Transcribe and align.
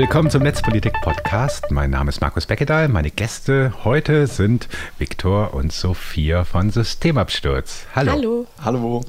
Willkommen 0.00 0.30
zum 0.30 0.42
Netzpolitik-Podcast. 0.44 1.70
Mein 1.70 1.90
Name 1.90 2.08
ist 2.08 2.22
Markus 2.22 2.46
Beckedahl. 2.46 2.88
Meine 2.88 3.10
Gäste 3.10 3.74
heute 3.84 4.26
sind 4.26 4.66
Viktor 4.96 5.52
und 5.52 5.74
Sophia 5.74 6.44
von 6.44 6.70
Systemabsturz. 6.70 7.84
Hallo. 7.94 8.12
Hallo. 8.12 8.46
Hallo. 8.64 9.04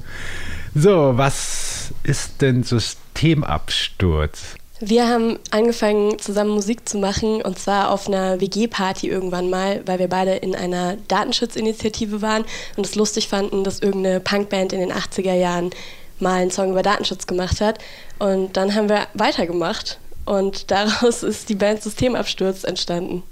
So, 0.74 1.16
was 1.16 1.94
ist 2.02 2.42
denn 2.42 2.62
Systemabsturz? 2.62 4.56
Wir 4.80 5.08
haben 5.08 5.38
angefangen, 5.50 6.18
zusammen 6.18 6.50
Musik 6.50 6.86
zu 6.86 6.98
machen 6.98 7.40
und 7.40 7.58
zwar 7.58 7.90
auf 7.90 8.06
einer 8.06 8.42
WG-Party 8.42 9.08
irgendwann 9.08 9.48
mal, 9.48 9.80
weil 9.86 9.98
wir 9.98 10.08
beide 10.08 10.32
in 10.32 10.54
einer 10.54 10.98
Datenschutzinitiative 11.08 12.20
waren 12.20 12.44
und 12.76 12.84
es 12.84 12.96
lustig 12.96 13.28
fanden, 13.28 13.64
dass 13.64 13.80
irgendeine 13.80 14.20
Punkband 14.20 14.74
in 14.74 14.80
den 14.80 14.92
80er 14.92 15.32
Jahren 15.32 15.70
mal 16.18 16.42
einen 16.42 16.50
Song 16.50 16.72
über 16.72 16.82
Datenschutz 16.82 17.26
gemacht 17.26 17.62
hat. 17.62 17.78
Und 18.18 18.58
dann 18.58 18.74
haben 18.74 18.90
wir 18.90 19.06
weitergemacht 19.14 19.98
und 20.24 20.70
daraus 20.70 21.22
ist 21.22 21.48
die 21.48 21.54
Band 21.54 21.82
Systemabsturz 21.82 22.64
entstanden. 22.64 23.22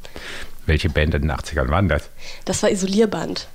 Welche 0.67 0.91
Band 0.91 1.15
in 1.15 1.23
den 1.23 1.33
80ern 1.33 1.69
waren 1.69 1.89
das? 1.89 2.11
Das 2.45 2.63
war 2.63 2.71
Isolierband. 2.71 3.49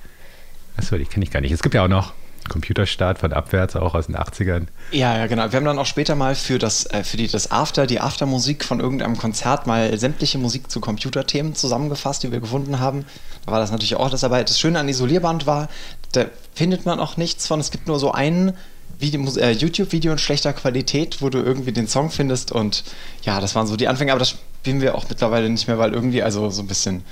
Achso, 0.76 0.96
die 0.96 1.06
kenne 1.06 1.24
ich 1.24 1.30
gar 1.30 1.40
nicht. 1.40 1.52
Es 1.52 1.62
gibt 1.62 1.74
ja 1.74 1.84
auch 1.84 1.88
noch 1.88 2.12
Computerstart 2.48 3.18
von 3.18 3.32
abwärts, 3.32 3.76
auch 3.76 3.94
aus 3.94 4.06
den 4.06 4.16
80ern. 4.16 4.66
Ja, 4.92 5.16
ja, 5.16 5.26
genau. 5.26 5.50
Wir 5.50 5.56
haben 5.56 5.64
dann 5.64 5.78
auch 5.78 5.86
später 5.86 6.14
mal 6.14 6.34
für 6.34 6.58
das, 6.58 6.86
äh, 6.86 7.04
für 7.04 7.16
die, 7.16 7.28
das 7.28 7.50
After, 7.50 7.86
die 7.86 8.00
Aftermusik 8.00 8.64
von 8.64 8.80
irgendeinem 8.80 9.16
Konzert 9.16 9.66
mal 9.66 9.96
sämtliche 9.98 10.38
Musik 10.38 10.70
zu 10.70 10.80
Computerthemen 10.80 11.54
zusammengefasst, 11.54 12.22
die 12.22 12.32
wir 12.32 12.40
gefunden 12.40 12.78
haben. 12.78 13.04
Da 13.44 13.52
war 13.52 13.60
das 13.60 13.70
natürlich 13.70 13.96
auch 13.96 14.10
das 14.10 14.20
dabei. 14.20 14.44
Das 14.44 14.58
Schöne 14.58 14.78
an 14.78 14.88
Isolierband 14.88 15.46
war, 15.46 15.68
da 16.12 16.26
findet 16.54 16.86
man 16.86 17.00
auch 17.00 17.16
nichts 17.16 17.46
von. 17.46 17.60
Es 17.60 17.70
gibt 17.70 17.86
nur 17.88 17.98
so 17.98 18.12
einen 18.12 18.56
äh, 19.00 19.52
YouTube-Video 19.52 20.12
in 20.12 20.18
schlechter 20.18 20.52
Qualität, 20.52 21.20
wo 21.20 21.28
du 21.28 21.38
irgendwie 21.38 21.72
den 21.72 21.88
Song 21.88 22.10
findest 22.10 22.52
und 22.52 22.84
ja, 23.22 23.40
das 23.40 23.54
waren 23.54 23.66
so 23.66 23.76
die 23.76 23.88
Anfänge, 23.88 24.12
aber 24.12 24.20
das 24.20 24.30
spielen 24.30 24.80
wir 24.80 24.94
auch 24.94 25.08
mittlerweile 25.08 25.48
nicht 25.48 25.68
mehr, 25.68 25.78
weil 25.78 25.92
irgendwie 25.92 26.22
also 26.22 26.50
so 26.50 26.62
ein 26.62 26.66
bisschen 26.66 27.04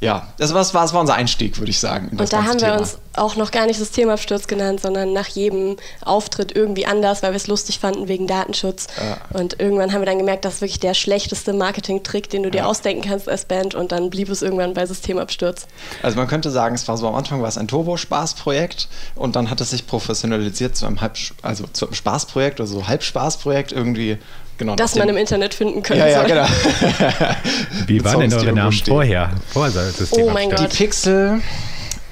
ja, 0.00 0.28
das 0.38 0.54
war, 0.54 0.60
das 0.62 0.72
war 0.94 1.00
unser 1.00 1.14
Einstieg, 1.14 1.58
würde 1.58 1.70
ich 1.70 1.80
sagen. 1.80 2.16
Und 2.16 2.32
da 2.32 2.44
haben 2.44 2.60
wir 2.60 2.68
Thema. 2.68 2.78
uns 2.78 2.98
auch 3.14 3.34
noch 3.34 3.50
gar 3.50 3.66
nicht 3.66 3.78
Systemabsturz 3.78 4.46
genannt, 4.46 4.80
sondern 4.80 5.12
nach 5.12 5.26
jedem 5.26 5.76
Auftritt 6.04 6.54
irgendwie 6.54 6.86
anders, 6.86 7.24
weil 7.24 7.32
wir 7.32 7.36
es 7.36 7.48
lustig 7.48 7.80
fanden 7.80 8.06
wegen 8.06 8.28
Datenschutz. 8.28 8.86
Ja. 8.96 9.16
Und 9.36 9.58
irgendwann 9.58 9.92
haben 9.92 10.00
wir 10.00 10.06
dann 10.06 10.18
gemerkt, 10.18 10.44
das 10.44 10.54
ist 10.54 10.60
wirklich 10.60 10.78
der 10.78 10.94
schlechteste 10.94 11.52
Marketing-Trick, 11.52 12.30
den 12.30 12.44
du 12.44 12.50
dir 12.52 12.58
ja. 12.58 12.66
ausdenken 12.66 13.08
kannst 13.08 13.28
als 13.28 13.44
Band. 13.44 13.74
Und 13.74 13.90
dann 13.90 14.08
blieb 14.08 14.28
es 14.28 14.40
irgendwann 14.40 14.72
bei 14.72 14.86
Systemabsturz. 14.86 15.66
Also 16.00 16.16
man 16.16 16.28
könnte 16.28 16.52
sagen, 16.52 16.76
es 16.76 16.86
war 16.86 16.96
so 16.96 17.08
am 17.08 17.16
Anfang 17.16 17.42
war 17.42 17.48
es 17.48 17.58
ein 17.58 17.66
Turbo-Spaß-Projekt 17.66 18.88
und 19.16 19.34
dann 19.34 19.50
hat 19.50 19.60
es 19.60 19.70
sich 19.70 19.88
professionalisiert 19.88 20.76
zu 20.76 20.86
einem 20.86 21.00
Halb, 21.00 21.16
also 21.42 21.64
zu 21.72 21.86
einem 21.86 21.94
Spaßprojekt 21.94 22.60
oder 22.60 22.68
so 22.68 22.86
Halbspaßprojekt 22.86 23.72
irgendwie 23.72 24.18
Genau, 24.58 24.74
das 24.74 24.96
man 24.96 25.08
im 25.08 25.16
Internet 25.16 25.54
finden 25.54 25.82
könnte. 25.84 26.02
Ja, 26.04 26.08
ja, 26.08 26.24
genau. 26.24 26.46
Wie 27.86 28.04
waren 28.04 28.20
denn 28.20 28.34
eure 28.34 28.52
Namen 28.52 28.72
vorher? 28.72 29.30
Vor 29.46 29.70
System 29.70 30.26
oh 30.26 30.30
mein 30.30 30.50
Gott. 30.50 30.60
Die 30.60 30.76
Pixel, 30.76 31.40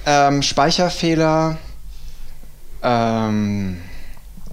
ähm, 0.06 0.42
Speicherfehler, 0.42 1.58
ähm, 2.84 3.78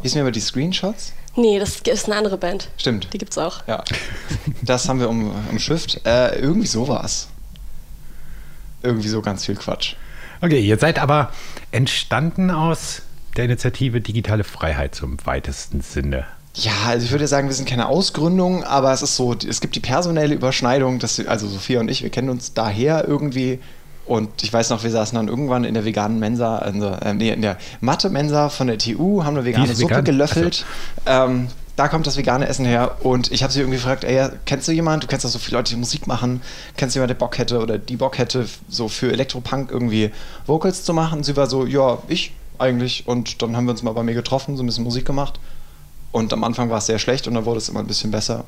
wissen 0.02 0.16
wir 0.16 0.24
über 0.24 0.32
die 0.32 0.40
Screenshots? 0.40 1.14
Nee, 1.36 1.60
das 1.60 1.82
ist 1.82 2.06
eine 2.06 2.16
andere 2.16 2.38
Band. 2.38 2.70
Stimmt. 2.78 3.14
Die 3.14 3.18
gibt's 3.20 3.38
auch. 3.38 3.68
Ja. 3.68 3.84
Das 4.62 4.90
haben 4.90 5.00
wir 5.00 5.10
um, 5.10 5.32
umschifft. 5.52 6.02
Äh, 6.06 6.40
irgendwie 6.40 6.68
sowas. 6.68 7.28
Irgendwie 8.82 9.08
so 9.08 9.22
ganz 9.22 9.46
viel 9.46 9.56
Quatsch. 9.56 9.96
Okay, 10.42 10.60
ihr 10.60 10.78
seid 10.78 11.00
aber 11.00 11.32
entstanden 11.72 12.52
aus 12.52 13.04
der 13.38 13.46
Initiative 13.46 14.02
Digitale 14.02 14.44
Freiheit 14.44 14.94
zum 14.94 15.18
weitesten 15.26 15.82
Sinne. 15.82 16.26
Ja, 16.56 16.72
also 16.88 17.06
ich 17.06 17.12
würde 17.12 17.28
sagen, 17.28 17.48
wir 17.48 17.56
sind 17.56 17.68
keine 17.68 17.88
Ausgründung, 17.88 18.64
aber 18.64 18.94
es 18.94 19.02
ist 19.02 19.16
so, 19.16 19.34
es 19.34 19.60
gibt 19.60 19.76
die 19.76 19.80
personelle 19.80 20.36
Überschneidung, 20.36 21.00
dass, 21.00 21.20
also 21.26 21.48
Sophia 21.48 21.80
und 21.80 21.90
ich, 21.90 22.04
wir 22.04 22.12
kennen 22.12 22.30
uns 22.30 22.54
daher 22.54 23.08
irgendwie 23.08 23.60
und 24.06 24.30
ich 24.44 24.54
weiß 24.54 24.70
noch, 24.70 24.84
wir 24.84 24.92
saßen 24.92 25.16
dann 25.16 25.30
irgendwann 25.30 25.64
in 25.64 25.74
der 25.74 25.86
veganen 25.86 26.20
Mensa, 26.20 26.58
also, 26.58 26.88
äh, 26.88 27.14
nee, 27.14 27.32
in 27.32 27.42
der 27.42 27.58
Mathe-Mensa 27.82 28.50
von 28.50 28.68
der 28.68 28.78
TU, 28.78 29.24
haben 29.24 29.36
eine 29.36 29.46
vegane 29.46 29.74
Suppe 29.74 29.92
vegan? 29.92 30.06
gelöffelt. 30.06 30.66
Also. 31.06 31.32
Ähm, 31.32 31.48
da 31.76 31.88
kommt 31.88 32.06
das 32.06 32.18
vegane 32.18 32.48
Essen 32.48 32.66
her 32.66 32.98
und 33.02 33.32
ich 33.32 33.42
habe 33.42 33.52
sie 33.52 33.62
irgendwie 33.62 33.78
gefragt, 33.78 34.04
ey, 34.04 34.30
kennst 34.46 34.68
du 34.68 34.72
jemanden, 34.72 35.02
du 35.02 35.08
kennst 35.08 35.26
doch 35.26 35.32
so 35.32 35.40
viele 35.40 35.58
Leute, 35.58 35.72
die 35.74 35.80
Musik 35.80 36.06
machen, 36.06 36.44
kennst 36.78 36.96
du 36.96 37.00
jemanden, 37.00 37.18
der 37.18 37.26
Bock 37.26 37.40
hätte 37.40 37.60
oder 37.60 37.80
die 37.80 37.96
Bock 37.96 38.20
hätte, 38.20 38.46
so 38.70 38.90
für 38.90 39.12
Elektropunk 39.12 39.72
irgendwie 39.72 40.12
Vocals 40.46 40.84
zu 40.84 40.94
machen? 40.94 41.20
Und 41.20 41.24
sie 41.24 41.36
war 41.36 41.48
so, 41.48 41.66
ja, 41.66 41.98
ich 42.10 42.34
eigentlich 42.60 43.08
und 43.08 43.42
dann 43.42 43.58
haben 43.58 43.66
wir 43.66 43.72
uns 43.72 43.82
mal 43.82 43.94
bei 43.94 44.04
mir 44.04 44.14
getroffen, 44.14 44.56
so 44.56 44.62
ein 44.62 44.68
bisschen 44.68 44.84
Musik 44.84 45.06
gemacht 45.06 45.40
und 46.14 46.32
am 46.32 46.44
Anfang 46.46 46.70
war 46.70 46.78
es 46.78 46.86
sehr 46.86 47.00
schlecht 47.00 47.28
und 47.28 47.34
dann 47.34 47.44
wurde 47.44 47.58
es 47.58 47.68
immer 47.68 47.82
ein 47.82 47.88
bisschen 47.88 48.12
besser. 48.12 48.46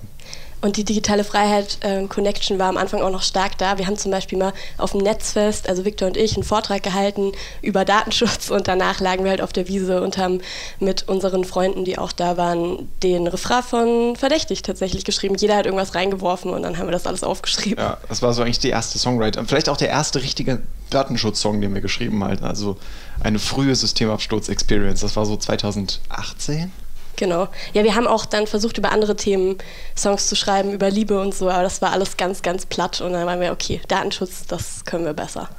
Und 0.61 0.77
die 0.77 0.83
digitale 0.83 1.23
Freiheit 1.23 1.77
äh, 1.81 2.05
Connection 2.07 2.57
war 2.57 2.69
am 2.69 2.77
Anfang 2.77 3.01
auch 3.01 3.11
noch 3.11 3.21
stark 3.21 3.57
da. 3.57 3.77
Wir 3.77 3.87
haben 3.87 3.97
zum 3.97 4.09
Beispiel 4.09 4.37
mal 4.37 4.53
auf 4.77 4.93
dem 4.93 5.01
Netzfest, 5.01 5.67
also 5.67 5.83
Victor 5.83 6.07
und 6.07 6.17
ich, 6.17 6.35
einen 6.35 6.43
Vortrag 6.43 6.81
gehalten 6.81 7.33
über 7.61 7.85
Datenschutz 7.85 8.49
und 8.49 8.67
danach 8.67 8.99
lagen 8.99 9.23
wir 9.23 9.31
halt 9.31 9.41
auf 9.41 9.51
der 9.51 9.67
Wiese 9.67 10.01
und 10.01 10.17
haben 10.17 10.41
mit 10.79 11.07
unseren 11.07 11.43
Freunden, 11.43 11.85
die 11.85 11.97
auch 11.97 12.11
da 12.11 12.37
waren, 12.37 12.89
den 13.03 13.27
Refrain 13.27 13.63
von 13.63 14.15
Verdächtig 14.15 14.61
tatsächlich 14.61 15.05
geschrieben. 15.05 15.35
Jeder 15.35 15.57
hat 15.57 15.65
irgendwas 15.65 15.93
reingeworfen 15.93 16.51
und 16.51 16.63
dann 16.63 16.77
haben 16.77 16.87
wir 16.87 16.93
das 16.93 17.05
alles 17.05 17.23
aufgeschrieben. 17.23 17.83
Ja, 17.83 17.97
das 18.07 18.21
war 18.21 18.33
so 18.33 18.41
eigentlich 18.41 18.59
die 18.59 18.69
erste 18.69 18.97
Songwriter. 18.97 19.43
Vielleicht 19.45 19.69
auch 19.69 19.77
der 19.77 19.89
erste 19.89 20.21
richtige 20.21 20.61
Datenschutz-Song, 20.89 21.61
den 21.61 21.73
wir 21.73 21.81
geschrieben 21.81 22.23
haben. 22.23 22.43
Also 22.43 22.77
eine 23.21 23.39
frühe 23.39 23.75
Systemabsturz-Experience. 23.75 25.01
Das 25.01 25.15
war 25.15 25.25
so 25.25 25.35
2018. 25.35 26.71
Genau. 27.15 27.47
Ja, 27.73 27.83
wir 27.83 27.95
haben 27.95 28.07
auch 28.07 28.25
dann 28.25 28.47
versucht, 28.47 28.77
über 28.77 28.91
andere 28.91 29.15
Themen 29.15 29.57
Songs 29.95 30.27
zu 30.27 30.35
schreiben, 30.35 30.73
über 30.73 30.89
Liebe 30.89 31.19
und 31.19 31.33
so, 31.33 31.49
aber 31.49 31.63
das 31.63 31.81
war 31.81 31.91
alles 31.91 32.17
ganz, 32.17 32.41
ganz 32.41 32.65
platt 32.65 33.01
und 33.01 33.13
dann 33.13 33.25
waren 33.25 33.39
wir, 33.39 33.51
okay, 33.51 33.81
Datenschutz, 33.87 34.45
das 34.47 34.85
können 34.85 35.05
wir 35.05 35.13
besser. 35.13 35.49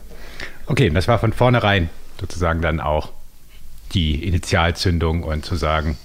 Okay, 0.66 0.90
das 0.90 1.08
war 1.08 1.18
von 1.18 1.32
vornherein 1.32 1.90
sozusagen 2.20 2.60
dann 2.60 2.80
auch 2.80 3.10
die 3.92 4.24
Initialzündung 4.24 5.22
und 5.22 5.44
zu 5.44 5.56
sagen, 5.56 5.96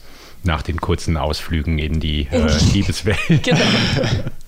nach 0.44 0.62
den 0.62 0.80
kurzen 0.80 1.18
Ausflügen 1.18 1.80
in 1.80 2.00
die 2.00 2.28
äh, 2.32 2.48
Liebeswelt. 2.74 3.44
Genau. 3.44 3.60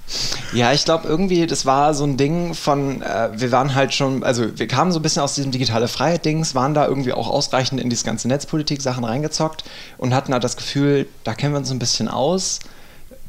Ja, 0.54 0.72
ich 0.72 0.86
glaube 0.86 1.08
irgendwie, 1.08 1.48
das 1.48 1.66
war 1.66 1.94
so 1.94 2.04
ein 2.04 2.18
Ding 2.18 2.54
von, 2.54 3.02
äh, 3.02 3.30
wir 3.34 3.52
waren 3.52 3.74
halt 3.74 3.94
schon, 3.94 4.24
also 4.24 4.58
wir 4.58 4.68
kamen 4.68 4.92
so 4.92 5.00
ein 5.00 5.02
bisschen 5.02 5.24
aus 5.24 5.34
diesem 5.34 5.52
digitale 5.52 5.88
Freiheit-Dings, 5.88 6.54
waren 6.54 6.74
da 6.74 6.88
irgendwie 6.88 7.14
auch 7.14 7.28
ausreichend 7.28 7.82
in 7.82 7.90
diese 7.90 8.06
ganze 8.06 8.28
Netzpolitik-Sachen 8.28 9.04
reingezockt 9.04 9.64
und 9.98 10.14
hatten 10.14 10.34
halt 10.34 10.44
das 10.44 10.56
Gefühl, 10.56 11.08
da 11.24 11.34
kennen 11.34 11.54
wir 11.54 11.58
uns 11.58 11.72
ein 11.72 11.80
bisschen 11.80 12.08
aus. 12.08 12.60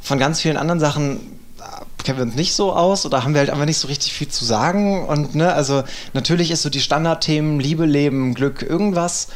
Von 0.03 0.19
ganz 0.19 0.41
vielen 0.41 0.59
anderen 0.59 0.81
Sachen 0.81 1.17
äh, 1.61 2.03
kennen 2.03 2.19
wir 2.19 2.25
uns 2.25 2.35
nicht 2.35 2.53
so 2.55 2.75
aus 2.75 3.07
oder 3.07 3.25
haben 3.25 3.33
wir 3.33 3.39
halt 3.39 3.51
einfach 3.51 3.65
nicht 3.65 3.79
so 3.79 3.89
richtig 3.89 4.13
viel 4.13 4.29
zu 4.29 4.45
sagen. 4.45 5.07
Und 5.07 5.35
ne, 5.35 5.55
also 5.55 5.83
natürlich 6.13 6.51
ist 6.51 6.61
so 6.61 6.69
die 6.69 6.81
Standardthemen 6.83 7.59
Liebe, 7.59 7.87
Leben, 7.87 8.35
Glück, 8.35 8.61
irgendwas. 8.61 9.29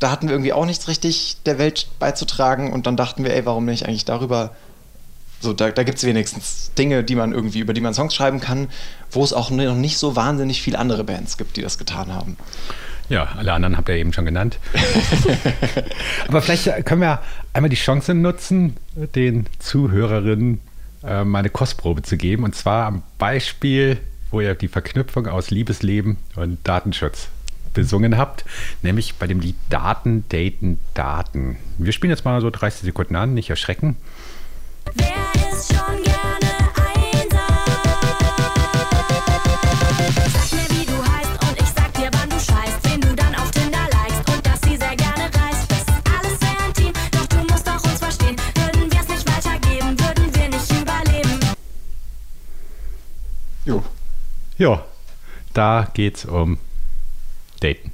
Da 0.00 0.10
hatten 0.10 0.26
wir 0.26 0.34
irgendwie 0.34 0.52
auch 0.52 0.66
nichts 0.66 0.88
richtig 0.88 1.38
der 1.46 1.58
Welt 1.58 1.86
beizutragen 1.98 2.72
und 2.72 2.86
dann 2.86 2.96
dachten 2.96 3.24
wir, 3.24 3.32
ey, 3.34 3.46
warum 3.46 3.64
nicht 3.64 3.86
eigentlich 3.86 4.04
darüber 4.04 4.50
so, 5.42 5.52
da, 5.52 5.70
da 5.70 5.82
gibt 5.82 5.98
es 5.98 6.04
wenigstens 6.04 6.72
Dinge, 6.78 7.04
die 7.04 7.16
man 7.16 7.32
irgendwie, 7.32 7.58
über 7.58 7.74
die 7.74 7.80
man 7.80 7.94
Songs 7.94 8.14
schreiben 8.14 8.40
kann, 8.40 8.68
wo 9.10 9.24
es 9.24 9.32
auch 9.32 9.50
noch 9.50 9.74
nicht 9.74 9.98
so 9.98 10.16
wahnsinnig 10.16 10.62
viele 10.62 10.78
andere 10.78 11.04
Bands 11.04 11.36
gibt, 11.36 11.56
die 11.56 11.62
das 11.62 11.78
getan 11.78 12.12
haben. 12.12 12.36
Ja, 13.08 13.28
alle 13.36 13.52
anderen 13.52 13.76
habt 13.76 13.88
ihr 13.88 13.96
eben 13.96 14.12
schon 14.12 14.24
genannt. 14.24 14.58
Aber 16.28 16.40
vielleicht 16.40 16.86
können 16.86 17.00
wir 17.00 17.20
einmal 17.52 17.68
die 17.68 17.76
Chance 17.76 18.14
nutzen, 18.14 18.76
den 18.94 19.46
Zuhörerinnen 19.58 20.60
äh, 21.04 21.24
mal 21.24 21.40
eine 21.40 21.50
Kostprobe 21.50 22.02
zu 22.02 22.16
geben. 22.16 22.44
Und 22.44 22.54
zwar 22.54 22.86
am 22.86 23.02
Beispiel, 23.18 23.98
wo 24.30 24.40
ihr 24.40 24.54
die 24.54 24.68
Verknüpfung 24.68 25.26
aus 25.26 25.50
Liebesleben 25.50 26.16
und 26.36 26.58
Datenschutz 26.64 27.28
besungen 27.74 28.16
habt, 28.16 28.44
nämlich 28.82 29.14
bei 29.16 29.26
dem 29.26 29.40
Lied 29.40 29.56
Daten, 29.68 30.24
Daten, 30.28 30.78
Daten. 30.94 31.56
Wir 31.78 31.92
spielen 31.92 32.10
jetzt 32.10 32.24
mal 32.24 32.40
so 32.40 32.50
30 32.50 32.82
Sekunden 32.82 33.16
an, 33.16 33.34
nicht 33.34 33.50
erschrecken. 33.50 33.96
Jo. 53.64 53.82
Ja, 54.56 54.84
da 55.52 55.88
geht's 55.94 56.24
um 56.24 56.58
Daten. 57.60 57.91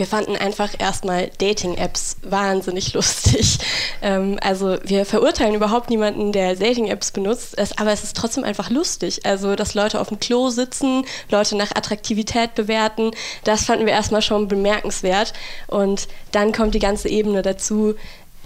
Wir 0.00 0.06
fanden 0.06 0.34
einfach 0.34 0.70
erstmal 0.78 1.30
Dating-Apps 1.36 2.16
wahnsinnig 2.22 2.92
lustig. 2.94 3.58
Ähm, 4.00 4.38
also 4.40 4.78
wir 4.82 5.04
verurteilen 5.04 5.54
überhaupt 5.54 5.90
niemanden, 5.90 6.32
der 6.32 6.56
Dating-Apps 6.56 7.10
benutzt, 7.10 7.52
es, 7.58 7.76
aber 7.76 7.92
es 7.92 8.02
ist 8.02 8.16
trotzdem 8.16 8.42
einfach 8.42 8.70
lustig. 8.70 9.26
Also 9.26 9.56
dass 9.56 9.74
Leute 9.74 10.00
auf 10.00 10.08
dem 10.08 10.18
Klo 10.18 10.48
sitzen, 10.48 11.04
Leute 11.28 11.54
nach 11.54 11.72
Attraktivität 11.76 12.54
bewerten, 12.54 13.10
das 13.44 13.66
fanden 13.66 13.84
wir 13.84 13.92
erstmal 13.92 14.22
schon 14.22 14.48
bemerkenswert. 14.48 15.34
Und 15.66 16.08
dann 16.32 16.52
kommt 16.52 16.74
die 16.74 16.78
ganze 16.78 17.10
Ebene 17.10 17.42
dazu, 17.42 17.94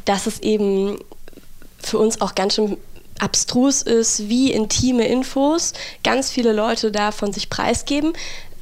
dass 0.07 0.27
es 0.27 0.41
eben 0.41 0.99
für 1.79 1.99
uns 1.99 2.21
auch 2.21 2.35
ganz 2.35 2.57
schön 2.57 2.79
abstrus 3.21 3.83
ist, 3.83 4.29
wie 4.29 4.51
intime 4.51 5.07
Infos 5.07 5.73
ganz 6.03 6.33
viele 6.33 6.53
Leute 6.53 6.91
da 6.91 7.13
von 7.13 7.33
sich 7.33 7.49
preisgeben 7.49 8.13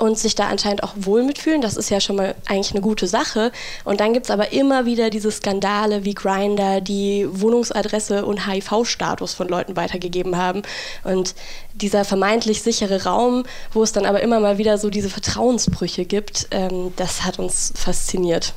und 0.02 0.18
sich 0.18 0.34
da 0.34 0.48
anscheinend 0.48 0.82
auch 0.82 0.94
wohl 0.96 1.22
mitfühlen. 1.22 1.60
Das 1.60 1.76
ist 1.76 1.88
ja 1.88 2.00
schon 2.00 2.16
mal 2.16 2.34
eigentlich 2.46 2.72
eine 2.72 2.80
gute 2.80 3.06
Sache. 3.06 3.52
Und 3.84 4.00
dann 4.00 4.12
gibt 4.12 4.26
es 4.26 4.32
aber 4.32 4.52
immer 4.52 4.84
wieder 4.84 5.10
diese 5.10 5.30
Skandale 5.30 6.04
wie 6.04 6.12
Grinder, 6.12 6.80
die 6.80 7.24
Wohnungsadresse 7.30 8.26
und 8.26 8.48
HIV-Status 8.48 9.34
von 9.34 9.46
Leuten 9.46 9.76
weitergegeben 9.76 10.36
haben. 10.36 10.62
Und 11.04 11.36
dieser 11.74 12.04
vermeintlich 12.04 12.62
sichere 12.62 13.04
Raum, 13.04 13.44
wo 13.72 13.84
es 13.84 13.92
dann 13.92 14.04
aber 14.04 14.22
immer 14.22 14.40
mal 14.40 14.58
wieder 14.58 14.76
so 14.76 14.90
diese 14.90 15.08
Vertrauensbrüche 15.08 16.04
gibt, 16.04 16.48
ähm, 16.50 16.92
das 16.96 17.22
hat 17.22 17.38
uns 17.38 17.72
fasziniert. 17.76 18.54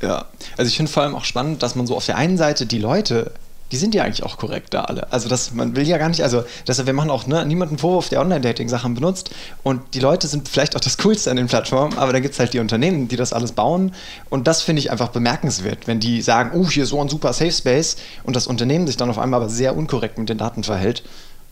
Ja, 0.00 0.28
also 0.56 0.70
ich 0.70 0.78
finde 0.78 0.90
vor 0.90 1.02
allem 1.02 1.14
auch 1.14 1.24
spannend, 1.24 1.62
dass 1.62 1.74
man 1.74 1.86
so 1.86 1.94
auf 1.94 2.06
der 2.06 2.16
einen 2.16 2.38
Seite 2.38 2.64
die 2.64 2.78
Leute 2.78 3.32
die 3.72 3.76
sind 3.76 3.94
ja 3.94 4.04
eigentlich 4.04 4.24
auch 4.24 4.36
korrekt 4.36 4.74
da 4.74 4.82
alle. 4.82 5.12
Also 5.12 5.28
das, 5.28 5.52
man 5.52 5.76
will 5.76 5.86
ja 5.86 5.98
gar 5.98 6.08
nicht, 6.08 6.22
also 6.22 6.44
deshalb, 6.66 6.86
wir 6.86 6.94
machen 6.94 7.10
auch 7.10 7.26
ne, 7.26 7.44
niemanden 7.46 7.78
Vorwurf, 7.78 8.08
der 8.08 8.20
Online-Dating-Sachen 8.20 8.94
benutzt. 8.94 9.30
Und 9.62 9.94
die 9.94 10.00
Leute 10.00 10.26
sind 10.26 10.48
vielleicht 10.48 10.76
auch 10.76 10.80
das 10.80 10.98
Coolste 10.98 11.30
an 11.30 11.36
den 11.36 11.46
Plattformen, 11.46 11.96
aber 11.98 12.12
dann 12.12 12.22
gibt 12.22 12.34
es 12.34 12.40
halt 12.40 12.52
die 12.52 12.58
Unternehmen, 12.58 13.08
die 13.08 13.16
das 13.16 13.32
alles 13.32 13.52
bauen. 13.52 13.94
Und 14.28 14.46
das 14.46 14.62
finde 14.62 14.80
ich 14.80 14.90
einfach 14.90 15.08
bemerkenswert, 15.08 15.86
wenn 15.86 16.00
die 16.00 16.22
sagen, 16.22 16.50
oh, 16.54 16.68
hier 16.68 16.84
ist 16.84 16.90
so 16.90 17.00
ein 17.00 17.08
super 17.08 17.32
Safe 17.32 17.52
Space 17.52 17.96
und 18.24 18.36
das 18.36 18.46
Unternehmen 18.46 18.86
sich 18.86 18.96
dann 18.96 19.10
auf 19.10 19.18
einmal 19.18 19.40
aber 19.40 19.50
sehr 19.50 19.76
unkorrekt 19.76 20.18
mit 20.18 20.28
den 20.28 20.38
Daten 20.38 20.64
verhält. 20.64 21.04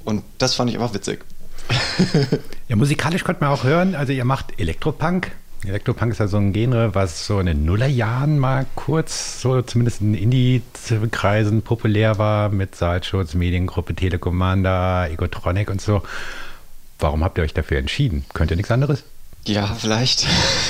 Und 0.04 0.22
das 0.38 0.54
fand 0.54 0.70
ich 0.70 0.76
einfach 0.76 0.94
witzig. 0.94 1.24
ja, 2.68 2.76
musikalisch 2.76 3.24
konnte 3.24 3.44
man 3.44 3.52
auch 3.52 3.64
hören, 3.64 3.94
also 3.94 4.12
ihr 4.12 4.24
macht 4.24 4.58
Elektropunk, 4.58 5.32
Elektropunk 5.64 6.12
ist 6.12 6.18
ja 6.18 6.28
so 6.28 6.36
ein 6.36 6.52
Genre, 6.52 6.94
was 6.94 7.26
so 7.26 7.40
in 7.40 7.46
den 7.46 7.64
Nullerjahren 7.64 8.38
mal 8.38 8.66
kurz, 8.76 9.40
so 9.40 9.60
zumindest 9.62 10.00
in 10.00 10.14
Indie-Kreisen 10.14 11.62
populär 11.62 12.18
war, 12.18 12.48
mit 12.48 12.76
Saltschutz, 12.76 13.34
Mediengruppe, 13.34 13.94
Telekommander, 13.94 15.10
Egotronic 15.10 15.68
und 15.68 15.80
so. 15.80 16.02
Warum 17.00 17.24
habt 17.24 17.38
ihr 17.38 17.44
euch 17.44 17.54
dafür 17.54 17.78
entschieden? 17.78 18.24
Könnt 18.34 18.50
ihr 18.50 18.56
nichts 18.56 18.70
anderes? 18.70 19.02
Ja, 19.46 19.66
vielleicht. 19.66 20.26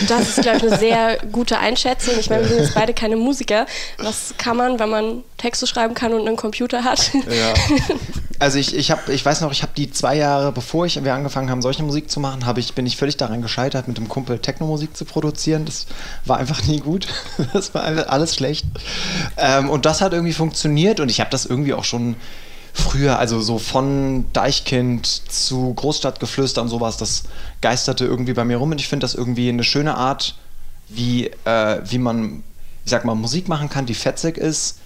Das 0.08 0.28
ist, 0.28 0.42
glaube 0.42 0.58
ich, 0.58 0.62
eine 0.64 0.78
sehr 0.78 1.18
gute 1.32 1.58
Einschätzung. 1.58 2.14
Ich 2.18 2.30
meine, 2.30 2.42
wir 2.42 2.48
sind 2.48 2.58
jetzt 2.60 2.74
beide 2.74 2.94
keine 2.94 3.16
Musiker. 3.16 3.66
Was 3.98 4.34
kann 4.38 4.56
man, 4.56 4.78
wenn 4.78 4.88
man 4.88 5.24
Texte 5.36 5.66
schreiben 5.66 5.94
kann 5.94 6.12
und 6.12 6.26
einen 6.26 6.36
Computer 6.36 6.84
hat? 6.84 7.12
Ja. 7.14 7.54
Also 8.40 8.58
ich, 8.58 8.74
ich, 8.76 8.90
hab, 8.92 9.08
ich 9.08 9.24
weiß 9.24 9.40
noch, 9.40 9.50
ich 9.50 9.62
habe 9.62 9.72
die 9.76 9.90
zwei 9.90 10.16
Jahre, 10.16 10.52
bevor 10.52 10.86
ich, 10.86 11.02
wir 11.02 11.14
angefangen 11.14 11.50
haben, 11.50 11.60
solche 11.60 11.82
Musik 11.82 12.08
zu 12.08 12.20
machen, 12.20 12.44
ich, 12.56 12.74
bin 12.74 12.86
ich 12.86 12.96
völlig 12.96 13.16
daran 13.16 13.42
gescheitert, 13.42 13.88
mit 13.88 13.96
dem 13.96 14.08
Kumpel 14.08 14.38
Techno-Musik 14.38 14.96
zu 14.96 15.04
produzieren. 15.04 15.64
Das 15.64 15.86
war 16.24 16.38
einfach 16.38 16.64
nie 16.64 16.80
gut. 16.80 17.08
Das 17.52 17.74
war 17.74 17.82
alles 17.84 18.34
schlecht. 18.34 18.66
Ähm, 19.36 19.70
und 19.70 19.86
das 19.86 20.00
hat 20.00 20.12
irgendwie 20.12 20.32
funktioniert 20.32 21.00
und 21.00 21.08
ich 21.08 21.20
habe 21.20 21.30
das 21.30 21.46
irgendwie 21.46 21.74
auch 21.74 21.84
schon 21.84 22.16
früher, 22.72 23.18
also 23.18 23.40
so 23.40 23.58
von 23.58 24.26
Deichkind 24.32 25.06
zu 25.06 25.74
Großstadtgeflüster 25.74 26.62
und 26.62 26.68
sowas, 26.68 26.96
das 26.96 27.24
geisterte 27.60 28.04
irgendwie 28.04 28.34
bei 28.34 28.44
mir 28.44 28.58
rum 28.58 28.70
und 28.70 28.80
ich 28.80 28.88
finde 28.88 29.04
das 29.04 29.14
irgendwie 29.14 29.48
eine 29.48 29.64
schöne 29.64 29.96
Art, 29.96 30.36
wie, 30.88 31.26
äh, 31.44 31.80
wie 31.84 31.98
man, 31.98 32.44
ich 32.84 32.90
sag 32.90 33.04
mal, 33.04 33.14
Musik 33.14 33.48
machen 33.48 33.68
kann, 33.68 33.86
die 33.86 33.94
fetzig 33.94 34.36
ist, 34.36 34.78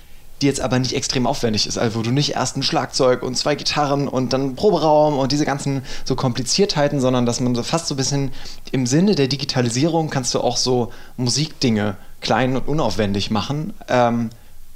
die 0.42 0.46
jetzt 0.46 0.60
aber 0.60 0.78
nicht 0.78 0.94
extrem 0.94 1.26
aufwendig 1.26 1.66
ist, 1.66 1.78
also 1.78 1.98
wo 1.98 2.02
du 2.02 2.10
nicht 2.10 2.34
erst 2.34 2.56
ein 2.56 2.62
Schlagzeug 2.62 3.22
und 3.22 3.36
zwei 3.36 3.54
Gitarren 3.54 4.08
und 4.08 4.32
dann 4.32 4.56
Proberaum 4.56 5.18
und 5.18 5.32
diese 5.32 5.46
ganzen 5.46 5.82
so 6.04 6.16
Kompliziertheiten, 6.16 7.00
sondern 7.00 7.24
dass 7.24 7.40
man 7.40 7.54
so 7.54 7.62
fast 7.62 7.86
so 7.86 7.94
ein 7.94 7.96
bisschen 7.96 8.32
im 8.72 8.86
Sinne 8.86 9.14
der 9.14 9.28
Digitalisierung 9.28 10.10
kannst 10.10 10.34
du 10.34 10.40
auch 10.40 10.56
so 10.56 10.92
Musikdinge 11.16 11.96
klein 12.20 12.56
und 12.56 12.68
unaufwendig 12.68 13.30
machen 13.30 13.72
ähm, 13.88 14.30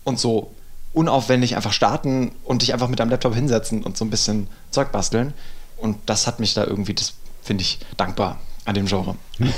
und 0.05 0.19
so 0.19 0.53
unaufwendig 0.93 1.57
einfach 1.57 1.73
starten 1.73 2.33
und 2.45 2.63
dich 2.63 2.73
einfach 2.73 2.89
mit 2.89 3.01
deinem 3.01 3.11
Laptop 3.11 3.35
hinsetzen 3.35 3.83
und 3.83 3.97
so 3.97 4.05
ein 4.05 4.11
bisschen 4.11 4.49
Zeug 4.71 4.93
basteln. 4.93 5.35
Und 5.77 5.99
das 6.07 6.27
hat 6.27 6.41
mich 6.41 6.55
da 6.55 6.65
irgendwie, 6.65 6.95
das 6.95 7.15
finde 7.43 7.63
ich 7.63 7.81
dankbar 7.97 8.39
an 8.67 8.75
dem 8.75 8.87
Genre. 8.87 9.17
Hm. 9.39 9.53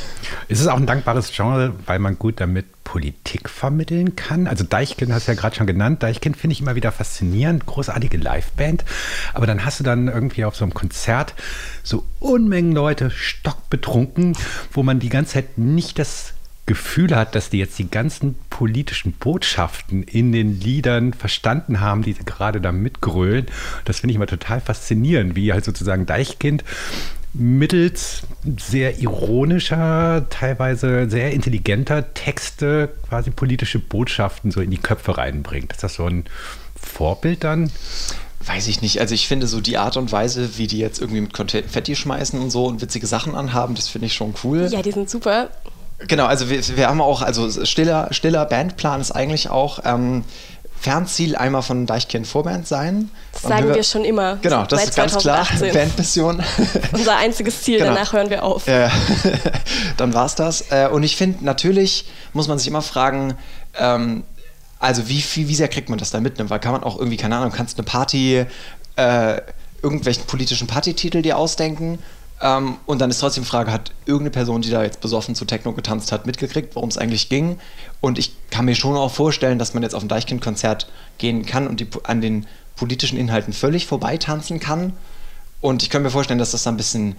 Ist 0.49 0.61
es 0.61 0.67
auch 0.67 0.77
ein 0.77 0.87
dankbares 0.87 1.33
Genre, 1.33 1.75
weil 1.87 1.99
man 1.99 2.19
gut 2.19 2.41
damit 2.41 2.67
Politik 2.85 3.49
vermitteln 3.49 4.17
kann? 4.17 4.47
Also 4.47 4.65
Deichkind 4.65 5.13
hast 5.13 5.27
du 5.27 5.33
ja 5.33 5.39
gerade 5.39 5.57
schon 5.57 5.67
genannt. 5.67 6.03
Deichkind 6.03 6.37
finde 6.37 6.53
ich 6.53 6.61
immer 6.61 6.75
wieder 6.75 6.93
faszinierend, 6.93 7.67
großartige 7.67 8.19
Liveband. 8.19 8.85
Aber 9.33 9.47
dann 9.47 9.65
hast 9.65 9.81
du 9.81 9.85
dann 9.85 10.09
irgendwie 10.09 10.45
auf 10.45 10.57
so 10.57 10.65
einem 10.65 10.75
Konzert 10.75 11.35
so 11.83 12.05
Unmengen 12.21 12.73
Leute 12.73 13.11
stockbetrunken, 13.11 14.37
wo 14.73 14.83
man 14.83 15.01
die 15.01 15.09
ganze 15.09 15.35
Zeit 15.35 15.59
nicht 15.59 15.99
das 15.99 16.35
Gefühl 16.67 17.17
hat, 17.17 17.35
dass 17.35 17.49
die 17.49 17.59
jetzt 17.59 17.79
die 17.79 17.91
ganzen 17.91 18.35
politischen 18.51 19.13
Botschaften 19.13 20.03
in 20.03 20.33
den 20.33 20.61
Liedern 20.61 21.15
verstanden 21.15 21.81
haben, 21.81 22.03
die 22.03 22.13
sie 22.13 22.27
gerade 22.27 22.61
da 22.61 22.73
mitgrölen. 22.73 23.47
Das 23.87 24.01
finde 24.01 24.13
ich 24.13 24.17
immer 24.17 24.27
total 24.27 24.61
faszinierend, 24.61 25.35
wie 25.35 25.51
halt 25.55 25.65
sozusagen 25.65 26.05
Deichkind 26.05 26.65
mittels 27.35 28.23
sehr 28.59 28.99
ironischer, 28.99 30.27
teilweise 30.31 31.09
sehr 31.11 31.33
intelligenter 31.33 32.15
Texte 32.15 32.91
quasi 33.09 33.31
politische 33.31 33.79
Botschaften 33.79 34.51
so 34.51 34.61
in 34.61 34.71
die 34.71 34.79
Köpfe 34.79 35.19
reinbringt. 35.19 35.73
Ist 35.73 35.83
das 35.83 35.95
so 35.95 36.07
ein 36.07 36.25
Vorbild 36.75 37.45
dann? 37.45 37.71
Weiß 38.45 38.69
ich 38.69 38.83
nicht. 38.83 39.01
Also 39.01 39.15
ich 39.15 39.29
finde 39.29 39.47
so 39.47 39.61
die 39.61 39.79
Art 39.79 39.97
und 39.97 40.11
Weise, 40.13 40.59
wie 40.59 40.67
die 40.67 40.79
jetzt 40.79 41.01
irgendwie 41.01 41.21
mit 41.21 41.35
Konfetti 41.35 41.97
schmeißen 41.97 42.41
und 42.41 42.51
so 42.51 42.67
und 42.67 42.81
witzige 42.81 43.07
Sachen 43.07 43.35
anhaben, 43.35 43.75
das 43.75 43.89
finde 43.89 44.07
ich 44.07 44.15
schon 44.15 44.35
cool. 44.45 44.69
Ja, 44.71 44.81
die 44.81 44.93
sind 44.93 45.11
super. 45.11 45.51
Genau, 46.07 46.27
also 46.27 46.49
wir, 46.49 46.61
wir 46.77 46.89
haben 46.89 47.01
auch, 47.01 47.23
also 47.23 47.65
stiller, 47.65 48.09
stiller 48.13 48.45
Bandplan 48.47 49.01
ist 49.01 49.11
eigentlich 49.11 49.51
auch 49.51 49.81
ähm, 49.85 50.23
Fernziel 50.81 51.37
einmal 51.37 51.63
von 51.63 51.87
Deichkind 51.87 52.27
Vorband 52.27 52.67
sein. 52.67 53.11
Das 53.33 53.43
sagen 53.43 53.69
wir, 53.69 53.75
wir, 53.75 53.83
schon 53.83 54.05
immer. 54.05 54.37
Genau, 54.43 54.65
das 54.65 54.85
ist 54.85 54.97
ganz 54.97 55.13
2018. 55.13 55.71
klar. 55.71 55.73
Bandmission. 55.73 56.43
Unser 56.93 57.17
einziges 57.17 57.63
Ziel, 57.63 57.79
genau. 57.79 57.95
danach 57.95 58.13
hören 58.13 58.31
wir 58.31 58.45
auf. 58.45 58.67
Ja, 58.67 58.91
dann 59.97 60.15
war 60.15 60.27
es 60.27 60.35
das. 60.37 60.71
Äh, 60.71 60.89
und 60.91 61.03
ich 61.03 61.17
finde, 61.17 61.45
natürlich 61.45 62.07
muss 62.33 62.47
man 62.47 62.59
sich 62.59 62.69
immer 62.69 62.83
fragen, 62.83 63.35
ähm, 63.79 64.23
also 64.79 65.09
wie, 65.09 65.23
wie, 65.35 65.49
wie 65.49 65.55
sehr 65.55 65.69
kriegt 65.69 65.89
man 65.89 65.99
das 65.99 66.11
da 66.11 66.21
mit? 66.21 66.35
Weil 66.49 66.61
kann 66.61 66.73
man 66.73 66.85
auch 66.85 66.97
irgendwie, 66.99 67.17
keine 67.17 67.37
Ahnung, 67.37 67.51
kannst 67.51 67.79
eine 67.79 67.85
Party, 67.85 68.47
äh, 68.97 69.41
irgendwelchen 69.83 70.25
politischen 70.25 70.67
Partytitel 70.67 71.23
dir 71.23 71.39
ausdenken 71.39 71.99
ähm, 72.41 72.77
und 72.87 73.01
dann 73.01 73.11
ist 73.11 73.19
trotzdem 73.19 73.45
die 73.45 73.49
Frage, 73.49 73.73
hat 73.73 73.93
irgendeine 74.07 74.31
Person, 74.31 74.63
die 74.63 74.71
da 74.71 74.83
jetzt 74.83 75.01
besoffen 75.01 75.35
zu 75.35 75.45
Techno 75.45 75.73
getanzt 75.73 76.13
hat, 76.13 76.27
mitgekriegt, 76.27 76.75
worum 76.77 76.89
es 76.89 76.99
eigentlich 76.99 77.29
ging? 77.29 77.59
Und 78.01 78.19
ich 78.19 78.33
kann 78.51 78.65
mir 78.65 78.77
schon 78.77 78.97
auch 78.97 79.13
vorstellen, 79.13 79.59
dass 79.59 79.75
man 79.75 79.83
jetzt 79.83 79.95
auf 79.95 80.03
ein 80.03 80.09
Deichkind-Konzert 80.09 80.89
gehen 81.19 81.47
kann 81.47 81.67
und 81.67 81.81
die, 81.81 81.89
an 82.05 82.21
den 82.21 82.47
politischen 82.77 83.19
Inhalten 83.19 83.53
völlig 83.53 83.87
vorbeitanzen 83.87 84.61
kann. 84.61 84.93
Und 85.61 85.83
ich 85.83 85.91
kann 85.91 86.03
mir 86.03 86.11
vorstellen, 86.11 86.39
dass 86.39 86.53
das 86.53 86.63
dann 86.63 86.75
ein 86.75 86.77
bisschen 86.77 87.17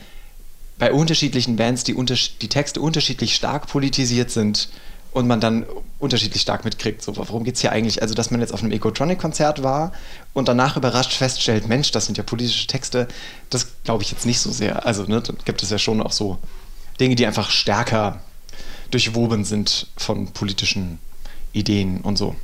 bei 0.77 0.93
unterschiedlichen 0.93 1.57
Bands, 1.57 1.83
die, 1.83 1.93
die 1.93 2.47
Texte 2.47 2.79
unterschiedlich 2.79 3.35
stark 3.35 3.67
politisiert 3.67 4.31
sind, 4.31 4.69
und 5.11 5.27
man 5.27 5.39
dann 5.39 5.65
unterschiedlich 5.97 6.41
stark 6.41 6.65
mitkriegt, 6.65 7.01
so 7.01 7.17
worum 7.17 7.43
geht 7.43 7.55
es 7.55 7.61
hier 7.61 7.71
eigentlich? 7.71 8.01
Also, 8.01 8.13
dass 8.13 8.31
man 8.31 8.39
jetzt 8.39 8.53
auf 8.53 8.61
einem 8.61 8.71
Ecotronic-Konzert 8.71 9.63
war 9.63 9.91
und 10.33 10.47
danach 10.47 10.77
überrascht 10.77 11.13
feststellt, 11.13 11.67
Mensch, 11.67 11.91
das 11.91 12.05
sind 12.05 12.17
ja 12.17 12.23
politische 12.23 12.67
Texte, 12.67 13.07
das 13.49 13.67
glaube 13.83 14.03
ich 14.03 14.11
jetzt 14.11 14.25
nicht 14.25 14.39
so 14.39 14.51
sehr. 14.51 14.85
Also, 14.85 15.03
ne, 15.03 15.21
da 15.21 15.33
gibt 15.45 15.63
es 15.63 15.69
ja 15.69 15.77
schon 15.77 16.01
auch 16.01 16.11
so 16.11 16.37
Dinge, 16.99 17.15
die 17.15 17.25
einfach 17.25 17.49
stärker 17.49 18.21
durchwoben 18.91 19.45
sind 19.45 19.87
von 19.97 20.31
politischen 20.31 20.99
Ideen 21.53 22.01
und 22.01 22.17
so. 22.17 22.35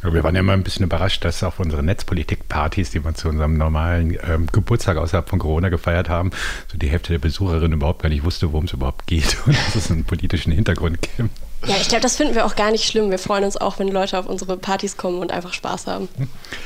Wir 0.00 0.22
waren 0.22 0.34
ja 0.36 0.40
immer 0.40 0.52
ein 0.52 0.62
bisschen 0.62 0.84
überrascht, 0.84 1.24
dass 1.24 1.42
auf 1.42 1.58
unsere 1.58 1.82
Netzpolitik-Partys, 1.82 2.90
die 2.90 3.04
wir 3.04 3.14
zu 3.14 3.28
unserem 3.28 3.54
normalen 3.54 4.16
ähm, 4.28 4.46
Geburtstag 4.52 4.96
außerhalb 4.96 5.28
von 5.28 5.40
Corona 5.40 5.70
gefeiert 5.70 6.08
haben, 6.08 6.30
so 6.70 6.78
die 6.78 6.88
Hälfte 6.88 7.12
der 7.12 7.18
Besucherinnen 7.18 7.72
überhaupt 7.72 8.02
gar 8.02 8.08
nicht 8.08 8.22
wusste, 8.22 8.52
worum 8.52 8.66
es 8.66 8.72
überhaupt 8.72 9.08
geht 9.08 9.36
und 9.46 9.56
dass 9.56 9.74
es 9.74 9.90
einen 9.90 10.04
politischen 10.04 10.52
Hintergrund 10.52 11.02
gibt. 11.02 11.30
Ja, 11.66 11.76
ich 11.80 11.88
glaube, 11.88 12.02
das 12.02 12.16
finden 12.16 12.34
wir 12.34 12.46
auch 12.46 12.56
gar 12.56 12.70
nicht 12.70 12.84
schlimm. 12.84 13.10
Wir 13.10 13.18
freuen 13.18 13.44
uns 13.44 13.56
auch, 13.56 13.78
wenn 13.78 13.88
Leute 13.88 14.18
auf 14.18 14.26
unsere 14.26 14.56
Partys 14.56 14.96
kommen 14.96 15.18
und 15.18 15.32
einfach 15.32 15.52
Spaß 15.52 15.86
haben. 15.86 16.08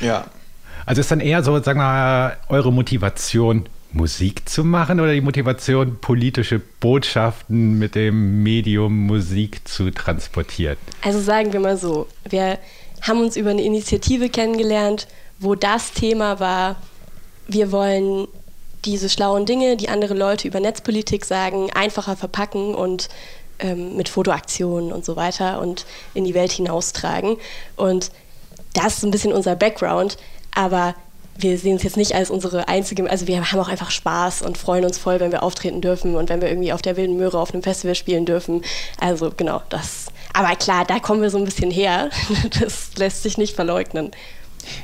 Ja. 0.01 0.25
Also 0.85 1.01
ist 1.01 1.11
dann 1.11 1.19
eher 1.19 1.43
so, 1.43 1.53
sagen 1.61 1.79
wir 1.79 1.83
mal, 1.83 2.37
eure 2.49 2.71
Motivation, 2.71 3.65
Musik 3.93 4.49
zu 4.49 4.63
machen 4.63 4.99
oder 4.99 5.13
die 5.13 5.21
Motivation, 5.21 5.99
politische 5.99 6.59
Botschaften 6.79 7.77
mit 7.77 7.95
dem 7.95 8.43
Medium 8.43 9.05
Musik 9.05 9.67
zu 9.67 9.91
transportieren? 9.91 10.77
Also 11.03 11.19
sagen 11.21 11.53
wir 11.53 11.59
mal 11.59 11.77
so, 11.77 12.07
wir 12.27 12.59
haben 13.01 13.21
uns 13.21 13.37
über 13.37 13.51
eine 13.51 13.61
Initiative 13.61 14.29
kennengelernt, 14.29 15.07
wo 15.39 15.55
das 15.55 15.91
Thema 15.91 16.39
war, 16.39 16.75
wir 17.47 17.71
wollen 17.71 18.27
diese 18.85 19.09
schlauen 19.09 19.45
Dinge, 19.45 19.77
die 19.77 19.89
andere 19.89 20.13
Leute 20.13 20.47
über 20.47 20.59
Netzpolitik 20.59 21.25
sagen, 21.25 21.69
einfacher 21.73 22.15
verpacken 22.15 22.75
und 22.75 23.09
ähm, 23.59 23.95
mit 23.95 24.09
Fotoaktionen 24.09 24.91
und 24.91 25.05
so 25.05 25.15
weiter 25.15 25.61
und 25.61 25.85
in 26.13 26.23
die 26.23 26.33
Welt 26.33 26.51
hinaustragen. 26.51 27.37
Und 27.75 28.11
das 28.73 28.97
ist 28.97 29.03
ein 29.03 29.11
bisschen 29.11 29.33
unser 29.33 29.55
Background, 29.55 30.17
aber 30.53 30.95
wir 31.35 31.57
sehen 31.57 31.77
es 31.77 31.83
jetzt 31.83 31.97
nicht 31.97 32.13
als 32.13 32.29
unsere 32.29 32.67
einzige, 32.67 33.09
also 33.09 33.27
wir 33.27 33.39
haben 33.39 33.59
auch 33.59 33.67
einfach 33.67 33.91
Spaß 33.91 34.43
und 34.43 34.57
freuen 34.57 34.85
uns 34.85 34.97
voll, 34.97 35.19
wenn 35.19 35.31
wir 35.31 35.41
auftreten 35.41 35.81
dürfen 35.81 36.15
und 36.15 36.29
wenn 36.29 36.41
wir 36.41 36.49
irgendwie 36.49 36.73
auf 36.73 36.81
der 36.81 36.95
Wilden 36.95 37.17
Möhre 37.17 37.39
auf 37.39 37.53
einem 37.53 37.63
Festival 37.63 37.95
spielen 37.95 38.25
dürfen. 38.25 38.61
Also 38.99 39.31
genau, 39.35 39.61
das. 39.69 40.07
Aber 40.33 40.55
klar, 40.55 40.85
da 40.85 40.99
kommen 40.99 41.21
wir 41.21 41.29
so 41.29 41.37
ein 41.37 41.45
bisschen 41.45 41.71
her. 41.71 42.09
Das 42.59 42.91
lässt 42.97 43.23
sich 43.23 43.37
nicht 43.37 43.55
verleugnen. 43.55 44.11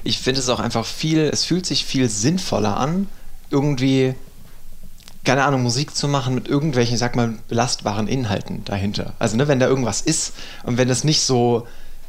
Ich 0.03 0.19
finde 0.19 0.39
es 0.39 0.49
auch 0.49 0.59
einfach 0.59 0.85
viel, 0.85 1.29
es 1.31 1.45
fühlt 1.45 1.65
sich 1.65 1.85
viel 1.85 2.09
sinnvoller 2.09 2.77
an, 2.77 3.07
irgendwie, 3.51 4.15
keine 5.23 5.43
Ahnung, 5.43 5.63
Musik 5.63 5.95
zu 5.95 6.07
machen 6.07 6.33
mit 6.33 6.47
irgendwelchen, 6.47 6.97
sag 6.97 7.15
mal, 7.15 7.35
belastbaren 7.47 8.07
Inhalten 8.07 8.63
dahinter. 8.65 9.13
Also, 9.19 9.38
ne, 9.38 9.47
wenn 9.47 9.59
da 9.59 9.67
irgendwas 9.67 10.01
ist 10.01 10.33
und 10.63 10.77
wenn 10.77 10.88
das 10.88 11.03
nicht 11.03 11.21
so 11.21 11.67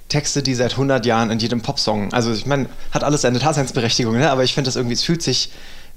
Texte, 0.09 0.43
die 0.43 0.55
seit 0.55 0.73
100 0.73 1.07
Jahren 1.07 1.31
in 1.31 1.38
jedem 1.38 1.62
Popsong, 1.62 2.12
also 2.12 2.33
ich 2.33 2.47
meine, 2.47 2.69
hat 2.90 3.05
alles 3.05 3.23
seine 3.23 3.38
Daseinsberechtigung, 3.38 4.19
ne? 4.19 4.31
aber 4.31 4.45
ich 4.45 4.55
finde 4.55 4.69
das 4.69 4.76
irgendwie, 4.76 4.95
es 4.95 5.02
fühlt 5.02 5.23
sich, 5.23 5.52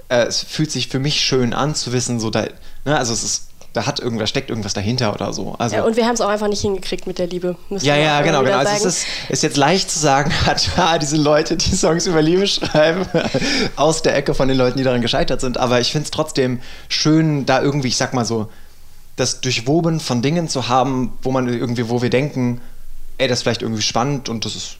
äh, 0.09 0.23
es 0.23 0.41
fühlt 0.41 0.71
sich 0.71 0.87
für 0.87 0.99
mich 0.99 1.21
schön 1.21 1.53
an 1.53 1.75
zu 1.75 1.91
wissen, 1.91 2.19
so 2.19 2.29
da, 2.29 2.47
ne, 2.85 2.97
also 2.97 3.11
es 3.11 3.23
ist 3.23 3.47
da 3.73 3.87
hat 3.87 3.99
irgendwas, 3.99 4.29
steckt 4.29 4.49
irgendwas 4.49 4.73
dahinter 4.73 5.13
oder 5.13 5.33
so. 5.33 5.55
Also, 5.57 5.75
ja, 5.75 5.83
und 5.83 5.97
wir 5.97 6.05
haben 6.05 6.13
es 6.13 6.21
auch 6.21 6.29
einfach 6.29 6.47
nicht 6.47 6.61
hingekriegt 6.61 7.07
mit 7.07 7.17
der 7.17 7.25
Liebe. 7.25 7.55
Ja, 7.69 7.95
ja, 7.95 8.21
genau, 8.21 8.43
genau. 8.43 8.57
Also 8.57 8.71
es 8.71 8.85
ist, 8.85 9.07
ist, 9.29 9.43
jetzt 9.43 9.57
leicht 9.57 9.89
zu 9.89 9.97
sagen, 9.97 10.31
hat 10.45 10.69
ja, 10.77 10.99
diese 10.99 11.17
Leute, 11.17 11.57
die 11.57 11.75
Songs 11.75 12.05
über 12.05 12.21
Liebe 12.21 12.45
schreiben, 12.45 13.05
aus 13.75 14.03
der 14.03 14.15
Ecke 14.15 14.35
von 14.35 14.47
den 14.47 14.57
Leuten, 14.57 14.77
die 14.77 14.83
daran 14.83 15.01
gescheitert 15.01 15.41
sind. 15.41 15.57
Aber 15.57 15.81
ich 15.81 15.91
finde 15.91 16.05
es 16.05 16.11
trotzdem 16.11 16.61
schön, 16.87 17.47
da 17.47 17.61
irgendwie, 17.61 17.87
ich 17.87 17.97
sag 17.97 18.13
mal 18.13 18.25
so, 18.25 18.47
das 19.15 19.41
Durchwoben 19.41 19.99
von 19.99 20.21
Dingen 20.21 20.47
zu 20.47 20.67
haben, 20.67 21.13
wo 21.23 21.31
man 21.31 21.47
irgendwie, 21.47 21.89
wo 21.89 22.03
wir 22.03 22.11
denken, 22.11 22.61
ey, 23.17 23.27
das 23.27 23.39
ist 23.39 23.43
vielleicht 23.43 23.63
irgendwie 23.63 23.81
spannend 23.81 24.29
und 24.29 24.45
das 24.45 24.55
ist 24.55 24.77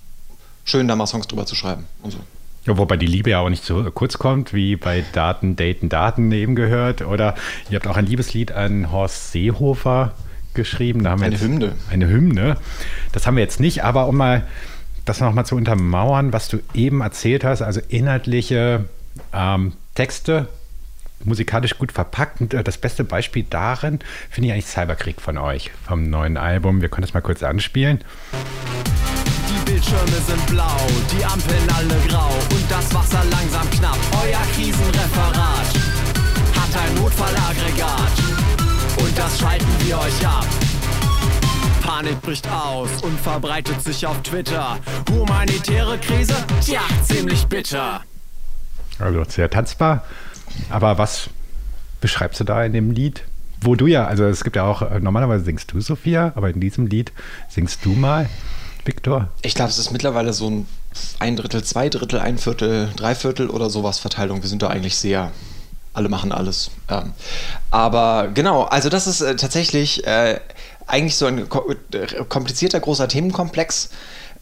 schön, 0.65 0.87
da 0.87 0.95
mal 0.95 1.07
Songs 1.07 1.27
drüber 1.27 1.47
zu 1.47 1.55
schreiben 1.55 1.87
und 2.03 2.11
so. 2.11 2.19
Ja, 2.65 2.77
wobei 2.77 2.95
die 2.95 3.05
Liebe 3.05 3.31
ja 3.31 3.39
auch 3.39 3.49
nicht 3.49 3.65
so 3.65 3.83
kurz 3.91 4.17
kommt, 4.17 4.53
wie 4.53 4.77
bei 4.77 5.03
Daten, 5.11 5.55
Daten, 5.55 5.89
Daten 5.89 6.31
eben 6.31 6.55
gehört. 6.55 7.01
Oder 7.01 7.35
ihr 7.69 7.75
habt 7.75 7.87
auch 7.87 7.97
ein 7.97 8.05
Liebeslied 8.05 8.53
an 8.53 8.91
Horst 8.91 9.31
Seehofer 9.31 10.13
geschrieben. 10.53 11.05
eine 11.05 11.29
jetzt, 11.29 11.41
Hymne. 11.41 11.73
Eine 11.91 12.07
Hymne. 12.07 12.57
Das 13.11 13.27
haben 13.27 13.35
wir 13.35 13.43
jetzt 13.43 13.59
nicht, 13.59 13.83
aber 13.83 14.07
um 14.07 14.15
mal 14.15 14.47
das 15.03 15.19
nochmal 15.19 15.45
zu 15.45 15.55
untermauern, 15.55 16.31
was 16.31 16.47
du 16.47 16.59
eben 16.73 17.01
erzählt 17.01 17.43
hast, 17.43 17.61
also 17.61 17.81
inhaltliche 17.89 18.85
ähm, 19.33 19.73
Texte, 19.95 20.47
musikalisch 21.25 21.77
gut 21.77 21.91
verpackt. 21.91 22.39
Und 22.39 22.53
äh, 22.53 22.63
das 22.63 22.77
beste 22.77 23.03
Beispiel 23.03 23.45
darin 23.49 23.99
finde 24.29 24.47
ich 24.47 24.53
eigentlich 24.53 24.67
Cyberkrieg 24.67 25.19
von 25.19 25.37
euch, 25.37 25.71
vom 25.85 26.09
neuen 26.09 26.37
Album. 26.37 26.81
Wir 26.81 26.87
können 26.87 27.03
das 27.03 27.13
mal 27.13 27.21
kurz 27.21 27.43
anspielen. 27.43 27.99
Bildschirme 29.65 30.21
sind 30.27 30.45
blau, 30.47 30.77
die 31.11 31.25
Ampeln 31.25 31.69
alle 31.75 31.95
grau 32.07 32.32
und 32.63 32.71
das 32.71 32.93
Wasser 32.93 33.23
langsam 33.29 33.69
knapp. 33.71 33.97
Euer 34.23 34.41
Krisenreferat 34.55 35.67
hat 36.55 36.81
ein 36.81 36.95
Notfallaggregat 36.95 38.11
und 38.99 39.17
das 39.17 39.39
schalten 39.39 39.67
wir 39.79 39.99
euch 39.99 40.27
ab. 40.27 40.45
Panik 41.81 42.21
bricht 42.21 42.47
aus 42.49 42.89
und 43.01 43.19
verbreitet 43.19 43.81
sich 43.81 44.05
auf 44.07 44.21
Twitter. 44.23 44.77
Humanitäre 45.11 45.97
Krise? 45.97 46.35
Tja, 46.61 46.81
ziemlich 47.03 47.45
bitter. 47.45 48.01
Also 48.99 49.23
sehr 49.25 49.49
tanzbar. 49.49 50.05
Aber 50.69 50.97
was 50.97 51.29
beschreibst 51.99 52.39
du 52.39 52.43
da 52.45 52.63
in 52.63 52.73
dem 52.73 52.91
Lied? 52.91 53.23
Wo 53.59 53.75
du 53.75 53.87
ja, 53.87 54.05
also 54.05 54.25
es 54.25 54.43
gibt 54.43 54.55
ja 54.55 54.63
auch, 54.63 54.99
normalerweise 54.99 55.43
singst 55.43 55.71
du, 55.71 55.81
Sophia, 55.81 56.31
aber 56.35 56.49
in 56.49 56.59
diesem 56.59 56.87
Lied 56.87 57.11
singst 57.49 57.83
du 57.85 57.89
mal. 57.89 58.29
Viktor? 58.85 59.29
Ich 59.41 59.55
glaube, 59.55 59.69
es 59.69 59.77
ist 59.77 59.91
mittlerweile 59.91 60.33
so 60.33 60.49
ein 60.49 60.67
ein 61.19 61.35
Drittel, 61.35 61.63
zwei 61.63 61.89
Drittel, 61.89 62.19
ein 62.19 62.37
Viertel, 62.37 62.91
drei 62.95 63.15
Viertel 63.15 63.49
oder 63.49 63.69
sowas 63.69 63.99
Verteilung. 63.99 64.41
Wir 64.41 64.49
sind 64.49 64.61
da 64.61 64.67
eigentlich 64.67 64.97
sehr, 64.97 65.31
alle 65.93 66.09
machen 66.09 66.31
alles. 66.31 66.71
Ähm, 66.89 67.13
aber 67.71 68.29
genau, 68.33 68.63
also 68.63 68.89
das 68.89 69.07
ist 69.07 69.21
äh, 69.21 69.35
tatsächlich 69.35 70.05
äh, 70.05 70.39
eigentlich 70.87 71.15
so 71.15 71.25
ein 71.25 71.47
komplizierter, 71.49 72.79
großer 72.79 73.07
Themenkomplex. 73.07 73.89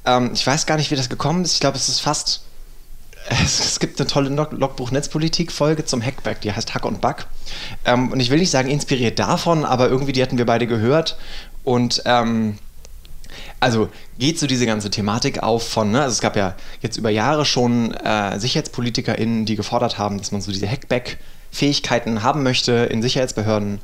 Ähm, 0.06 0.32
ich 0.34 0.46
weiß 0.46 0.66
gar 0.66 0.78
nicht, 0.78 0.92
wie 0.92 0.96
das 0.96 1.10
gekommen 1.10 1.44
ist. 1.44 1.54
Ich 1.54 1.60
glaube, 1.60 1.78
es 1.78 1.90
ist 1.90 2.00
fast 2.00 2.42
es, 3.30 3.60
es, 3.60 3.80
gibt 3.80 4.00
eine 4.00 4.08
tolle 4.08 4.30
Logbuch-Netzpolitik-Folge 4.30 5.86
zum 5.86 6.02
Hackback, 6.02 6.42
die 6.42 6.52
heißt 6.52 6.74
Hack 6.74 6.86
und 6.86 7.02
Bug. 7.02 7.28
Ähm, 7.86 8.12
und 8.12 8.20
ich 8.20 8.30
will 8.30 8.40
nicht 8.40 8.52
sagen 8.52 8.70
inspiriert 8.70 9.20
davon, 9.20 9.66
aber 9.66 9.90
irgendwie 9.90 10.12
die 10.12 10.22
hatten 10.22 10.38
wir 10.38 10.46
beide 10.46 10.68
gehört. 10.68 11.18
Und 11.64 12.02
ähm, 12.06 12.58
also 13.60 13.90
geht 14.20 14.40
so 14.40 14.48
diese 14.48 14.66
ganze 14.66 14.90
Thematik 14.90 15.44
auf 15.44 15.68
von, 15.68 15.92
ne, 15.92 16.02
also 16.02 16.14
es 16.14 16.22
gab 16.22 16.36
ja 16.36 16.56
jetzt 16.82 16.98
über 16.98 17.10
Jahre 17.10 17.46
schon 17.46 17.94
äh, 17.94 18.40
SicherheitspolitikerInnen, 18.40 19.46
die 19.46 19.56
gefordert 19.56 19.98
haben, 19.98 20.18
dass 20.18 20.32
man 20.32 20.42
so 20.42 20.52
diese 20.52 20.68
Hackback-Fähigkeiten 20.68 22.24
haben 22.24 22.44
möchte 22.44 22.72
in 22.72 23.02
Sicherheitsbehörden. 23.02 23.80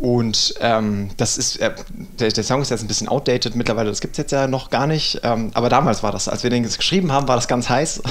Und 0.00 0.54
ähm, 0.60 1.10
das 1.16 1.38
ist, 1.38 1.56
äh, 1.56 1.74
der, 2.20 2.30
der, 2.30 2.44
Song 2.44 2.62
ist 2.62 2.70
jetzt 2.70 2.82
ein 2.82 2.88
bisschen 2.88 3.08
outdated 3.08 3.56
mittlerweile, 3.56 3.90
das 3.90 4.00
gibt 4.00 4.12
es 4.12 4.18
jetzt 4.18 4.30
ja 4.30 4.46
noch 4.46 4.70
gar 4.70 4.86
nicht. 4.86 5.20
Ähm, 5.24 5.50
aber 5.54 5.68
damals 5.68 6.04
war 6.04 6.12
das, 6.12 6.28
als 6.28 6.44
wir 6.44 6.50
den 6.50 6.62
geschrieben 6.62 7.10
haben, 7.10 7.26
war 7.26 7.34
das 7.34 7.48
ganz 7.48 7.68
heiß. 7.68 8.02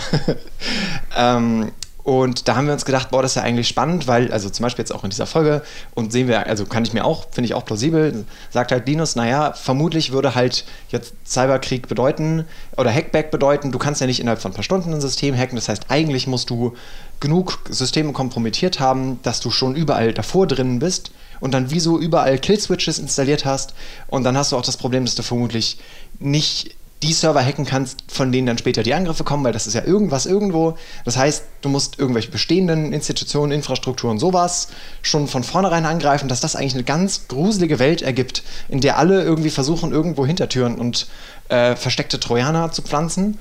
ähm, 1.17 1.71
und 2.07 2.47
da 2.47 2.55
haben 2.55 2.67
wir 2.67 2.73
uns 2.73 2.85
gedacht, 2.85 3.11
boah, 3.11 3.21
das 3.21 3.31
ist 3.31 3.35
ja 3.35 3.41
eigentlich 3.41 3.67
spannend, 3.67 4.07
weil, 4.07 4.31
also 4.31 4.49
zum 4.49 4.63
Beispiel 4.63 4.81
jetzt 4.81 4.95
auch 4.95 5.03
in 5.03 5.09
dieser 5.09 5.25
Folge, 5.25 5.61
und 5.93 6.13
sehen 6.13 6.29
wir, 6.29 6.47
also 6.47 6.65
kann 6.65 6.85
ich 6.85 6.93
mir 6.93 7.03
auch, 7.03 7.25
finde 7.31 7.47
ich 7.47 7.53
auch 7.53 7.65
plausibel, 7.65 8.23
sagt 8.49 8.71
halt 8.71 8.87
Linus, 8.87 9.17
naja, 9.17 9.51
vermutlich 9.51 10.13
würde 10.13 10.33
halt 10.33 10.63
jetzt 10.87 11.15
Cyberkrieg 11.25 11.89
bedeuten 11.89 12.45
oder 12.77 12.93
Hackback 12.93 13.29
bedeuten, 13.29 13.73
du 13.73 13.77
kannst 13.77 13.99
ja 13.99 14.07
nicht 14.07 14.21
innerhalb 14.21 14.39
von 14.39 14.51
ein 14.51 14.55
paar 14.55 14.63
Stunden 14.63 14.93
ein 14.93 15.01
System 15.01 15.35
hacken, 15.35 15.57
das 15.57 15.67
heißt, 15.67 15.87
eigentlich 15.89 16.27
musst 16.27 16.49
du 16.49 16.77
genug 17.19 17.59
Systeme 17.69 18.13
kompromittiert 18.13 18.79
haben, 18.79 19.19
dass 19.23 19.41
du 19.41 19.51
schon 19.51 19.75
überall 19.75 20.13
davor 20.13 20.47
drin 20.47 20.79
bist 20.79 21.11
und 21.41 21.51
dann 21.53 21.71
wieso 21.71 21.99
überall 21.99 22.39
Kill-Switches 22.39 22.99
installiert 22.99 23.43
hast. 23.43 23.73
Und 24.07 24.23
dann 24.23 24.37
hast 24.37 24.53
du 24.53 24.55
auch 24.55 24.61
das 24.61 24.77
Problem, 24.77 25.03
dass 25.03 25.15
du 25.15 25.23
vermutlich 25.23 25.77
nicht 26.19 26.73
die 27.03 27.13
Server 27.13 27.43
hacken 27.43 27.65
kannst, 27.65 28.03
von 28.07 28.31
denen 28.31 28.47
dann 28.47 28.57
später 28.57 28.81
die 28.81 28.93
Angriffe 28.93 29.23
kommen, 29.23 29.43
weil 29.43 29.53
das 29.53 29.67
ist 29.67 29.75
ja 29.75 29.83
irgendwas 29.83 30.25
irgendwo. 30.25 30.77
Das 31.05 31.15
heißt, 31.15 31.43
du 31.61 31.69
musst 31.69 31.99
irgendwelche 31.99 32.31
bestehenden 32.31 32.91
Institutionen, 32.91 33.51
Infrastrukturen, 33.51 34.17
sowas 34.17 34.69
schon 35.03 35.27
von 35.27 35.43
vornherein 35.43 35.85
angreifen, 35.85 36.27
dass 36.27 36.39
das 36.39 36.55
eigentlich 36.55 36.73
eine 36.73 36.83
ganz 36.83 37.27
gruselige 37.27 37.77
Welt 37.77 38.01
ergibt, 38.01 38.43
in 38.67 38.81
der 38.81 38.97
alle 38.97 39.23
irgendwie 39.23 39.51
versuchen, 39.51 39.91
irgendwo 39.91 40.25
Hintertüren 40.25 40.75
und 40.75 41.07
äh, 41.49 41.75
versteckte 41.75 42.19
Trojaner 42.19 42.71
zu 42.71 42.81
pflanzen. 42.81 43.37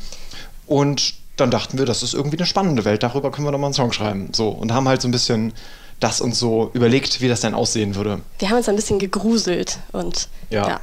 Und 0.66 1.14
dann 1.36 1.50
dachten 1.50 1.78
wir, 1.78 1.86
das 1.86 2.02
ist 2.02 2.12
irgendwie 2.12 2.38
eine 2.38 2.46
spannende 2.46 2.84
Welt, 2.84 3.02
darüber 3.02 3.30
können 3.30 3.46
wir 3.46 3.52
doch 3.52 3.58
mal 3.58 3.68
einen 3.68 3.74
Song 3.74 3.92
schreiben. 3.92 4.30
So, 4.34 4.48
und 4.48 4.72
haben 4.72 4.88
halt 4.88 5.00
so 5.00 5.08
ein 5.08 5.12
bisschen 5.12 5.54
das 5.98 6.20
uns 6.20 6.38
so 6.38 6.70
überlegt, 6.74 7.22
wie 7.22 7.28
das 7.28 7.40
denn 7.40 7.54
aussehen 7.54 7.94
würde. 7.94 8.20
Wir 8.38 8.50
haben 8.50 8.58
uns 8.58 8.68
ein 8.68 8.76
bisschen 8.76 8.98
gegruselt 8.98 9.78
und 9.92 10.28
ja. 10.50 10.68
ja. 10.68 10.80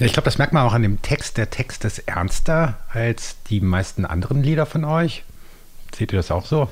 Ich 0.00 0.12
glaube, 0.12 0.24
das 0.24 0.38
merkt 0.38 0.52
man 0.52 0.66
auch 0.66 0.72
an 0.72 0.82
dem 0.82 1.00
Text. 1.02 1.36
Der 1.36 1.50
Text 1.50 1.84
ist 1.84 2.00
ernster 2.06 2.78
als 2.92 3.36
die 3.50 3.60
meisten 3.60 4.04
anderen 4.04 4.42
Lieder 4.42 4.66
von 4.66 4.84
euch. 4.84 5.24
Seht 5.96 6.12
ihr 6.12 6.18
das 6.18 6.30
auch 6.30 6.46
so? 6.46 6.68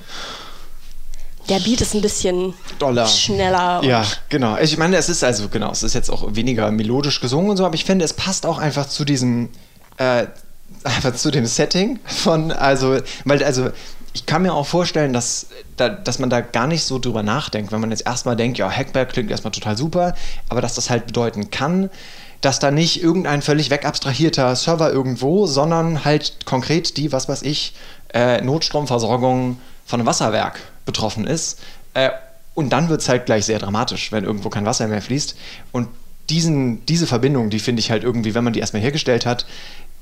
Der 1.49 1.59
Beat 1.59 1.81
ist 1.81 1.95
ein 1.95 2.01
bisschen 2.01 2.55
Dollar. 2.79 3.07
schneller. 3.07 3.83
Ja, 3.83 4.07
genau. 4.29 4.57
Ich 4.59 4.77
meine, 4.79 4.97
es 4.97 5.09
ist 5.09 5.25
also, 5.25 5.49
genau, 5.49 5.71
es 5.73 5.83
ist 5.83 5.95
jetzt 5.95 6.11
auch 6.11 6.35
weniger 6.35 6.71
melodisch 6.71 7.21
gesungen 7.21 7.51
und 7.51 7.57
so, 7.57 7.65
aber 7.65 7.75
ich 7.75 7.85
finde, 7.85 8.05
es 8.05 8.13
passt 8.13 8.47
auch 8.47 8.59
einfach 8.59 8.87
zu 8.87 9.05
diesem, 9.05 9.49
äh, 9.97 10.27
einfach 10.85 11.15
zu 11.15 11.31
dem 11.31 11.47
Setting 11.47 11.99
von, 12.05 12.53
also, 12.53 12.99
weil, 13.25 13.43
also, 13.43 13.71
ich 14.13 14.27
kann 14.27 14.43
mir 14.43 14.53
auch 14.53 14.67
vorstellen, 14.67 15.13
dass, 15.13 15.47
dass 15.77 16.19
man 16.19 16.31
da 16.31 16.41
gar 16.41 16.67
nicht 16.67 16.83
so 16.83 16.99
drüber 16.99 17.23
nachdenkt, 17.23 17.71
wenn 17.71 17.81
man 17.81 17.91
jetzt 17.91 18.07
erstmal 18.07 18.35
denkt, 18.35 18.59
ja, 18.59 18.69
Hackback 18.69 19.11
klingt 19.11 19.31
erstmal 19.31 19.53
total 19.53 19.77
super, 19.77 20.15
aber 20.49 20.61
dass 20.61 20.75
das 20.75 20.91
halt 20.91 21.07
bedeuten 21.07 21.51
kann, 21.51 21.91
dass 22.41 22.59
da 22.59 22.71
nicht 22.71 23.03
irgendein 23.03 23.43
völlig 23.43 23.71
wegabstrahierter 23.71 24.57
Server 24.57 24.91
irgendwo, 24.91 25.47
sondern 25.47 26.05
halt 26.05 26.47
konkret 26.47 26.97
die, 26.97 27.13
was 27.13 27.29
weiß 27.29 27.43
ich, 27.43 27.75
äh, 28.15 28.41
Notstromversorgung 28.41 29.59
von 29.85 30.01
einem 30.01 30.07
Wasserwerk 30.07 30.61
betroffen 30.87 31.27
ist. 31.27 31.61
Äh, 31.95 32.11
und 32.55 32.71
dann 32.71 32.89
wird 32.89 33.01
es 33.01 33.09
halt 33.09 33.27
gleich 33.27 33.45
sehr 33.45 33.59
dramatisch, 33.59 34.13
wenn 34.13 34.25
irgendwo 34.25 34.49
kein 34.49 34.67
Wasser 34.67 34.89
mehr 34.89 35.03
fließt. 35.03 35.37
Und 35.73 35.89
diesen, 36.29 36.85
diese 36.87 37.07
Verbindung, 37.07 37.51
die 37.51 37.59
finde 37.59 37.81
ich 37.81 37.91
halt 37.91 38.05
irgendwie, 38.05 38.35
wenn 38.35 38.45
man 38.45 38.53
die 38.53 38.61
erstmal 38.61 38.83
hergestellt 38.83 39.27
hat, 39.27 39.47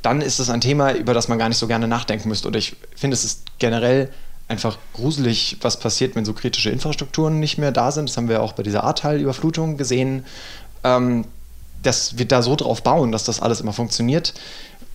dann 0.03 0.21
ist 0.21 0.39
es 0.39 0.51
ein 0.51 0.61
Thema, 0.61 0.95
über 0.95 1.15
das 1.15 1.29
man 1.29 1.39
gar 1.39 1.49
nicht 1.49 1.59
so 1.59 1.67
gerne 1.67 1.89
nachdenken 1.89 2.29
müsste. 2.29 2.49
Oder 2.49 2.59
ich 2.59 2.77
finde, 2.95 3.15
es 3.15 3.25
ist 3.25 3.45
generell 3.59 4.11
einfach 4.47 4.79
gruselig, 4.95 5.59
was 5.61 5.79
passiert, 5.79 6.15
wenn 6.15 6.25
so 6.25 6.33
kritische 6.33 6.71
Infrastrukturen 6.71 7.41
nicht 7.41 7.59
mehr 7.59 7.73
da 7.73 7.91
sind. 7.91 8.09
Das 8.09 8.17
haben 8.17 8.29
wir 8.29 8.43
auch 8.43 8.53
bei 8.53 8.63
dieser 8.63 8.85
Ahrtal-Überflutung 8.85 9.77
gesehen. 9.77 10.25
Ähm, 10.85 11.25
dass 11.83 12.19
wir 12.19 12.27
da 12.27 12.43
so 12.43 12.57
drauf 12.57 12.83
bauen, 12.83 13.13
dass 13.13 13.25
das 13.25 13.41
alles 13.41 13.61
immer 13.61 13.73
funktioniert 13.73 14.35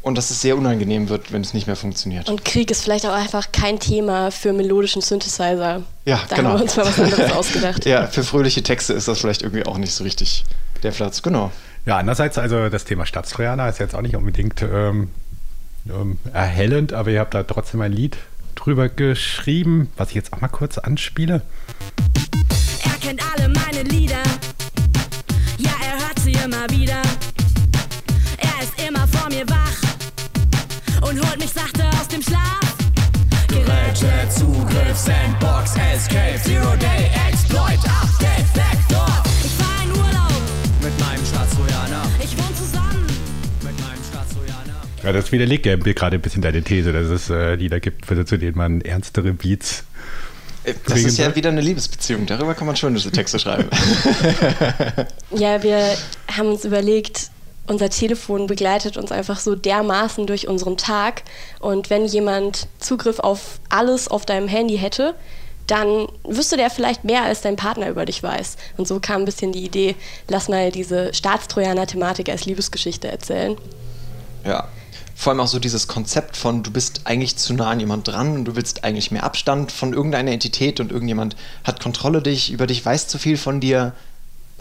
und 0.01 0.17
dass 0.17 0.29
es 0.29 0.41
sehr 0.41 0.57
unangenehm 0.57 1.09
wird, 1.09 1.31
wenn 1.31 1.41
es 1.41 1.53
nicht 1.53 1.65
mehr 1.65 1.77
funktioniert. 1.77 2.29
Und 2.29 2.43
Krieg 2.43 2.69
ist 2.69 2.83
vielleicht 2.83 3.05
auch 3.05 3.13
einfach 3.13 3.51
kein 3.51 3.79
Thema 3.79 4.31
für 4.31 4.51
melodischen 4.51 5.01
Synthesizer. 5.01 5.81
Ja, 6.05 6.21
da 6.27 6.35
genau. 6.35 6.49
haben 6.49 6.57
wir 6.57 6.63
uns 6.63 6.75
mal 6.75 6.85
was 6.85 6.99
anderes 6.99 7.31
ausgedacht. 7.35 7.85
Ja, 7.85 8.07
für 8.07 8.23
fröhliche 8.23 8.61
Texte 8.63 8.93
ist 8.93 9.07
das 9.07 9.19
vielleicht 9.19 9.41
irgendwie 9.41 9.65
auch 9.65 9.77
nicht 9.77 9.93
so 9.93 10.03
richtig 10.03 10.43
der 10.83 10.91
Platz, 10.91 11.21
genau. 11.21 11.51
Ja, 11.85 11.97
andererseits, 11.97 12.37
also 12.37 12.69
das 12.69 12.83
Thema 12.83 13.05
Stadtstrojaner 13.05 13.67
ist 13.69 13.79
jetzt 13.79 13.95
auch 13.95 14.01
nicht 14.01 14.15
unbedingt 14.15 14.61
ähm, 14.61 15.09
ähm, 15.89 16.17
erhellend, 16.33 16.93
aber 16.93 17.11
ihr 17.11 17.21
habt 17.21 17.33
da 17.33 17.43
trotzdem 17.43 17.81
ein 17.81 17.93
Lied 17.93 18.17
drüber 18.55 18.89
geschrieben, 18.89 19.89
was 19.97 20.09
ich 20.09 20.15
jetzt 20.15 20.33
auch 20.33 20.41
mal 20.41 20.47
kurz 20.47 20.77
anspiele. 20.77 21.41
Er 22.83 22.91
kennt 22.99 23.21
alle 23.33 23.49
meine 23.49 23.83
Lieder 23.83 24.23
immer 26.43 26.69
wieder. 26.69 27.01
Er 28.37 28.63
ist 28.63 28.73
immer 28.87 29.07
vor 29.07 29.29
mir 29.29 29.47
wach 29.49 31.07
und 31.09 31.19
holt 31.19 31.39
mich 31.39 31.51
sachte 31.51 31.83
aus 31.99 32.07
dem 32.07 32.21
Schlaf. 32.21 32.59
Kontrolle, 33.47 34.29
Zugriff, 34.29 34.97
Sandbox, 34.97 35.75
Escape, 35.75 36.39
Zero 36.43 36.75
Day, 36.77 37.09
Exploit, 37.29 37.79
Update, 37.79 38.47
Vector. 38.55 39.23
Ich 39.43 39.51
fahr 39.51 39.83
in 39.85 39.91
Urlaub, 39.91 40.41
Mit 40.81 40.99
meinem 40.99 41.25
Staatstrojaner, 41.25 42.03
ich 42.23 42.37
wohne 42.37 42.55
zusammen. 42.55 43.05
mit 43.61 43.79
meinem 43.79 44.03
Staatstrojaner. 44.09 44.81
Ja, 45.03 45.11
das 45.11 45.31
widerlegt 45.31 45.65
ja 45.65 45.75
gerade 45.77 46.17
ein 46.17 46.21
bisschen 46.21 46.41
deine 46.41 46.61
These, 46.63 46.91
dass 46.93 47.07
es 47.07 47.29
äh, 47.29 47.55
Lieder 47.55 47.79
gibt, 47.79 48.05
für- 48.05 48.25
zu 48.25 48.37
denen 48.37 48.57
man 48.57 48.81
ernstere 48.81 49.33
Beats. 49.33 49.83
Äh, 50.63 50.73
Das 50.87 50.99
ist 50.99 51.17
ja 51.17 51.35
wieder 51.35 51.49
eine 51.49 51.61
Liebesbeziehung. 51.61 52.25
Darüber 52.25 52.53
kann 52.53 52.67
man 52.67 52.75
schöne 52.75 52.99
Texte 52.99 53.39
schreiben. 53.39 53.69
Ja, 55.35 55.63
wir 55.63 55.97
haben 56.31 56.49
uns 56.49 56.63
überlegt, 56.63 57.31
unser 57.65 57.89
Telefon 57.89 58.45
begleitet 58.47 58.97
uns 58.97 59.11
einfach 59.11 59.39
so 59.39 59.55
dermaßen 59.55 60.27
durch 60.27 60.47
unseren 60.47 60.77
Tag. 60.77 61.23
Und 61.59 61.89
wenn 61.89 62.05
jemand 62.05 62.67
Zugriff 62.79 63.19
auf 63.19 63.59
alles 63.69 64.07
auf 64.07 64.25
deinem 64.25 64.47
Handy 64.47 64.77
hätte, 64.77 65.15
dann 65.67 66.07
wüsste 66.23 66.57
der 66.57 66.69
vielleicht 66.69 67.03
mehr, 67.03 67.23
als 67.23 67.41
dein 67.41 67.55
Partner 67.55 67.89
über 67.89 68.05
dich 68.05 68.21
weiß. 68.21 68.57
Und 68.77 68.87
so 68.87 68.99
kam 68.99 69.21
ein 69.21 69.25
bisschen 69.25 69.53
die 69.53 69.63
Idee, 69.63 69.95
lass 70.27 70.49
mal 70.49 70.71
diese 70.71 71.13
Staatstrojaner-Thematik 71.13 72.29
als 72.29 72.45
Liebesgeschichte 72.45 73.07
erzählen. 73.07 73.57
Ja. 74.45 74.67
Vor 75.15 75.31
allem 75.31 75.39
auch 75.39 75.47
so 75.47 75.59
dieses 75.59 75.87
Konzept 75.87 76.35
von, 76.37 76.63
du 76.63 76.71
bist 76.71 77.01
eigentlich 77.05 77.37
zu 77.37 77.53
nah 77.53 77.69
an 77.69 77.79
jemand 77.79 78.07
dran 78.07 78.33
und 78.35 78.45
du 78.45 78.55
willst 78.55 78.83
eigentlich 78.83 79.11
mehr 79.11 79.23
Abstand 79.23 79.71
von 79.71 79.93
irgendeiner 79.93 80.31
Entität 80.31 80.79
und 80.79 80.91
irgendjemand 80.91 81.35
hat 81.63 81.79
Kontrolle 81.81 82.21
dich, 82.21 82.51
über 82.51 82.67
dich 82.67 82.83
weiß 82.85 83.07
zu 83.07 83.17
viel 83.19 83.37
von 83.37 83.59
dir, 83.59 83.93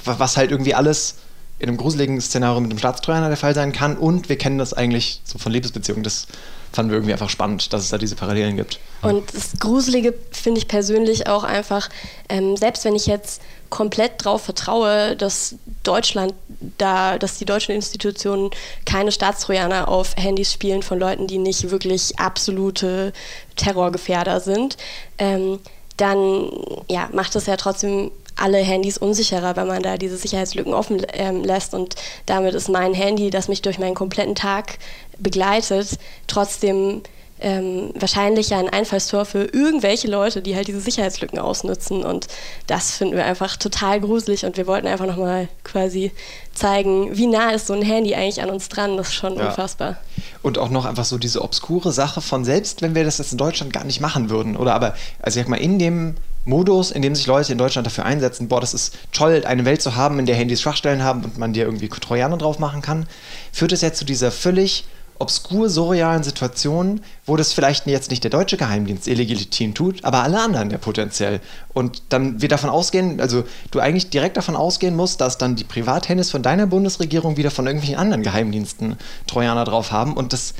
wa- 0.04 0.16
was 0.18 0.36
halt 0.36 0.50
irgendwie 0.50 0.74
alles 0.74 1.16
in 1.58 1.68
einem 1.68 1.78
gruseligen 1.78 2.20
Szenario 2.20 2.60
mit 2.60 2.70
einem 2.70 2.78
Staatstrojaner 2.78 3.28
der 3.28 3.36
Fall 3.36 3.54
sein 3.54 3.72
kann 3.72 3.96
und 3.96 4.28
wir 4.28 4.36
kennen 4.36 4.58
das 4.58 4.74
eigentlich 4.74 5.20
so 5.24 5.38
von 5.38 5.52
Liebesbeziehungen. 5.52 6.02
Das 6.04 6.26
fanden 6.72 6.90
wir 6.90 6.96
irgendwie 6.96 7.12
einfach 7.12 7.30
spannend, 7.30 7.72
dass 7.72 7.82
es 7.84 7.90
da 7.90 7.98
diese 7.98 8.16
Parallelen 8.16 8.56
gibt. 8.56 8.80
Und 9.02 9.32
das 9.34 9.52
Gruselige 9.60 10.14
finde 10.32 10.58
ich 10.58 10.68
persönlich 10.68 11.28
auch 11.28 11.44
einfach, 11.44 11.88
ähm, 12.28 12.56
selbst 12.56 12.84
wenn 12.84 12.94
ich 12.94 13.06
jetzt 13.06 13.42
komplett 13.72 14.24
darauf 14.24 14.42
vertraue, 14.42 15.16
dass 15.16 15.56
Deutschland 15.82 16.34
da, 16.76 17.18
dass 17.18 17.38
die 17.38 17.46
deutschen 17.46 17.74
Institutionen 17.74 18.50
keine 18.84 19.10
Staatstrojaner 19.10 19.88
auf 19.88 20.14
Handys 20.16 20.52
spielen 20.52 20.82
von 20.82 20.98
Leuten, 20.98 21.26
die 21.26 21.38
nicht 21.38 21.70
wirklich 21.70 22.18
absolute 22.18 23.14
Terrorgefährder 23.56 24.40
sind, 24.40 24.76
ähm, 25.16 25.58
dann 25.96 26.50
ja, 26.88 27.08
macht 27.12 27.34
es 27.34 27.46
ja 27.46 27.56
trotzdem 27.56 28.10
alle 28.36 28.58
Handys 28.58 28.98
unsicherer, 28.98 29.56
wenn 29.56 29.66
man 29.66 29.82
da 29.82 29.96
diese 29.96 30.18
Sicherheitslücken 30.18 30.74
offen 30.74 31.06
ähm, 31.14 31.42
lässt. 31.42 31.72
Und 31.72 31.96
damit 32.26 32.54
ist 32.54 32.68
mein 32.68 32.92
Handy, 32.92 33.30
das 33.30 33.48
mich 33.48 33.62
durch 33.62 33.78
meinen 33.78 33.94
kompletten 33.94 34.34
Tag 34.34 34.78
begleitet, 35.18 35.98
trotzdem 36.26 37.02
ähm, 37.42 37.90
wahrscheinlich 37.94 38.54
ein 38.54 38.68
Einfallstor 38.68 39.24
für 39.24 39.44
irgendwelche 39.44 40.08
Leute, 40.08 40.40
die 40.42 40.54
halt 40.56 40.68
diese 40.68 40.80
Sicherheitslücken 40.80 41.38
ausnutzen. 41.38 42.04
Und 42.04 42.28
das 42.66 42.96
finden 42.96 43.16
wir 43.16 43.24
einfach 43.24 43.56
total 43.56 44.00
gruselig. 44.00 44.44
Und 44.44 44.56
wir 44.56 44.66
wollten 44.66 44.86
einfach 44.86 45.06
nochmal 45.06 45.48
quasi 45.64 46.12
zeigen, 46.54 47.16
wie 47.16 47.26
nah 47.26 47.50
ist 47.50 47.66
so 47.66 47.72
ein 47.74 47.82
Handy 47.82 48.14
eigentlich 48.14 48.42
an 48.42 48.50
uns 48.50 48.68
dran. 48.68 48.96
Das 48.96 49.08
ist 49.08 49.14
schon 49.14 49.36
Ja. 49.36 49.48
unfassbar. 49.48 49.96
Und 50.42 50.58
auch 50.58 50.70
noch 50.70 50.84
einfach 50.84 51.04
so 51.04 51.18
diese 51.18 51.42
obskure 51.42 51.92
Sache 51.92 52.20
von 52.20 52.44
selbst, 52.44 52.80
wenn 52.82 52.94
wir 52.94 53.04
das 53.04 53.18
jetzt 53.18 53.32
in 53.32 53.38
Deutschland 53.38 53.72
gar 53.72 53.84
nicht 53.84 54.00
machen 54.00 54.30
würden. 54.30 54.56
Oder 54.56 54.74
aber, 54.74 54.94
also 55.20 55.38
ich 55.38 55.44
sag 55.44 55.48
mal, 55.50 55.56
in 55.56 55.78
dem 55.78 56.14
Modus, 56.44 56.90
in 56.90 57.02
dem 57.02 57.14
sich 57.14 57.26
Leute 57.26 57.52
in 57.52 57.58
Deutschland 57.58 57.86
dafür 57.86 58.04
einsetzen, 58.04 58.48
boah, 58.48 58.60
das 58.60 58.74
ist 58.74 58.96
toll, 59.12 59.44
eine 59.46 59.64
Welt 59.64 59.80
zu 59.80 59.94
haben, 59.94 60.18
in 60.18 60.26
der 60.26 60.34
Handys 60.34 60.60
Schwachstellen 60.60 61.04
haben 61.04 61.24
und 61.24 61.38
man 61.38 61.52
dir 61.52 61.64
irgendwie 61.64 61.88
Trojaner 61.88 62.36
drauf 62.36 62.58
machen 62.58 62.82
kann, 62.82 63.06
führt 63.52 63.72
es 63.72 63.80
jetzt 63.80 63.98
zu 63.98 64.04
dieser 64.04 64.32
völlig 64.32 64.84
obskur 65.22 65.70
surrealen 65.70 66.22
Situation, 66.22 67.00
wo 67.24 67.36
das 67.36 67.52
vielleicht 67.52 67.86
jetzt 67.86 68.10
nicht 68.10 68.22
der 68.24 68.30
deutsche 68.30 68.56
Geheimdienst 68.56 69.08
illegitim 69.08 69.74
tut, 69.74 70.04
aber 70.04 70.22
alle 70.22 70.40
anderen 70.40 70.70
ja 70.70 70.78
potenziell. 70.78 71.40
Und 71.72 72.02
dann 72.10 72.42
wir 72.42 72.48
davon 72.48 72.68
ausgehen, 72.68 73.20
also 73.20 73.44
du 73.70 73.80
eigentlich 73.80 74.10
direkt 74.10 74.36
davon 74.36 74.56
ausgehen 74.56 74.94
musst, 74.94 75.20
dass 75.20 75.38
dann 75.38 75.56
die 75.56 75.64
Privathandys 75.64 76.30
von 76.30 76.42
deiner 76.42 76.66
Bundesregierung 76.66 77.36
wieder 77.36 77.50
von 77.50 77.66
irgendwelchen 77.66 77.98
anderen 77.98 78.22
Geheimdiensten 78.22 78.96
Trojaner 79.26 79.64
drauf 79.64 79.92
haben 79.92 80.14
und 80.14 80.32
das 80.32 80.54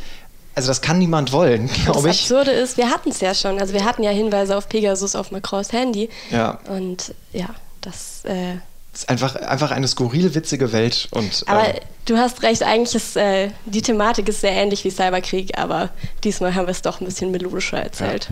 also 0.55 0.68
das 0.68 0.83
kann 0.83 0.98
niemand 0.98 1.33
wollen, 1.33 1.68
Das 1.68 1.85
glaube 1.85 2.11
ich. 2.11 2.20
Absurde 2.20 2.51
ist, 2.51 2.77
wir 2.77 2.90
hatten 2.90 3.09
es 3.09 3.20
ja 3.20 3.35
schon. 3.35 3.59
Also 3.59 3.72
wir 3.72 3.87
hatten 3.87 4.03
ja 4.03 4.11
Hinweise 4.11 4.55
auf 4.57 4.68
Pegasus 4.68 5.16
auf 5.16 5.31
Macrons 5.31 5.72
Handy. 5.72 6.11
Ja. 6.31 6.59
Und 6.68 7.14
ja, 7.33 7.48
das. 7.81 8.25
Äh, 8.25 8.57
ist 8.92 9.09
einfach, 9.09 9.37
einfach 9.37 9.70
eine 9.70 9.88
skurril 9.88 10.35
witzige 10.35 10.72
Welt 10.72 11.09
und 11.12 11.44
aber 11.46 11.76
äh, 11.76 11.81
du 12.05 12.16
hast 12.16 12.42
recht, 12.42 12.62
eigentlich 12.62 12.94
ist 12.94 13.16
äh, 13.16 13.50
die 13.64 13.83
Thematik 13.83 14.28
ist 14.28 14.42
sehr 14.42 14.52
ähnlich 14.52 14.85
wie 14.85 14.90
Cyberkrieg, 14.90 15.59
aber 15.59 15.90
diesmal 16.24 16.55
haben 16.55 16.66
wir 16.66 16.72
es 16.72 16.83
doch 16.83 17.00
ein 17.00 17.07
bisschen 17.07 17.31
melodischer 17.31 17.83
erzählt. 17.83 18.28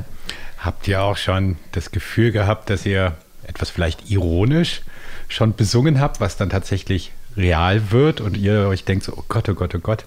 Habt 0.59 0.87
ihr 0.89 1.03
auch 1.03 1.17
schon 1.17 1.57
das 1.73 1.91
Gefühl 1.91 2.33
gehabt, 2.33 2.69
dass 2.69 2.85
ihr 2.85 3.17
etwas 3.47 3.71
vielleicht 3.71 4.11
ironisch 4.11 4.83
schon 5.29 5.55
besungen 5.55 6.01
habt, 6.01 6.21
was 6.21 6.37
dann 6.37 6.51
tatsächlich 6.51 7.13
real 7.37 7.91
wird 7.91 8.21
und 8.21 8.37
ihr 8.37 8.67
euch 8.69 8.85
denkt 8.85 9.05
so, 9.05 9.13
oh 9.17 9.25
Gott, 9.29 9.49
oh 9.49 9.55
Gott, 9.55 9.75
oh 9.75 9.79
Gott. 9.79 10.05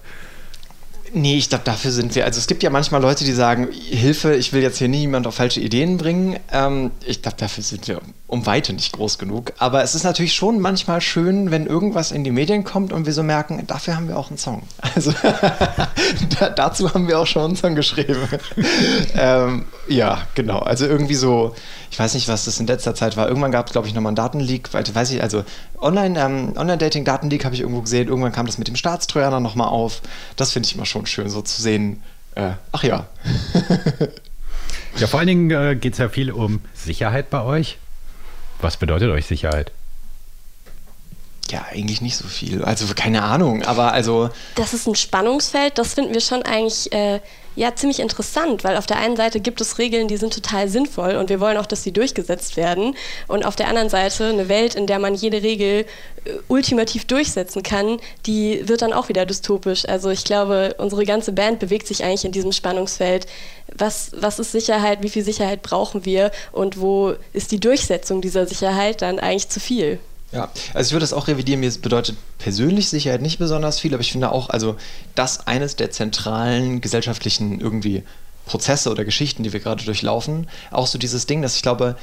Nee, 1.12 1.36
ich 1.36 1.48
glaube, 1.48 1.64
dafür 1.64 1.92
sind 1.92 2.14
wir. 2.16 2.24
Also 2.24 2.38
es 2.38 2.48
gibt 2.48 2.62
ja 2.64 2.70
manchmal 2.70 3.00
Leute, 3.00 3.24
die 3.24 3.32
sagen, 3.32 3.68
Hilfe, 3.70 4.34
ich 4.34 4.52
will 4.52 4.62
jetzt 4.62 4.78
hier 4.78 4.88
niemand 4.88 5.26
auf 5.28 5.36
falsche 5.36 5.60
Ideen 5.60 5.96
bringen. 5.96 6.38
Ähm, 6.52 6.90
ich 7.06 7.22
glaube, 7.22 7.36
dafür 7.38 7.62
sind 7.62 7.86
wir 7.86 8.00
um 8.34 8.46
Weite 8.46 8.72
nicht 8.72 8.92
groß 8.92 9.18
genug. 9.18 9.52
Aber 9.58 9.82
es 9.82 9.94
ist 9.94 10.02
natürlich 10.02 10.34
schon 10.34 10.60
manchmal 10.60 11.00
schön, 11.00 11.50
wenn 11.50 11.66
irgendwas 11.66 12.10
in 12.10 12.24
die 12.24 12.30
Medien 12.30 12.64
kommt 12.64 12.92
und 12.92 13.06
wir 13.06 13.12
so 13.12 13.22
merken, 13.22 13.64
dafür 13.66 13.96
haben 13.96 14.08
wir 14.08 14.18
auch 14.18 14.28
einen 14.28 14.38
Song. 14.38 14.62
Also 14.94 15.12
da, 16.38 16.50
dazu 16.50 16.94
haben 16.94 17.08
wir 17.08 17.18
auch 17.18 17.26
schon 17.26 17.44
einen 17.46 17.56
Song 17.56 17.74
geschrieben. 17.74 18.28
ähm, 19.16 19.64
ja, 19.88 20.22
genau. 20.34 20.60
Also 20.60 20.86
irgendwie 20.86 21.14
so, 21.14 21.54
ich 21.90 21.98
weiß 21.98 22.14
nicht, 22.14 22.28
was 22.28 22.44
das 22.44 22.60
in 22.60 22.68
letzter 22.68 22.94
Zeit 22.94 23.16
war. 23.16 23.28
Irgendwann 23.28 23.50
gab 23.50 23.66
es, 23.66 23.72
glaube 23.72 23.88
ich, 23.88 23.94
nochmal 23.94 24.10
einen 24.10 24.16
Datenleak, 24.16 24.72
weiß 24.72 25.10
ich, 25.10 25.20
also 25.20 25.44
Online, 25.80 26.20
ähm, 26.20 26.52
Online-Dating-Datenleak 26.56 27.44
habe 27.44 27.54
ich 27.54 27.62
irgendwo 27.62 27.80
gesehen. 27.80 28.08
Irgendwann 28.08 28.32
kam 28.32 28.46
das 28.46 28.58
mit 28.58 28.68
dem 28.68 28.76
Staatstrojaner 28.76 29.40
nochmal 29.40 29.68
auf. 29.68 30.00
Das 30.36 30.52
finde 30.52 30.68
ich 30.68 30.74
immer 30.76 30.86
schon 30.86 31.06
schön, 31.06 31.28
so 31.28 31.42
zu 31.42 31.60
sehen. 31.60 32.02
Äh, 32.36 32.52
ach 32.70 32.84
ja. 32.84 33.06
Ja, 34.96 35.08
vor 35.08 35.18
allen 35.18 35.26
Dingen 35.26 35.50
äh, 35.50 35.74
geht 35.74 35.94
es 35.94 35.98
ja 35.98 36.08
viel 36.08 36.30
um 36.30 36.60
Sicherheit 36.72 37.30
bei 37.30 37.42
euch. 37.42 37.78
Was 38.60 38.76
bedeutet 38.76 39.10
euch 39.10 39.26
Sicherheit? 39.26 39.72
Ja, 41.50 41.66
eigentlich 41.70 42.00
nicht 42.00 42.16
so 42.16 42.26
viel. 42.26 42.64
Also 42.64 42.86
keine 42.94 43.22
Ahnung, 43.22 43.62
aber 43.62 43.92
also 43.92 44.30
Das 44.54 44.72
ist 44.72 44.86
ein 44.86 44.94
Spannungsfeld, 44.94 45.78
das 45.78 45.94
finden 45.94 46.14
wir 46.14 46.20
schon 46.20 46.42
eigentlich 46.42 46.90
äh, 46.92 47.20
ja, 47.56 47.74
ziemlich 47.74 48.00
interessant, 48.00 48.64
weil 48.64 48.76
auf 48.76 48.86
der 48.86 48.98
einen 48.98 49.16
Seite 49.16 49.40
gibt 49.40 49.60
es 49.60 49.78
Regeln, 49.78 50.08
die 50.08 50.16
sind 50.16 50.34
total 50.34 50.68
sinnvoll 50.68 51.16
und 51.16 51.28
wir 51.28 51.38
wollen 51.38 51.56
auch, 51.56 51.66
dass 51.66 51.82
sie 51.82 51.92
durchgesetzt 51.92 52.56
werden. 52.56 52.96
Und 53.28 53.44
auf 53.44 53.54
der 53.54 53.68
anderen 53.68 53.88
Seite 53.88 54.26
eine 54.26 54.48
Welt, 54.48 54.74
in 54.74 54.86
der 54.86 54.98
man 54.98 55.14
jede 55.14 55.42
Regel 55.42 55.86
äh, 56.24 56.30
ultimativ 56.48 57.04
durchsetzen 57.04 57.62
kann, 57.62 57.98
die 58.26 58.66
wird 58.68 58.82
dann 58.82 58.92
auch 58.92 59.08
wieder 59.08 59.24
dystopisch. 59.26 59.86
Also 59.88 60.10
ich 60.10 60.24
glaube, 60.24 60.74
unsere 60.78 61.04
ganze 61.04 61.32
Band 61.32 61.60
bewegt 61.60 61.86
sich 61.86 62.02
eigentlich 62.02 62.24
in 62.24 62.32
diesem 62.32 62.52
Spannungsfeld. 62.52 63.26
Was, 63.76 64.12
was 64.16 64.38
ist 64.38 64.52
Sicherheit, 64.52 65.02
wie 65.02 65.08
viel 65.08 65.24
Sicherheit 65.24 65.62
brauchen 65.62 66.04
wir 66.04 66.30
und 66.52 66.80
wo 66.80 67.14
ist 67.32 67.50
die 67.50 67.60
Durchsetzung 67.60 68.20
dieser 68.20 68.46
Sicherheit 68.46 69.02
dann 69.02 69.18
eigentlich 69.18 69.48
zu 69.48 69.60
viel? 69.60 69.98
Ja, 70.32 70.50
also 70.74 70.88
ich 70.88 70.92
würde 70.92 71.04
das 71.04 71.12
auch 71.12 71.28
revidieren. 71.28 71.60
Mir 71.60 71.70
bedeutet 71.70 72.16
persönlich 72.38 72.88
Sicherheit 72.88 73.22
nicht 73.22 73.38
besonders 73.38 73.78
viel, 73.78 73.94
aber 73.94 74.00
ich 74.00 74.12
finde 74.12 74.32
auch, 74.32 74.50
also 74.50 74.76
das 75.14 75.46
eines 75.46 75.76
der 75.76 75.92
zentralen 75.92 76.80
gesellschaftlichen 76.80 77.60
irgendwie 77.60 78.02
Prozesse 78.46 78.90
oder 78.90 79.04
Geschichten, 79.04 79.42
die 79.42 79.52
wir 79.52 79.60
gerade 79.60 79.84
durchlaufen. 79.84 80.48
Auch 80.70 80.86
so 80.86 80.98
dieses 80.98 81.26
Ding, 81.26 81.40
dass 81.40 81.56
ich 81.56 81.62
glaube, 81.62 81.96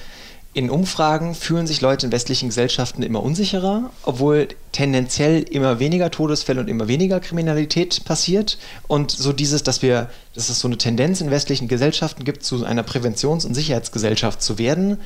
in 0.53 0.69
Umfragen 0.69 1.33
fühlen 1.33 1.65
sich 1.65 1.79
Leute 1.79 2.05
in 2.05 2.11
westlichen 2.11 2.49
Gesellschaften 2.49 3.03
immer 3.03 3.23
unsicherer, 3.23 3.89
obwohl 4.03 4.49
tendenziell 4.73 5.43
immer 5.43 5.79
weniger 5.79 6.11
Todesfälle 6.11 6.59
und 6.59 6.67
immer 6.67 6.89
weniger 6.89 7.21
Kriminalität 7.21 8.03
passiert. 8.03 8.57
Und 8.87 9.11
so 9.11 9.31
dieses, 9.31 9.63
dass 9.63 9.81
wir, 9.81 10.09
dass 10.35 10.49
es 10.49 10.59
so 10.59 10.67
eine 10.67 10.77
Tendenz 10.77 11.21
in 11.21 11.31
westlichen 11.31 11.69
Gesellschaften 11.69 12.25
gibt, 12.25 12.43
zu 12.43 12.65
einer 12.65 12.83
Präventions- 12.83 13.45
und 13.45 13.53
Sicherheitsgesellschaft 13.53 14.41
zu 14.41 14.57
werden. 14.57 14.99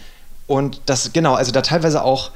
Und 0.47 0.81
das, 0.87 1.13
genau, 1.13 1.35
also 1.35 1.51
da 1.51 1.61
teilweise 1.61 2.03
auch 2.03 2.31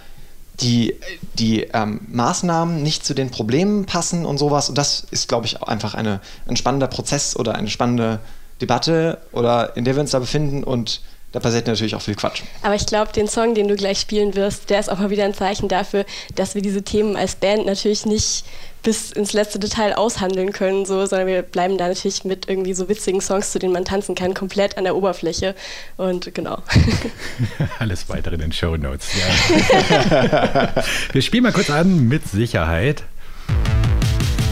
die, 0.62 0.94
die 1.34 1.64
ähm, 1.74 2.02
Maßnahmen 2.12 2.84
nicht 2.84 3.06
zu 3.06 3.16
den 3.16 3.32
Problemen 3.32 3.86
passen 3.86 4.24
und 4.24 4.38
sowas. 4.38 4.70
Und 4.70 4.78
das 4.78 5.08
ist, 5.10 5.28
glaube 5.28 5.48
ich, 5.48 5.64
einfach 5.64 5.96
eine, 5.96 6.22
ein 6.46 6.58
spannender 6.58 6.88
Prozess 6.88 7.36
oder 7.36 7.56
eine 7.56 7.70
spannende 7.70 8.20
Debatte 8.62 9.18
oder 9.32 9.76
in 9.78 9.86
der 9.86 9.96
wir 9.96 10.02
uns 10.02 10.12
da 10.12 10.20
befinden 10.20 10.64
und 10.64 11.02
da 11.32 11.40
passiert 11.40 11.68
natürlich 11.68 11.94
auch 11.96 12.02
viel 12.02 12.16
Quatsch. 12.16 12.42
Aber 12.64 12.76
ich 12.76 12.86
glaube, 12.88 13.12
den 13.12 13.28
Song, 13.28 13.54
den 13.54 13.68
du 13.68 13.76
gleich 13.76 14.00
spielen 14.00 14.36
wirst, 14.36 14.70
der 14.70 14.80
ist 14.80 14.90
auch 14.90 14.98
mal 14.98 15.12
wieder 15.12 15.26
ein 15.26 15.36
Zeichen 15.36 15.68
dafür, 15.68 16.06
dass 16.36 16.56
wir 16.56 16.62
diese 16.62 16.82
Themen 16.82 17.16
als 17.16 17.36
Band 17.36 17.66
natürlich 17.68 18.06
nicht 18.06 18.46
bis 18.82 19.12
ins 19.12 19.34
letzte 19.34 19.60
Detail 19.60 19.94
aushandeln 19.94 20.54
können, 20.54 20.86
so, 20.86 21.06
sondern 21.06 21.28
wir 21.28 21.42
bleiben 21.42 21.78
da 21.78 21.88
natürlich 21.88 22.24
mit 22.24 22.50
irgendwie 22.50 22.74
so 22.74 22.90
witzigen 22.90 23.22
Songs, 23.22 23.52
zu 23.52 23.60
denen 23.60 23.74
man 23.74 23.86
tanzen 23.86 24.16
kann, 24.16 24.34
komplett 24.34 24.78
an 24.78 24.86
der 24.86 24.96
Oberfläche. 24.96 25.54
Und 25.98 26.34
genau. 26.34 26.64
Alles 27.80 28.10
weitere 28.10 28.36
in 28.36 28.42
den 28.42 28.52
Show 28.52 28.78
Notes. 28.78 29.10
Ja. 29.20 30.74
Wir 31.12 31.22
spielen 31.22 31.44
mal 31.44 31.52
kurz 31.52 31.70
an 31.70 32.08
mit 32.08 32.28
Sicherheit. 32.28 33.04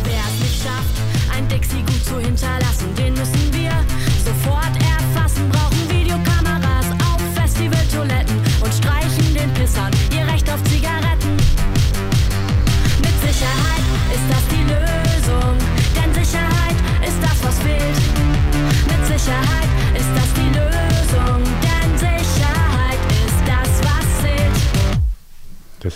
Wer 0.04 0.14
es 0.14 0.44
nicht 0.44 0.64
schafft, 0.64 1.34
ein 1.34 1.48
Dixie 1.48 1.82
gut 1.82 2.06
zu 2.06 2.20
hinterlassen, 2.20 2.94
den 2.96 3.17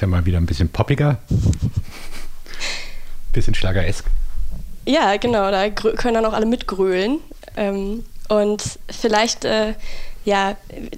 ja 0.02 0.08
mal 0.08 0.26
wieder 0.26 0.38
ein 0.38 0.46
bisschen 0.46 0.70
poppiger. 0.70 1.20
Bisschen 3.34 3.56
schlageresk. 3.56 4.06
Ja, 4.86 5.16
genau, 5.18 5.52
da 5.52 5.70
können 5.70 6.16
dann 6.16 6.26
auch 6.26 6.34
alle 6.34 6.46
mitgrölen. 6.46 7.20
Ähm, 7.56 8.04
und 8.30 8.64
vielleicht, 8.90 9.46
äh, 9.46 9.74
ja, 10.26 10.56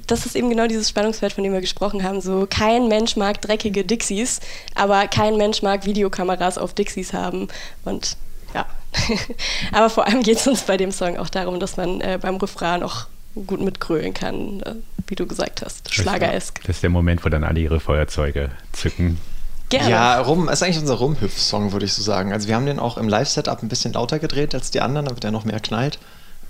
das 0.08 0.26
ist 0.26 0.36
eben 0.36 0.50
genau 0.50 0.68
dieses 0.68 0.89
Spannungsfeld, 0.89 1.34
von 1.34 1.44
dem 1.44 1.54
wir 1.54 1.62
gesprochen 1.62 2.04
haben. 2.04 2.22
So, 2.22 2.48
kein 2.50 2.88
Mensch 2.88 3.16
mag 3.16 3.42
dreckige 3.42 3.84
Dixies, 3.84 4.39
aber 4.76 5.08
kein 5.08 5.38
Mensch 5.38 5.62
mag 5.62 5.86
Videokameras 5.86 6.58
auf 6.58 6.74
Dixies 6.74 7.13
haben. 7.13 7.48
Und 7.86 8.18
ja, 8.54 8.66
aber 9.72 9.89
vor 9.89 10.06
allem 10.08 10.24
geht 10.24 10.38
es 10.38 10.48
uns 10.48 10.62
bei 10.63 10.78
dem 10.78 10.92
Song 10.92 11.18
auch 11.18 11.30
darum, 11.30 11.60
dass 11.60 11.78
man 11.78 12.02
äh, 12.02 12.20
beim 12.22 12.38
Refrain 12.38 12.84
auch 12.84 13.08
gut 13.48 13.62
mitgrölen 13.62 14.13
kann, 14.13 14.62
äh, 14.62 14.76
wie 15.13 15.15
du 15.15 15.28
gesagt 15.28 15.62
hast. 15.63 15.93
Schlageresk. 15.93 16.62
Das 16.62 16.78
ist 16.78 16.82
der 16.82 16.89
Moment, 16.89 17.23
wo 17.23 17.30
dann 17.30 17.43
alle 17.43 17.60
ihre 17.60 17.80
Feuerzeuge 17.80 18.49
zücken. 18.71 19.19
Gerne. 19.69 19.89
Ja, 19.91 20.19
Rum 20.21 20.49
ist 20.49 20.63
eigentlich 20.63 20.80
unser 20.80 20.95
Rumhüpf-Song, 20.95 21.71
würde 21.71 21.86
ich 21.86 21.93
so 21.93 22.02
sagen. 22.02 22.34
Also 22.34 22.47
wir 22.47 22.56
haben 22.56 22.65
den 22.65 22.80
auch 22.80 22.97
im 22.97 23.08
Live-Setup 23.08 23.62
ein 23.62 23.69
bisschen 23.69 23.93
lauter 23.93 24.17
gedreht 24.17 24.56
als 24.56 24.71
die 24.71 24.82
anderen, 24.82 25.06
damit 25.06 25.23
er 25.23 25.30
noch 25.30 25.45
mehr 25.45 25.60
knallt. 25.60 25.99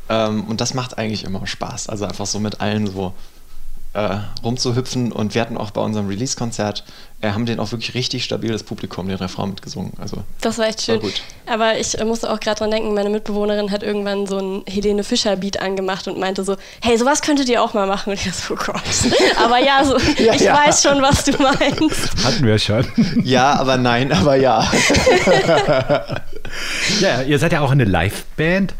Ähm, 0.07 0.45
und 0.45 0.61
das 0.61 0.73
macht 0.73 0.97
eigentlich 0.97 1.25
immer 1.25 1.45
Spaß. 1.45 1.89
Also 1.89 2.05
einfach 2.05 2.25
so 2.25 2.39
mit 2.39 2.61
allen 2.61 2.87
so 2.87 3.13
äh, 3.93 4.17
rumzuhüpfen. 4.43 5.11
Und 5.11 5.35
wir 5.35 5.41
hatten 5.41 5.57
auch 5.57 5.71
bei 5.71 5.81
unserem 5.81 6.07
Release-Konzert, 6.07 6.83
äh, 7.21 7.31
haben 7.31 7.45
den 7.45 7.59
auch 7.59 7.71
wirklich 7.71 7.93
richtig 7.93 8.23
stabiles 8.23 8.63
Publikum, 8.63 9.07
den 9.07 9.17
Refrain 9.17 9.49
mitgesungen. 9.49 9.93
Also 9.99 10.17
Das 10.41 10.57
war 10.57 10.67
echt 10.67 10.81
schön. 10.81 10.95
War 10.95 11.01
gut. 11.01 11.21
Aber 11.45 11.77
ich 11.77 11.97
äh, 11.99 12.05
musste 12.05 12.31
auch 12.31 12.39
gerade 12.39 12.59
dran 12.59 12.71
denken, 12.71 12.93
meine 12.93 13.09
Mitbewohnerin 13.09 13.71
hat 13.71 13.83
irgendwann 13.83 14.25
so 14.25 14.37
ein 14.39 14.63
Helene 14.67 15.03
Fischer-Beat 15.03 15.59
angemacht 15.61 16.07
und 16.07 16.17
meinte 16.19 16.43
so, 16.43 16.55
hey, 16.81 16.97
sowas 16.97 17.21
könntet 17.21 17.49
ihr 17.49 17.61
auch 17.61 17.73
mal 17.73 17.85
machen. 17.87 18.11
Und 18.11 18.25
ich 18.25 18.33
so, 18.33 18.55
Gott. 18.55 18.81
Aber 19.43 19.59
ja, 19.59 19.83
so, 19.83 19.97
Ja, 20.23 20.33
ich 20.33 20.41
ja. 20.41 20.55
weiß 20.57 20.81
schon, 20.83 21.01
was 21.01 21.23
du 21.25 21.31
meinst. 21.41 22.23
Hatten 22.23 22.45
wir 22.45 22.57
schon. 22.57 22.85
ja, 23.23 23.53
aber 23.59 23.77
nein, 23.77 24.11
aber 24.11 24.35
ja. 24.35 24.65
Ja, 26.99 27.21
ihr 27.21 27.39
seid 27.39 27.51
ja 27.51 27.61
auch 27.61 27.71
eine 27.71 27.85
Live-Band. 27.85 28.73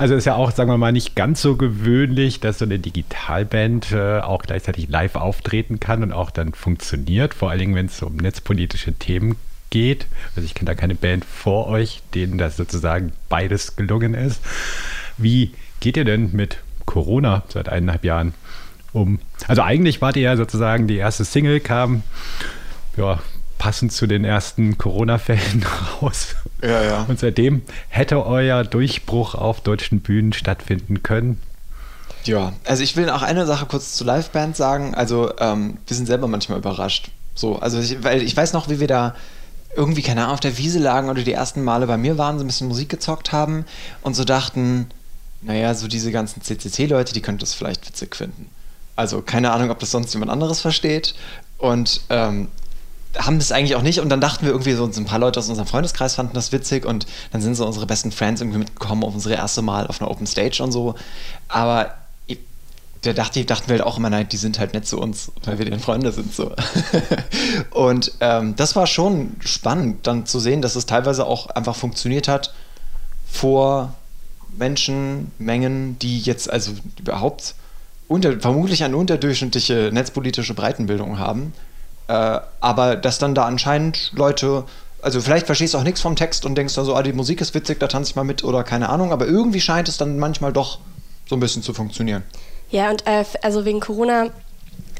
Also 0.00 0.14
ist 0.14 0.24
ja 0.24 0.34
auch, 0.34 0.50
sagen 0.50 0.70
wir 0.70 0.78
mal, 0.78 0.92
nicht 0.92 1.14
ganz 1.14 1.42
so 1.42 1.56
gewöhnlich, 1.56 2.40
dass 2.40 2.60
so 2.60 2.64
eine 2.64 2.78
Digitalband 2.78 3.92
äh, 3.92 4.20
auch 4.20 4.40
gleichzeitig 4.40 4.88
live 4.88 5.14
auftreten 5.14 5.78
kann 5.78 6.02
und 6.02 6.10
auch 6.10 6.30
dann 6.30 6.54
funktioniert, 6.54 7.34
vor 7.34 7.50
allen 7.50 7.58
Dingen, 7.58 7.74
wenn 7.74 7.84
es 7.84 8.02
um 8.02 8.16
netzpolitische 8.16 8.94
Themen 8.94 9.36
geht. 9.68 10.06
Also 10.34 10.46
ich 10.46 10.54
kenne 10.54 10.70
da 10.70 10.74
keine 10.74 10.94
Band 10.94 11.26
vor 11.26 11.66
euch, 11.66 12.00
denen 12.14 12.38
das 12.38 12.56
sozusagen 12.56 13.12
beides 13.28 13.76
gelungen 13.76 14.14
ist. 14.14 14.40
Wie 15.18 15.52
geht 15.80 15.98
ihr 15.98 16.06
denn 16.06 16.30
mit 16.32 16.60
Corona 16.86 17.42
seit 17.48 17.68
eineinhalb 17.68 18.02
Jahren 18.02 18.32
um? 18.94 19.18
Also 19.48 19.60
eigentlich 19.60 20.00
wart 20.00 20.16
ihr 20.16 20.22
ja 20.22 20.36
sozusagen, 20.38 20.86
die 20.86 20.96
erste 20.96 21.26
Single 21.26 21.60
kam, 21.60 22.04
ja, 22.96 23.18
passend 23.60 23.92
zu 23.92 24.06
den 24.06 24.24
ersten 24.24 24.78
Corona-Fällen 24.78 25.64
raus. 26.02 26.34
Ja, 26.62 26.82
ja. 26.82 27.06
Und 27.06 27.20
seitdem 27.20 27.60
hätte 27.90 28.24
euer 28.24 28.64
Durchbruch 28.64 29.34
auf 29.34 29.60
deutschen 29.60 30.00
Bühnen 30.00 30.32
stattfinden 30.32 31.02
können. 31.02 31.38
Ja, 32.24 32.54
also 32.64 32.82
ich 32.82 32.96
will 32.96 33.10
auch 33.10 33.20
eine 33.20 33.44
Sache 33.44 33.66
kurz 33.66 33.92
zu 33.92 34.04
Liveband 34.04 34.56
sagen. 34.56 34.94
Also 34.94 35.32
ähm, 35.38 35.76
wir 35.86 35.94
sind 35.94 36.06
selber 36.06 36.26
manchmal 36.26 36.58
überrascht. 36.58 37.10
So, 37.34 37.58
also 37.58 37.78
ich, 37.80 38.02
weil 38.02 38.22
ich 38.22 38.34
weiß 38.34 38.54
noch, 38.54 38.70
wie 38.70 38.80
wir 38.80 38.88
da 38.88 39.14
irgendwie, 39.76 40.02
keine 40.02 40.22
Ahnung, 40.22 40.34
auf 40.34 40.40
der 40.40 40.56
Wiese 40.56 40.78
lagen 40.78 41.10
oder 41.10 41.22
die 41.22 41.32
ersten 41.32 41.62
Male 41.62 41.86
bei 41.86 41.98
mir 41.98 42.16
waren, 42.16 42.38
so 42.38 42.44
ein 42.44 42.46
bisschen 42.46 42.68
Musik 42.68 42.88
gezockt 42.88 43.30
haben 43.30 43.66
und 44.00 44.14
so 44.14 44.24
dachten, 44.24 44.86
naja, 45.42 45.74
so 45.74 45.86
diese 45.86 46.12
ganzen 46.12 46.40
CCC-Leute, 46.40 47.12
die 47.12 47.20
könnten 47.20 47.40
das 47.40 47.52
vielleicht 47.52 47.86
witzig 47.86 48.16
finden. 48.16 48.50
Also 48.96 49.20
keine 49.20 49.52
Ahnung, 49.52 49.70
ob 49.70 49.78
das 49.80 49.90
sonst 49.90 50.14
jemand 50.14 50.30
anderes 50.30 50.60
versteht. 50.60 51.14
Und 51.58 52.00
ähm, 52.08 52.48
haben 53.18 53.38
das 53.38 53.52
eigentlich 53.52 53.74
auch 53.76 53.82
nicht 53.82 54.00
und 54.00 54.08
dann 54.08 54.20
dachten 54.20 54.44
wir 54.44 54.52
irgendwie 54.52 54.72
so, 54.72 54.84
ein 54.84 55.04
paar 55.04 55.18
Leute 55.18 55.40
aus 55.40 55.48
unserem 55.48 55.66
Freundeskreis 55.66 56.14
fanden 56.14 56.34
das 56.34 56.52
witzig 56.52 56.86
und 56.86 57.06
dann 57.32 57.42
sind 57.42 57.54
so 57.54 57.66
unsere 57.66 57.86
besten 57.86 58.12
Friends 58.12 58.40
irgendwie 58.40 58.58
mitgekommen 58.58 59.02
auf 59.04 59.14
unsere 59.14 59.34
erste 59.34 59.62
Mal 59.62 59.86
auf 59.86 60.00
einer 60.00 60.10
Open 60.10 60.26
Stage 60.26 60.62
und 60.62 60.72
so. 60.72 60.94
Aber 61.48 61.94
da 63.02 63.12
dachte, 63.14 63.44
dachten 63.44 63.68
wir 63.68 63.76
halt 63.76 63.86
auch 63.86 63.96
immer, 63.96 64.10
nein, 64.10 64.28
die 64.28 64.36
sind 64.36 64.58
halt 64.58 64.74
nett 64.74 64.86
zu 64.86 64.98
uns, 64.98 65.32
weil 65.44 65.58
wir 65.58 65.64
deren 65.64 65.80
Freunde 65.80 66.12
sind 66.12 66.34
so. 66.34 66.52
und 67.70 68.12
ähm, 68.20 68.56
das 68.56 68.76
war 68.76 68.86
schon 68.86 69.36
spannend, 69.40 70.06
dann 70.06 70.26
zu 70.26 70.38
sehen, 70.38 70.60
dass 70.60 70.76
es 70.76 70.86
teilweise 70.86 71.26
auch 71.26 71.46
einfach 71.48 71.74
funktioniert 71.74 72.28
hat 72.28 72.52
vor 73.30 73.94
Menschenmengen, 74.56 75.98
die 75.98 76.20
jetzt 76.20 76.50
also 76.50 76.72
überhaupt 76.98 77.54
unter, 78.06 78.38
vermutlich 78.38 78.84
eine 78.84 78.96
unterdurchschnittliche 78.96 79.90
netzpolitische 79.92 80.52
Breitenbildung 80.52 81.18
haben. 81.18 81.54
Äh, 82.10 82.40
aber 82.60 82.96
dass 82.96 83.18
dann 83.18 83.36
da 83.36 83.44
anscheinend 83.44 84.10
Leute, 84.16 84.64
also 85.00 85.20
vielleicht 85.20 85.46
verstehst 85.46 85.74
du 85.74 85.78
auch 85.78 85.84
nichts 85.84 86.00
vom 86.00 86.16
Text 86.16 86.44
und 86.44 86.56
denkst 86.56 86.74
dann 86.74 86.84
so, 86.84 86.96
ah, 86.96 87.04
die 87.04 87.12
Musik 87.12 87.40
ist 87.40 87.54
witzig, 87.54 87.78
da 87.78 87.86
tanze 87.86 88.10
ich 88.10 88.16
mal 88.16 88.24
mit 88.24 88.42
oder 88.42 88.64
keine 88.64 88.88
Ahnung, 88.88 89.12
aber 89.12 89.26
irgendwie 89.26 89.60
scheint 89.60 89.88
es 89.88 89.96
dann 89.96 90.18
manchmal 90.18 90.52
doch 90.52 90.80
so 91.28 91.36
ein 91.36 91.40
bisschen 91.40 91.62
zu 91.62 91.72
funktionieren. 91.72 92.24
Ja, 92.70 92.90
und 92.90 93.06
äh, 93.06 93.24
also 93.42 93.64
wegen 93.64 93.78
Corona, 93.78 94.30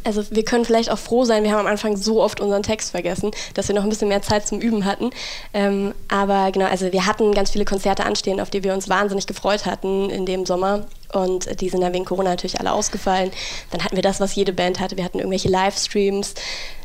also 0.04 0.22
wir 0.30 0.44
können 0.44 0.64
vielleicht 0.64 0.88
auch 0.88 1.00
froh 1.00 1.24
sein, 1.24 1.42
wir 1.42 1.50
haben 1.50 1.58
am 1.58 1.66
Anfang 1.66 1.96
so 1.96 2.22
oft 2.22 2.40
unseren 2.40 2.62
Text 2.62 2.92
vergessen, 2.92 3.32
dass 3.54 3.66
wir 3.66 3.74
noch 3.74 3.82
ein 3.82 3.88
bisschen 3.88 4.06
mehr 4.06 4.22
Zeit 4.22 4.46
zum 4.46 4.60
Üben 4.60 4.84
hatten. 4.84 5.10
Ähm, 5.52 5.92
aber 6.06 6.52
genau, 6.52 6.66
also 6.66 6.92
wir 6.92 7.06
hatten 7.06 7.34
ganz 7.34 7.50
viele 7.50 7.64
Konzerte 7.64 8.06
anstehen, 8.06 8.38
auf 8.40 8.50
die 8.50 8.62
wir 8.62 8.72
uns 8.72 8.88
wahnsinnig 8.88 9.26
gefreut 9.26 9.66
hatten 9.66 10.10
in 10.10 10.26
dem 10.26 10.46
Sommer. 10.46 10.86
Und 11.12 11.60
die 11.60 11.68
sind 11.68 11.80
dann 11.80 11.92
wegen 11.92 12.04
Corona 12.04 12.30
natürlich 12.30 12.60
alle 12.60 12.72
ausgefallen. 12.72 13.30
Dann 13.70 13.84
hatten 13.84 13.96
wir 13.96 14.02
das, 14.02 14.20
was 14.20 14.34
jede 14.34 14.52
Band 14.52 14.80
hatte. 14.80 14.96
Wir 14.96 15.04
hatten 15.04 15.18
irgendwelche 15.18 15.48
Livestreams. 15.48 16.34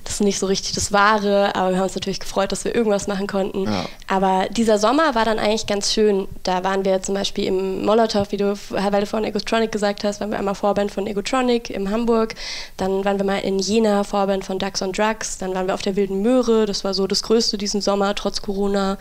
Das 0.06 0.16
ist 0.16 0.22
nicht 0.22 0.38
so 0.38 0.46
richtig 0.46 0.74
das 0.74 0.92
Wahre, 0.92 1.56
aber 1.56 1.72
wir 1.72 1.78
haben 1.78 1.86
uns 1.86 1.96
natürlich 1.96 2.20
gefreut, 2.20 2.52
dass 2.52 2.64
wir 2.64 2.76
irgendwas 2.76 3.08
machen 3.08 3.26
konnten. 3.26 3.64
Ja. 3.64 3.86
Aber 4.08 4.48
dieser 4.52 4.78
Sommer 4.78 5.16
war 5.16 5.26
dann 5.26 5.40
eigentlich 5.40 5.66
ganz 5.66 5.92
schön. 5.92 6.28
Da 6.44 6.64
waren 6.64 6.86
wir 6.86 7.02
zum 7.02 7.16
Beispiel 7.16 7.46
im 7.46 7.84
Molotow, 7.84 8.32
wie 8.32 8.38
du, 8.38 8.56
weil 8.70 9.02
du 9.02 9.08
vorhin 9.08 9.28
Egotronic 9.28 9.72
gesagt 9.72 10.04
hast, 10.04 10.22
waren 10.22 10.30
wir 10.30 10.38
einmal 10.38 10.54
Vorband 10.54 10.92
von 10.92 11.08
Egotronic 11.08 11.72
in 11.72 11.90
Hamburg. 11.90 12.36
Dann 12.78 13.04
waren 13.04 13.18
wir 13.18 13.26
mal 13.26 13.40
in 13.40 13.58
Jena, 13.58 14.04
Vorband 14.04 14.46
von 14.46 14.60
Ducks 14.60 14.84
on 14.84 14.92
Drugs. 14.92 15.40
Dann 15.40 15.56
waren 15.56 15.66
wir 15.66 15.74
auf 15.74 15.82
der 15.82 15.96
Wilden 15.96 16.22
Möhre. 16.22 16.68
Das 16.68 16.84
war 16.84 16.94
so 16.94 17.08
das 17.08 17.24
Größte 17.24 17.58
diesen 17.58 17.82
Sommer, 17.82 18.14
trotz 18.14 18.44
Corona. 18.44 19.00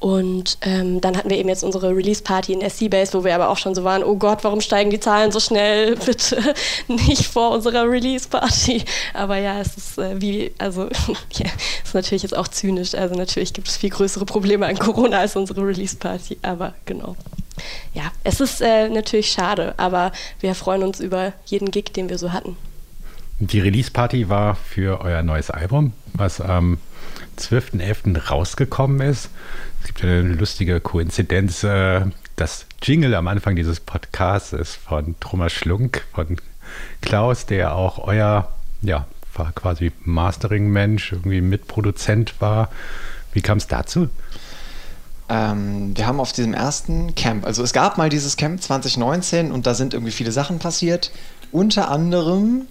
Und 0.00 0.58
ähm, 0.62 1.00
dann 1.00 1.16
hatten 1.16 1.28
wir 1.28 1.38
eben 1.38 1.48
jetzt 1.48 1.64
unsere 1.64 1.94
Release-Party 1.94 2.52
in 2.52 2.68
SC 2.68 2.88
Base, 2.88 3.14
wo 3.14 3.24
wir 3.24 3.34
aber 3.34 3.48
auch 3.48 3.56
schon 3.56 3.74
so 3.74 3.82
waren, 3.82 4.04
oh 4.04 4.14
Gott, 4.14 4.44
warum 4.44 4.60
steigen 4.60 4.90
die 4.90 5.00
Zahlen 5.00 5.32
so 5.32 5.40
schnell? 5.40 5.96
Bitte 6.06 6.54
nicht 6.86 7.26
vor 7.26 7.50
unserer 7.50 7.90
Release-Party. 7.90 8.84
Aber 9.12 9.38
ja, 9.38 9.60
es 9.60 9.76
ist 9.76 9.98
äh, 9.98 10.20
wie, 10.20 10.52
also 10.58 10.84
ja, 11.32 11.46
ist 11.84 11.94
natürlich 11.94 12.22
jetzt 12.22 12.36
auch 12.36 12.48
zynisch. 12.48 12.94
Also 12.94 13.16
natürlich 13.16 13.52
gibt 13.52 13.66
es 13.66 13.76
viel 13.76 13.90
größere 13.90 14.24
Probleme 14.24 14.66
an 14.66 14.78
Corona 14.78 15.18
als 15.18 15.34
unsere 15.34 15.66
Release-Party. 15.66 16.38
Aber 16.42 16.74
genau. 16.84 17.16
Ja, 17.92 18.12
es 18.22 18.40
ist 18.40 18.60
äh, 18.60 18.88
natürlich 18.88 19.32
schade, 19.32 19.74
aber 19.78 20.12
wir 20.38 20.54
freuen 20.54 20.84
uns 20.84 21.00
über 21.00 21.32
jeden 21.46 21.72
Gig, 21.72 21.86
den 21.92 22.08
wir 22.08 22.18
so 22.18 22.32
hatten. 22.32 22.56
Die 23.40 23.60
Release-Party 23.60 24.28
war 24.28 24.56
für 24.56 25.00
euer 25.00 25.22
neues 25.22 25.50
Album, 25.50 25.92
was 26.12 26.40
am 26.40 26.78
12.11. 27.38 28.28
rausgekommen 28.28 29.00
ist. 29.00 29.30
Es 29.80 29.86
gibt 29.86 30.02
eine 30.02 30.22
lustige 30.22 30.80
Koinzidenz. 30.80 31.62
äh, 31.62 32.02
Das 32.34 32.66
Jingle 32.82 33.14
am 33.14 33.28
Anfang 33.28 33.54
dieses 33.54 33.78
Podcasts 33.78 34.52
ist 34.52 34.74
von 34.74 35.14
Thomas 35.20 35.52
Schlunk, 35.52 36.04
von 36.12 36.36
Klaus, 37.00 37.46
der 37.46 37.74
auch 37.74 37.98
euer, 37.98 38.52
ja, 38.82 39.06
war 39.34 39.52
quasi 39.52 39.92
Mastering-Mensch, 40.04 41.12
irgendwie 41.12 41.40
Mitproduzent 41.40 42.40
war. 42.40 42.70
Wie 43.32 43.40
kam 43.40 43.58
es 43.58 43.68
dazu? 43.68 44.08
Ähm, 45.28 45.96
wir 45.96 46.08
haben 46.08 46.18
auf 46.18 46.32
diesem 46.32 46.54
ersten 46.54 47.14
Camp, 47.14 47.46
also 47.46 47.62
es 47.62 47.72
gab 47.72 47.98
mal 47.98 48.08
dieses 48.08 48.36
Camp 48.36 48.60
2019 48.60 49.52
und 49.52 49.66
da 49.66 49.74
sind 49.74 49.94
irgendwie 49.94 50.12
viele 50.12 50.32
Sachen 50.32 50.58
passiert. 50.58 51.12
Unter 51.52 51.90
anderem 51.90 52.66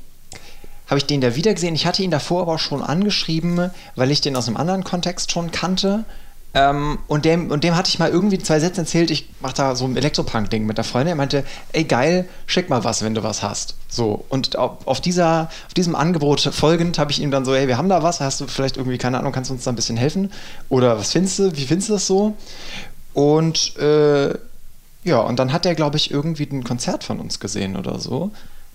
habe 0.88 0.97
ich 0.97 1.06
den 1.06 1.21
da 1.21 1.36
wieder 1.36 1.54
gesehen. 1.54 1.76
Ich 1.76 1.86
hatte 1.86 2.04
ihn 2.04 2.12
davor 2.12 2.41
aber 2.41 2.60
schon 2.60 2.82
angeschrieben, 2.82 3.71
weil 3.95 4.12
ich 4.12 4.21
den 4.21 4.36
aus 4.36 4.47
einem 4.47 4.58
anderen 4.58 4.84
Kontext 4.84 5.32
schon 5.32 5.52
kannte. 5.52 6.06
Ähm, 6.54 7.00
und, 7.08 7.26
dem, 7.26 7.52
und 7.52 7.63
dem 7.63 7.76
hatte 7.76 7.89
ich 7.89 8.00
mal 8.00 8.10
irgendwie 8.10 8.39
zwei 8.39 8.60
Sätze 8.60 8.82
erzählt, 8.82 9.12
ich 9.12 9.30
mache 9.41 9.54
da 9.54 9.76
so 9.76 9.86
ein 9.86 9.97
Elektropunk-Ding 9.97 10.65
mit 10.65 10.78
der 10.78 10.86
Freundin. 10.86 11.10
Er 11.10 11.15
meinte, 11.15 11.43
ey 11.73 11.84
geil, 11.84 12.28
schick 12.45 12.69
mal 12.69 12.84
was, 12.84 13.04
wenn 13.04 13.13
du 13.13 13.21
was 13.21 13.43
hast. 13.43 13.76
So, 13.89 14.26
und 14.30 14.58
auf, 14.58 14.88
auf, 14.88 15.02
dieser, 15.02 15.50
auf 15.67 15.73
diesem 15.76 15.95
Angebot 15.95 16.39
folgend 16.39 16.97
habe 17.00 17.12
ich 17.12 17.21
ihm 17.21 17.32
dann 17.32 17.45
so, 17.45 17.54
hey, 17.54 17.67
wir 17.67 17.78
haben 17.78 17.89
da 17.89 18.02
was, 18.02 18.21
hast 18.21 18.39
du 18.41 18.47
vielleicht 18.47 18.78
irgendwie, 18.78 18.97
keine 18.97 19.19
Ahnung, 19.19 19.34
kannst 19.34 19.50
du 19.50 19.54
uns 19.54 19.65
da 19.65 19.71
ein 19.71 19.76
bisschen 19.76 19.97
helfen? 19.97 20.32
Oder 20.69 20.97
was 20.97 21.12
findest 21.12 21.38
du, 21.39 21.56
wie 21.56 21.65
findest 21.65 21.89
du 21.89 21.93
das 21.93 22.08
so? 22.08 22.36
Und 23.13 23.76
äh, 23.78 24.34
ja, 25.04 25.19
und 25.19 25.38
dann 25.39 25.54
hat 25.54 25.65
er, 25.65 25.76
glaube 25.76 25.97
ich, 25.97 26.12
irgendwie 26.12 26.47
ein 26.52 26.63
Konzert 26.63 27.04
von 27.04 27.19
uns 27.19 27.39
gesehen 27.39 27.76
oder 27.76 28.00
so, 28.00 28.32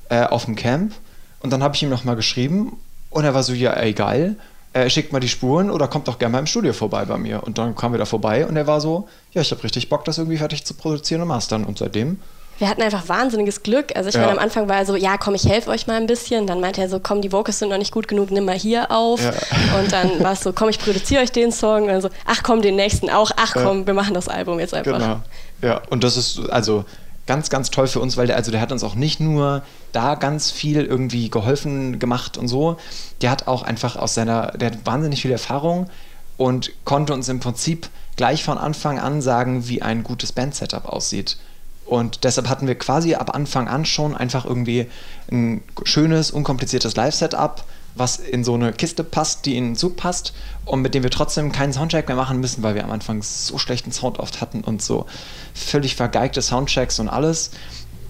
äh, 0.08 0.24
auf 0.24 0.44
dem 0.44 0.56
Camp. 0.56 0.94
Und 1.42 1.50
dann 1.50 1.62
habe 1.62 1.74
ich 1.74 1.82
ihm 1.82 1.90
nochmal 1.90 2.16
geschrieben 2.16 2.78
und 3.10 3.24
er 3.24 3.34
war 3.34 3.42
so, 3.42 3.52
ja, 3.52 3.72
ey, 3.72 3.92
geil, 3.92 4.36
äh, 4.74 4.88
schickt 4.88 5.12
mal 5.12 5.20
die 5.20 5.28
Spuren 5.28 5.70
oder 5.70 5.88
kommt 5.88 6.08
doch 6.08 6.18
gerne 6.18 6.32
mal 6.32 6.38
im 6.38 6.46
Studio 6.46 6.72
vorbei 6.72 7.04
bei 7.04 7.18
mir. 7.18 7.42
Und 7.42 7.58
dann 7.58 7.74
kamen 7.76 7.94
wir 7.94 7.98
da 7.98 8.04
vorbei 8.06 8.46
und 8.46 8.56
er 8.56 8.66
war 8.66 8.80
so, 8.80 9.08
ja, 9.32 9.42
ich 9.42 9.50
habe 9.50 9.62
richtig 9.64 9.88
Bock, 9.88 10.04
das 10.04 10.18
irgendwie 10.18 10.38
fertig 10.38 10.64
zu 10.64 10.74
produzieren 10.74 11.20
und 11.22 11.28
mastern. 11.28 11.64
Und 11.64 11.78
seitdem 11.78 12.20
wir 12.58 12.68
hatten 12.68 12.82
einfach 12.82 13.08
wahnsinniges 13.08 13.64
Glück. 13.64 13.96
Also 13.96 14.10
ich 14.10 14.14
Ja. 14.14 14.20
meine, 14.20 14.32
am 14.34 14.38
Anfang 14.38 14.68
war 14.68 14.76
er 14.76 14.86
so, 14.86 14.94
ja, 14.94 15.16
komm, 15.16 15.34
ich 15.34 15.48
helfe 15.48 15.70
euch 15.70 15.88
mal 15.88 15.96
ein 15.96 16.06
bisschen. 16.06 16.46
Dann 16.46 16.60
meinte 16.60 16.80
er 16.80 16.88
so, 16.88 17.00
komm, 17.00 17.20
die 17.20 17.32
Vocals 17.32 17.58
sind 17.58 17.70
noch 17.70 17.78
nicht 17.78 17.92
gut 17.92 18.06
genug, 18.06 18.30
nimm 18.30 18.44
mal 18.44 18.56
hier 18.56 18.90
auf. 18.92 19.20
Ja. 19.20 19.32
Und 19.80 19.90
dann 19.90 20.22
war 20.22 20.32
es 20.34 20.42
so, 20.42 20.52
komm, 20.52 20.68
ich 20.68 20.78
produziere 20.78 21.22
euch 21.22 21.32
den 21.32 21.50
Song. 21.50 21.88
Und 21.90 22.02
so, 22.02 22.10
ach 22.24 22.42
komm, 22.44 22.62
den 22.62 22.76
nächsten 22.76 23.10
auch. 23.10 23.32
Ach 23.36 23.56
Ja. 23.56 23.62
komm, 23.64 23.86
wir 23.86 23.94
machen 23.94 24.14
das 24.14 24.28
Album 24.28 24.60
jetzt 24.60 24.74
einfach. 24.74 24.92
Genau. 24.98 25.20
Ja, 25.62 25.80
und 25.90 26.04
das 26.04 26.16
ist 26.16 26.38
also 26.50 26.84
ganz, 27.32 27.48
ganz 27.48 27.70
toll 27.70 27.86
für 27.86 27.98
uns, 27.98 28.18
weil 28.18 28.26
der, 28.26 28.36
also 28.36 28.50
der 28.50 28.60
hat 28.60 28.72
uns 28.72 28.84
auch 28.84 28.94
nicht 28.94 29.18
nur 29.18 29.62
da 29.92 30.16
ganz 30.16 30.50
viel 30.50 30.84
irgendwie 30.84 31.30
geholfen 31.30 31.98
gemacht 31.98 32.36
und 32.36 32.46
so, 32.46 32.76
der 33.22 33.30
hat 33.30 33.48
auch 33.48 33.62
einfach 33.62 33.96
aus 33.96 34.12
seiner, 34.12 34.48
der 34.48 34.72
hat 34.72 34.84
wahnsinnig 34.84 35.22
viel 35.22 35.30
Erfahrung 35.30 35.88
und 36.36 36.72
konnte 36.84 37.14
uns 37.14 37.30
im 37.30 37.40
Prinzip 37.40 37.88
gleich 38.16 38.44
von 38.44 38.58
Anfang 38.58 38.98
an 38.98 39.22
sagen, 39.22 39.66
wie 39.66 39.80
ein 39.80 40.02
gutes 40.02 40.30
Band-Setup 40.32 40.84
aussieht. 40.86 41.38
Und 41.86 42.24
deshalb 42.24 42.50
hatten 42.50 42.66
wir 42.66 42.74
quasi 42.74 43.14
ab 43.14 43.34
Anfang 43.34 43.66
an 43.66 43.86
schon 43.86 44.14
einfach 44.14 44.44
irgendwie 44.44 44.88
ein 45.30 45.62
schönes, 45.84 46.32
unkompliziertes 46.32 46.96
Live-Setup, 46.96 47.64
was 47.94 48.16
in 48.16 48.44
so 48.44 48.54
eine 48.54 48.72
Kiste 48.72 49.04
passt, 49.04 49.46
die 49.46 49.56
in 49.56 49.70
den 49.70 49.76
Zug 49.76 49.96
passt 49.96 50.32
und 50.64 50.82
mit 50.82 50.94
dem 50.94 51.02
wir 51.02 51.10
trotzdem 51.10 51.52
keinen 51.52 51.72
Soundcheck 51.72 52.08
mehr 52.08 52.16
machen 52.16 52.40
müssen, 52.40 52.62
weil 52.62 52.74
wir 52.74 52.84
am 52.84 52.90
Anfang 52.90 53.22
so 53.22 53.58
schlechten 53.58 53.92
Sound 53.92 54.18
oft 54.18 54.40
hatten 54.40 54.62
und 54.62 54.82
so 54.82 55.06
völlig 55.54 55.96
vergeigte 55.96 56.40
Soundchecks 56.40 56.98
und 57.00 57.08
alles. 57.08 57.50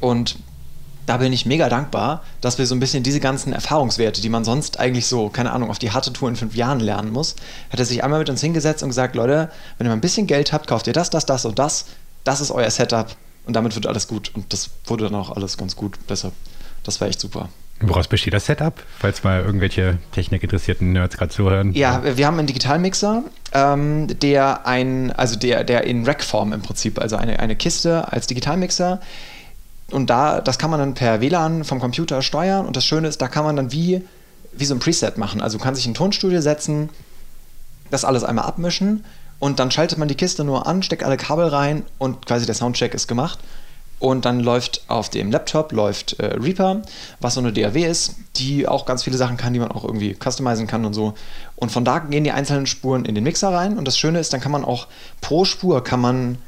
Und 0.00 0.36
da 1.06 1.16
bin 1.16 1.32
ich 1.32 1.46
mega 1.46 1.68
dankbar, 1.68 2.22
dass 2.40 2.58
wir 2.58 2.66
so 2.66 2.74
ein 2.74 2.80
bisschen 2.80 3.02
diese 3.02 3.18
ganzen 3.18 3.52
Erfahrungswerte, 3.52 4.20
die 4.20 4.28
man 4.28 4.44
sonst 4.44 4.78
eigentlich 4.78 5.06
so, 5.06 5.28
keine 5.28 5.52
Ahnung, 5.52 5.70
auf 5.70 5.78
die 5.78 5.90
harte 5.90 6.12
Tour 6.12 6.28
in 6.28 6.36
fünf 6.36 6.54
Jahren 6.54 6.80
lernen 6.80 7.10
muss, 7.12 7.34
hat 7.70 7.80
er 7.80 7.86
sich 7.86 8.04
einmal 8.04 8.20
mit 8.20 8.30
uns 8.30 8.40
hingesetzt 8.40 8.82
und 8.82 8.90
gesagt, 8.90 9.16
Leute, 9.16 9.50
wenn 9.78 9.86
ihr 9.86 9.90
mal 9.90 9.96
ein 9.96 10.00
bisschen 10.00 10.26
Geld 10.26 10.52
habt, 10.52 10.68
kauft 10.68 10.86
ihr 10.86 10.92
das, 10.92 11.10
das, 11.10 11.26
das 11.26 11.44
und 11.44 11.58
das. 11.58 11.86
Das 12.24 12.40
ist 12.40 12.52
euer 12.52 12.70
Setup 12.70 13.16
und 13.46 13.54
damit 13.54 13.74
wird 13.74 13.86
alles 13.86 14.06
gut. 14.06 14.30
Und 14.34 14.52
das 14.52 14.70
wurde 14.86 15.04
dann 15.04 15.16
auch 15.16 15.30
alles 15.30 15.56
ganz 15.56 15.74
gut. 15.74 15.98
Deshalb, 16.08 16.34
das 16.84 17.00
war 17.00 17.08
echt 17.08 17.20
super. 17.20 17.48
Woraus 17.88 18.08
besteht 18.08 18.34
das 18.34 18.46
Setup? 18.46 18.74
Falls 18.98 19.24
mal 19.24 19.42
irgendwelche 19.42 19.98
technikinteressierten 20.12 20.92
Nerds 20.92 21.16
gerade 21.16 21.30
zuhören. 21.30 21.72
Ja, 21.72 22.02
wir 22.16 22.26
haben 22.26 22.38
einen 22.38 22.46
Digitalmixer, 22.46 23.22
ähm, 23.52 24.06
der 24.20 24.66
ein, 24.66 25.12
also 25.12 25.38
der, 25.38 25.64
der 25.64 25.84
in 25.84 26.04
Rack-Form 26.04 26.52
im 26.52 26.62
Prinzip, 26.62 26.98
also 27.00 27.16
eine, 27.16 27.38
eine 27.40 27.56
Kiste 27.56 28.12
als 28.12 28.26
Digitalmixer. 28.26 29.00
Und 29.90 30.08
da, 30.08 30.40
das 30.40 30.58
kann 30.58 30.70
man 30.70 30.80
dann 30.80 30.94
per 30.94 31.20
WLAN 31.20 31.64
vom 31.64 31.80
Computer 31.80 32.22
steuern. 32.22 32.66
Und 32.66 32.76
das 32.76 32.84
Schöne 32.84 33.08
ist, 33.08 33.20
da 33.20 33.28
kann 33.28 33.44
man 33.44 33.56
dann 33.56 33.72
wie, 33.72 34.02
wie 34.52 34.64
so 34.64 34.74
ein 34.74 34.80
Preset 34.80 35.18
machen. 35.18 35.42
Also 35.42 35.58
du 35.58 35.64
kannst 35.64 35.78
dich 35.78 35.86
in 35.86 35.92
ein 35.92 35.96
Tonstudio 35.96 36.40
setzen, 36.40 36.88
das 37.90 38.04
alles 38.04 38.24
einmal 38.24 38.46
abmischen 38.46 39.04
und 39.42 39.58
dann 39.58 39.72
schaltet 39.72 39.98
man 39.98 40.06
die 40.06 40.14
Kiste 40.14 40.44
nur 40.44 40.68
an, 40.68 40.84
steckt 40.84 41.02
alle 41.02 41.16
Kabel 41.16 41.48
rein 41.48 41.84
und 41.98 42.26
quasi 42.26 42.46
der 42.46 42.54
Soundcheck 42.54 42.94
ist 42.94 43.08
gemacht. 43.08 43.40
Und 44.02 44.24
dann 44.24 44.40
läuft 44.40 44.82
auf 44.88 45.10
dem 45.10 45.30
Laptop 45.30 45.70
läuft 45.70 46.18
äh, 46.18 46.34
Reaper, 46.34 46.82
was 47.20 47.34
so 47.34 47.40
eine 47.40 47.52
DAW 47.52 47.84
ist, 47.84 48.16
die 48.34 48.66
auch 48.66 48.84
ganz 48.84 49.04
viele 49.04 49.16
Sachen 49.16 49.36
kann, 49.36 49.52
die 49.52 49.60
man 49.60 49.70
auch 49.70 49.84
irgendwie 49.84 50.16
customizen 50.20 50.66
kann 50.66 50.84
und 50.84 50.92
so. 50.92 51.14
Und 51.54 51.70
von 51.70 51.84
da 51.84 52.00
gehen 52.00 52.24
die 52.24 52.32
einzelnen 52.32 52.66
Spuren 52.66 53.04
in 53.04 53.14
den 53.14 53.22
Mixer 53.22 53.50
rein. 53.54 53.78
Und 53.78 53.86
das 53.86 53.96
Schöne 53.96 54.18
ist, 54.18 54.32
dann 54.32 54.40
kann 54.40 54.50
man 54.50 54.64
auch 54.64 54.88
pro 55.20 55.44
Spur 55.44 55.84
kann 55.84 56.00
man 56.00 56.38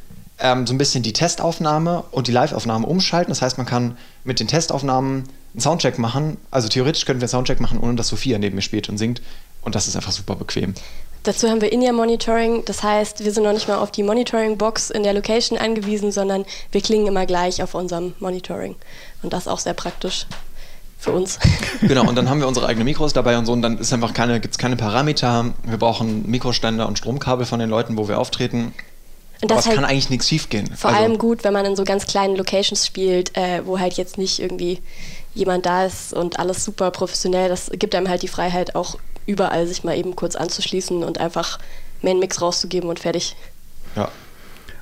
ähm, 0.40 0.66
so 0.66 0.74
ein 0.74 0.78
bisschen 0.78 1.04
die 1.04 1.12
Testaufnahme 1.12 2.02
und 2.10 2.26
die 2.26 2.32
Live-Aufnahme 2.32 2.88
umschalten. 2.88 3.30
Das 3.30 3.40
heißt, 3.40 3.56
man 3.56 3.68
kann 3.68 3.98
mit 4.24 4.40
den 4.40 4.48
Testaufnahmen 4.48 5.22
einen 5.52 5.60
Soundcheck 5.60 6.00
machen. 6.00 6.38
Also 6.50 6.66
theoretisch 6.66 7.04
könnten 7.04 7.20
wir 7.20 7.26
einen 7.26 7.30
Soundcheck 7.30 7.60
machen, 7.60 7.78
ohne 7.78 7.94
dass 7.94 8.08
Sophia 8.08 8.36
neben 8.40 8.56
mir 8.56 8.62
spielt 8.62 8.88
und 8.88 8.98
singt. 8.98 9.22
Und 9.62 9.76
das 9.76 9.86
ist 9.86 9.94
einfach 9.94 10.10
super 10.10 10.34
bequem. 10.34 10.74
Dazu 11.24 11.48
haben 11.48 11.62
wir 11.62 11.72
In-Ear-Monitoring, 11.72 12.66
das 12.66 12.82
heißt, 12.82 13.24
wir 13.24 13.32
sind 13.32 13.44
noch 13.44 13.54
nicht 13.54 13.66
mal 13.66 13.78
auf 13.78 13.90
die 13.90 14.02
Monitoring-Box 14.02 14.90
in 14.90 15.02
der 15.02 15.14
Location 15.14 15.58
angewiesen, 15.58 16.12
sondern 16.12 16.44
wir 16.70 16.82
klingen 16.82 17.06
immer 17.06 17.24
gleich 17.24 17.62
auf 17.62 17.74
unserem 17.74 18.12
Monitoring. 18.20 18.76
Und 19.22 19.32
das 19.32 19.44
ist 19.44 19.48
auch 19.48 19.58
sehr 19.58 19.72
praktisch 19.72 20.26
für 20.98 21.12
uns. 21.12 21.38
Genau, 21.80 22.06
und 22.06 22.14
dann 22.14 22.30
haben 22.30 22.40
wir 22.40 22.48
unsere 22.48 22.66
eigenen 22.66 22.84
Mikros 22.84 23.12
dabei 23.12 23.36
und 23.36 23.46
so, 23.46 23.52
und 23.52 23.62
dann 23.62 23.78
ist 23.78 23.92
einfach 23.92 24.12
keine, 24.14 24.38
gibt 24.40 24.54
es 24.54 24.58
keine 24.58 24.76
Parameter. 24.76 25.52
Wir 25.64 25.78
brauchen 25.78 26.30
Mikroständer 26.30 26.86
und 26.86 26.98
Stromkabel 26.98 27.46
von 27.46 27.58
den 27.58 27.68
Leuten, 27.68 27.96
wo 27.96 28.06
wir 28.06 28.18
auftreten. 28.18 28.74
Und 29.42 29.50
Aber 29.50 29.56
das 29.56 29.60
es 29.60 29.66
halt 29.66 29.76
kann 29.76 29.84
eigentlich 29.84 30.10
nichts 30.10 30.28
schief 30.28 30.50
gehen. 30.50 30.74
vor 30.76 30.90
allem 30.90 31.18
gut, 31.18 31.42
wenn 31.42 31.52
man 31.52 31.64
in 31.64 31.74
so 31.76 31.84
ganz 31.84 32.06
kleinen 32.06 32.36
Locations 32.36 32.86
spielt, 32.86 33.36
äh, 33.36 33.62
wo 33.66 33.78
halt 33.78 33.94
jetzt 33.94 34.18
nicht 34.18 34.40
irgendwie 34.40 34.80
jemand 35.34 35.66
da 35.66 35.84
ist 35.84 36.12
und 36.12 36.38
alles 36.38 36.64
super 36.64 36.90
professionell. 36.90 37.48
Das 37.48 37.70
gibt 37.72 37.94
einem 37.94 38.08
halt 38.08 38.22
die 38.22 38.28
Freiheit, 38.28 38.74
auch 38.74 38.96
überall 39.26 39.66
sich 39.66 39.84
mal 39.84 39.96
eben 39.96 40.16
kurz 40.16 40.36
anzuschließen 40.36 41.02
und 41.02 41.18
einfach 41.18 41.58
Main 42.02 42.18
Mix 42.18 42.40
rauszugeben 42.40 42.90
und 42.90 43.00
fertig. 43.00 43.36
Ja. 43.96 44.10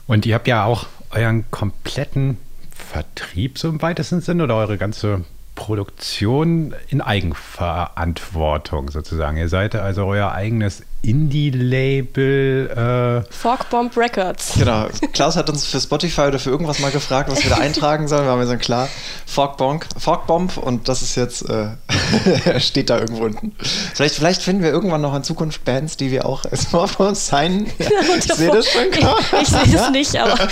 Und 0.06 0.26
ihr 0.26 0.34
habt 0.34 0.48
ja 0.48 0.64
auch 0.64 0.86
euren 1.10 1.44
kompletten 1.50 2.38
Vertrieb 2.74 3.58
so 3.58 3.68
im 3.68 3.80
weitesten 3.80 4.20
Sinne 4.20 4.44
oder 4.44 4.56
eure 4.56 4.78
ganze 4.78 5.24
Produktion 5.54 6.74
in 6.88 7.00
Eigenverantwortung 7.00 8.90
sozusagen. 8.90 9.36
Ihr 9.36 9.48
seid 9.48 9.74
also 9.74 10.06
euer 10.06 10.32
eigenes 10.32 10.82
Indie-Label. 11.02 13.24
Äh, 13.26 13.32
Forkbomb 13.32 13.96
Records. 13.96 14.54
Genau. 14.56 14.86
Klaus 15.12 15.36
hat 15.36 15.50
uns 15.50 15.66
für 15.66 15.80
Spotify 15.80 16.22
oder 16.22 16.38
für 16.38 16.50
irgendwas 16.50 16.78
mal 16.78 16.90
gefragt, 16.90 17.30
was 17.30 17.42
wir 17.42 17.50
da 17.50 17.56
eintragen 17.56 18.08
sollen. 18.08 18.24
Wir 18.24 18.30
haben 18.30 18.40
gesagt, 18.40 18.62
klar, 18.62 18.88
Forkbomb, 19.26 19.84
Forkbomb 19.98 20.56
und 20.56 20.88
das 20.88 21.02
ist 21.02 21.16
jetzt, 21.16 21.42
äh, 21.48 21.70
steht 22.60 22.90
da 22.90 22.98
irgendwo 22.98 23.24
unten. 23.24 23.54
Vielleicht, 23.94 24.14
vielleicht 24.14 24.42
finden 24.42 24.62
wir 24.62 24.70
irgendwann 24.70 25.00
noch 25.00 25.14
in 25.14 25.24
Zukunft 25.24 25.64
Bands, 25.64 25.96
die 25.96 26.10
wir 26.10 26.24
auch 26.24 26.44
als 26.44 26.66
Forkbomb 26.66 27.16
signen. 27.16 27.66
Ich 28.18 28.32
sehe 28.32 28.50
das 28.50 28.68
schon 28.68 28.82
Ich, 28.92 29.00
kommen. 29.00 29.24
ich 29.42 29.48
sehe 29.48 29.80
es 29.80 29.90
nicht, 29.90 30.16
aber 30.16 30.38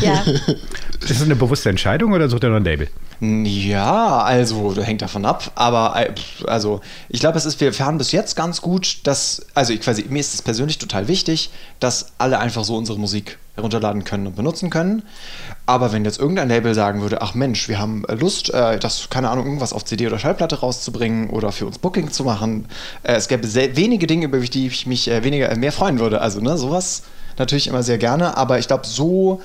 ja. 0.00 0.24
Ist 1.00 1.10
das 1.10 1.22
eine 1.22 1.36
bewusste 1.36 1.70
Entscheidung 1.70 2.12
oder 2.12 2.28
sucht 2.28 2.44
ihr 2.44 2.50
noch 2.50 2.56
ein 2.56 2.64
Label? 2.64 2.88
Ja, 3.20 4.20
also, 4.20 4.76
hängt 4.80 5.02
davon 5.02 5.24
ab. 5.24 5.50
Aber 5.54 5.94
äh, 5.96 6.14
also, 6.46 6.80
ich 7.08 7.20
glaube, 7.20 7.38
es 7.38 7.44
ist, 7.44 7.60
wir 7.60 7.72
fahren 7.72 7.98
bis 7.98 8.12
jetzt 8.12 8.36
ganz 8.36 8.60
gut, 8.62 9.00
dass, 9.04 9.46
also 9.54 9.72
ich 9.72 9.80
quasi, 9.80 10.04
mir 10.08 10.20
ist 10.20 10.34
es 10.34 10.42
persönlich 10.42 10.78
total 10.78 11.08
wichtig, 11.08 11.50
dass 11.80 12.12
alle 12.18 12.38
einfach 12.38 12.64
so 12.64 12.76
unsere 12.76 12.98
Musik 12.98 13.38
herunterladen 13.56 14.04
können 14.04 14.28
und 14.28 14.36
benutzen 14.36 14.70
können. 14.70 15.02
Aber 15.66 15.92
wenn 15.92 16.04
jetzt 16.04 16.20
irgendein 16.20 16.48
Label 16.48 16.74
sagen 16.74 17.00
würde, 17.00 17.20
ach 17.20 17.34
Mensch, 17.34 17.68
wir 17.68 17.78
haben 17.78 18.04
äh, 18.06 18.14
Lust, 18.14 18.54
äh, 18.54 18.78
das, 18.78 19.10
keine 19.10 19.30
Ahnung, 19.30 19.46
irgendwas 19.46 19.72
auf 19.72 19.84
CD 19.84 20.06
oder 20.06 20.18
Schallplatte 20.18 20.60
rauszubringen 20.60 21.30
oder 21.30 21.50
für 21.50 21.66
uns 21.66 21.78
Booking 21.78 22.12
zu 22.12 22.22
machen, 22.24 22.66
äh, 23.02 23.14
es 23.14 23.26
gäbe 23.26 23.46
sehr, 23.46 23.76
wenige 23.76 24.06
Dinge, 24.06 24.26
über 24.26 24.38
die 24.38 24.68
ich 24.68 24.86
mich 24.86 25.08
äh, 25.08 25.24
weniger, 25.24 25.50
äh, 25.50 25.56
mehr 25.56 25.72
freuen 25.72 25.98
würde. 25.98 26.20
Also, 26.20 26.40
ne, 26.40 26.56
sowas 26.56 27.02
natürlich 27.36 27.66
immer 27.66 27.82
sehr 27.82 27.98
gerne, 27.98 28.36
aber 28.36 28.58
ich 28.58 28.68
glaube, 28.68 28.86
so 28.86 29.40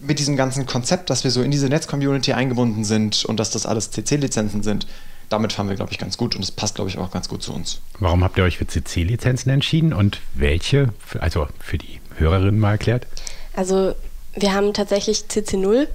mit 0.00 0.18
diesem 0.18 0.36
ganzen 0.36 0.66
Konzept, 0.66 1.10
dass 1.10 1.24
wir 1.24 1.30
so 1.30 1.42
in 1.42 1.50
diese 1.50 1.68
Netz-Community 1.68 2.32
eingebunden 2.32 2.84
sind 2.84 3.24
und 3.24 3.38
dass 3.38 3.50
das 3.50 3.66
alles 3.66 3.90
CC-Lizenzen 3.90 4.62
sind, 4.62 4.86
damit 5.28 5.52
fahren 5.52 5.68
wir, 5.68 5.76
glaube 5.76 5.92
ich, 5.92 5.98
ganz 5.98 6.16
gut 6.16 6.34
und 6.34 6.42
es 6.42 6.50
passt, 6.50 6.74
glaube 6.74 6.90
ich, 6.90 6.98
auch 6.98 7.10
ganz 7.10 7.28
gut 7.28 7.42
zu 7.42 7.52
uns. 7.52 7.80
Warum 7.98 8.24
habt 8.24 8.36
ihr 8.38 8.44
euch 8.44 8.58
für 8.58 8.66
CC-Lizenzen 8.66 9.50
entschieden 9.50 9.92
und 9.92 10.20
welche? 10.34 10.92
Für- 11.06 11.22
Also 11.22 11.46
für 11.60 11.78
die 11.78 12.00
Hörerinnen 12.16 12.58
mal 12.58 12.72
erklärt. 12.72 13.06
Also 13.54 13.94
wir 14.34 14.52
haben 14.54 14.72
tatsächlich 14.74 15.24
CC0, 15.28 15.86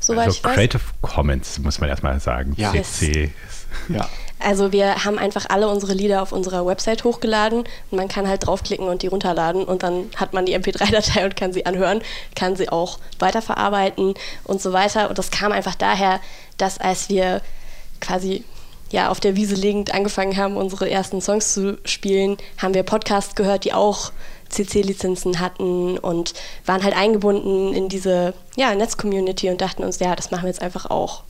soweit 0.00 0.26
also 0.26 0.36
ich 0.38 0.44
weiß. 0.44 0.54
Creative 0.54 0.82
Commons, 1.00 1.58
muss 1.60 1.80
man 1.80 1.88
erstmal 1.88 2.18
sagen. 2.20 2.54
Ja. 2.56 2.72
CC. 2.72 3.30
Ja. 3.88 4.08
Also 4.44 4.72
wir 4.72 5.04
haben 5.04 5.18
einfach 5.18 5.46
alle 5.48 5.68
unsere 5.68 5.92
Lieder 5.92 6.22
auf 6.22 6.32
unserer 6.32 6.66
Website 6.66 7.04
hochgeladen 7.04 7.60
und 7.90 7.96
man 7.96 8.08
kann 8.08 8.28
halt 8.28 8.46
draufklicken 8.46 8.88
und 8.88 9.02
die 9.02 9.06
runterladen 9.06 9.64
und 9.64 9.82
dann 9.82 10.10
hat 10.16 10.32
man 10.32 10.46
die 10.46 10.56
MP3-Datei 10.56 11.24
und 11.24 11.36
kann 11.36 11.52
sie 11.52 11.66
anhören, 11.66 12.02
kann 12.34 12.56
sie 12.56 12.68
auch 12.68 12.98
weiterverarbeiten 13.18 14.14
und 14.44 14.60
so 14.60 14.72
weiter. 14.72 15.08
Und 15.08 15.18
das 15.18 15.30
kam 15.30 15.52
einfach 15.52 15.74
daher, 15.74 16.20
dass 16.58 16.78
als 16.78 17.08
wir 17.08 17.40
quasi 18.00 18.44
ja, 18.90 19.08
auf 19.10 19.20
der 19.20 19.36
Wiese 19.36 19.54
liegend 19.54 19.94
angefangen 19.94 20.36
haben, 20.36 20.56
unsere 20.56 20.88
ersten 20.88 21.20
Songs 21.20 21.54
zu 21.54 21.78
spielen, 21.84 22.36
haben 22.58 22.74
wir 22.74 22.82
Podcasts 22.82 23.34
gehört, 23.34 23.64
die 23.64 23.72
auch 23.72 24.12
CC-Lizenzen 24.50 25.40
hatten 25.40 25.98
und 25.98 26.34
waren 26.66 26.84
halt 26.84 26.94
eingebunden 26.94 27.72
in 27.72 27.88
diese 27.88 28.34
ja, 28.54 28.74
Netz-Community 28.74 29.48
und 29.48 29.60
dachten 29.60 29.82
uns, 29.82 29.98
ja, 29.98 30.14
das 30.14 30.30
machen 30.30 30.42
wir 30.42 30.50
jetzt 30.50 30.62
einfach 30.62 30.90
auch. 30.90 31.22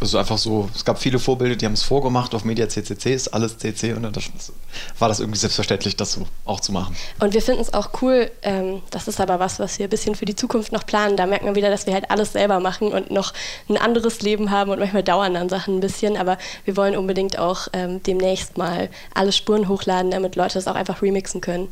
Also 0.00 0.18
einfach 0.18 0.38
so, 0.38 0.68
es 0.74 0.84
gab 0.84 0.98
viele 0.98 1.18
Vorbilder, 1.18 1.56
die 1.56 1.64
haben 1.64 1.72
es 1.72 1.82
vorgemacht, 1.82 2.34
auf 2.34 2.44
Media 2.44 2.68
CCC 2.68 3.14
ist 3.14 3.28
alles 3.28 3.56
CC 3.56 3.94
und 3.94 4.02
dann 4.02 4.12
war 4.98 5.08
das 5.08 5.20
irgendwie 5.20 5.38
selbstverständlich, 5.38 5.96
das 5.96 6.12
so 6.12 6.26
auch 6.44 6.60
zu 6.60 6.72
machen. 6.72 6.94
Und 7.18 7.32
wir 7.32 7.40
finden 7.40 7.62
es 7.62 7.72
auch 7.72 7.90
cool, 8.02 8.30
ähm, 8.42 8.82
das 8.90 9.08
ist 9.08 9.20
aber 9.20 9.40
was, 9.40 9.58
was 9.58 9.78
wir 9.78 9.86
ein 9.86 9.90
bisschen 9.90 10.14
für 10.14 10.26
die 10.26 10.36
Zukunft 10.36 10.72
noch 10.72 10.84
planen. 10.84 11.16
Da 11.16 11.26
merkt 11.26 11.44
man 11.44 11.54
wieder, 11.54 11.70
dass 11.70 11.86
wir 11.86 11.94
halt 11.94 12.10
alles 12.10 12.32
selber 12.32 12.60
machen 12.60 12.92
und 12.92 13.10
noch 13.10 13.32
ein 13.68 13.78
anderes 13.78 14.20
Leben 14.22 14.50
haben 14.50 14.70
und 14.70 14.78
manchmal 14.78 15.02
dauern 15.02 15.34
dann 15.34 15.48
Sachen 15.48 15.76
ein 15.76 15.80
bisschen. 15.80 16.16
Aber 16.16 16.36
wir 16.64 16.76
wollen 16.76 16.96
unbedingt 16.96 17.38
auch 17.38 17.68
ähm, 17.72 18.02
demnächst 18.02 18.58
mal 18.58 18.90
alle 19.14 19.32
Spuren 19.32 19.68
hochladen, 19.68 20.10
damit 20.10 20.36
Leute 20.36 20.54
das 20.54 20.68
auch 20.68 20.74
einfach 20.74 21.02
remixen 21.02 21.40
können. 21.40 21.68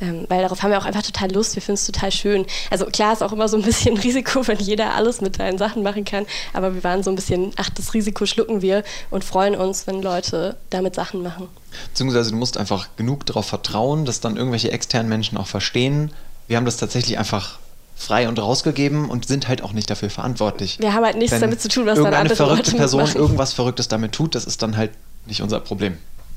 Ähm, 0.00 0.26
weil 0.28 0.42
darauf 0.42 0.62
haben 0.62 0.70
wir 0.70 0.78
auch 0.78 0.84
einfach 0.84 1.02
total 1.02 1.32
Lust, 1.32 1.54
wir 1.56 1.62
finden 1.62 1.78
es 1.78 1.86
total 1.86 2.12
schön. 2.12 2.46
Also 2.70 2.86
klar 2.86 3.12
ist 3.14 3.22
auch 3.22 3.32
immer 3.32 3.48
so 3.48 3.56
ein 3.56 3.62
bisschen 3.62 3.96
Risiko, 3.96 4.46
wenn 4.46 4.58
jeder 4.58 4.94
alles 4.94 5.20
mit 5.20 5.36
seinen 5.36 5.58
Sachen 5.58 5.82
machen 5.82 6.04
kann, 6.04 6.26
aber 6.52 6.74
wir 6.74 6.84
waren 6.84 7.02
so 7.02 7.10
ein 7.10 7.16
bisschen, 7.16 7.52
ach, 7.56 7.70
das 7.70 7.94
Risiko 7.94 8.26
schlucken 8.26 8.62
wir 8.62 8.84
und 9.10 9.24
freuen 9.24 9.54
uns, 9.54 9.86
wenn 9.86 10.02
Leute 10.02 10.56
damit 10.70 10.94
Sachen 10.94 11.22
machen. 11.22 11.48
Beziehungsweise 11.88 12.30
du 12.30 12.36
musst 12.36 12.58
einfach 12.58 12.88
genug 12.96 13.26
darauf 13.26 13.46
vertrauen, 13.46 14.04
dass 14.04 14.20
dann 14.20 14.36
irgendwelche 14.36 14.70
externen 14.70 15.08
Menschen 15.08 15.38
auch 15.38 15.46
verstehen. 15.46 16.10
Wir 16.46 16.56
haben 16.56 16.66
das 16.66 16.76
tatsächlich 16.76 17.18
einfach 17.18 17.58
frei 17.96 18.28
und 18.28 18.38
rausgegeben 18.38 19.08
und 19.08 19.26
sind 19.26 19.48
halt 19.48 19.62
auch 19.62 19.72
nicht 19.72 19.88
dafür 19.88 20.10
verantwortlich. 20.10 20.78
Wir 20.78 20.92
haben 20.92 21.04
halt 21.04 21.16
nichts 21.16 21.32
Wenn 21.32 21.40
damit 21.40 21.60
zu 21.62 21.68
tun, 21.68 21.86
was 21.86 21.96
dann 21.98 22.12
andere 22.12 22.36
verrückte 22.36 22.70
Leute 22.72 22.76
Person 22.76 23.02
machen. 23.02 23.16
irgendwas 23.16 23.54
Verrücktes 23.54 23.88
damit 23.88 24.12
tut, 24.12 24.34
das 24.34 24.44
ist 24.44 24.62
dann 24.62 24.76
halt 24.76 24.90
nicht 25.24 25.40
unser 25.40 25.60
Problem. 25.60 25.96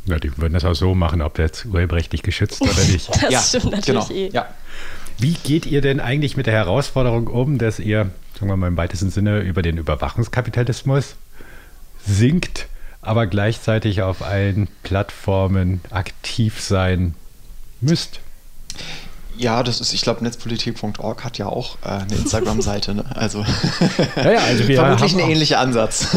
Ja, 0.10 0.20
die 0.20 0.36
würden 0.38 0.54
das 0.54 0.66
auch 0.66 0.74
so 0.74 0.96
machen, 0.96 1.22
ob 1.22 1.36
der 1.36 1.46
jetzt 1.46 1.66
urheberrechtlich 1.66 2.24
geschützt 2.24 2.62
oder 2.62 2.84
nicht. 2.92 3.10
Das 3.32 3.50
stimmt 3.50 3.72
natürlich 3.72 4.08
genau. 4.08 4.20
eh. 4.20 4.30
Ja. 4.30 4.48
Wie 5.18 5.34
geht 5.34 5.66
ihr 5.66 5.82
denn 5.82 6.00
eigentlich 6.00 6.38
mit 6.38 6.48
der 6.48 6.54
Herausforderung 6.54 7.28
um, 7.28 7.58
dass 7.58 7.80
ihr, 7.80 8.10
sagen 8.34 8.48
wir 8.48 8.56
mal 8.56 8.68
im 8.68 8.78
weitesten 8.78 9.10
Sinne, 9.10 9.40
über 9.40 9.62
den 9.62 9.78
Überwachungskapitalismus 9.78 11.16
singt, 12.06 12.68
aber 13.02 13.28
gleichzeitig 13.28 14.02
auf 14.02 14.22
allen 14.22 14.68
Plattformen 14.84 15.82
aktiv 15.90 16.62
sein 16.62 17.16
müsst? 17.82 18.22
Ja, 19.40 19.64
das 19.64 19.80
ist, 19.80 19.94
ich 19.94 20.02
glaube, 20.02 20.22
netzpolitik.org 20.24 21.24
hat 21.24 21.38
ja 21.38 21.46
auch 21.48 21.78
äh, 21.86 21.88
eine 21.90 22.14
Instagram-Seite. 22.14 22.94
Ne? 22.94 23.06
Also, 23.16 23.40
Ja, 24.18 24.32
ja, 24.34 24.40
also 24.42 24.68
wir 24.68 24.76
vermutlich 24.76 25.12
haben 25.14 25.20
ein 25.20 25.26
auch- 25.26 25.30
ähnlicher 25.30 25.60
Ansatz. 25.60 26.08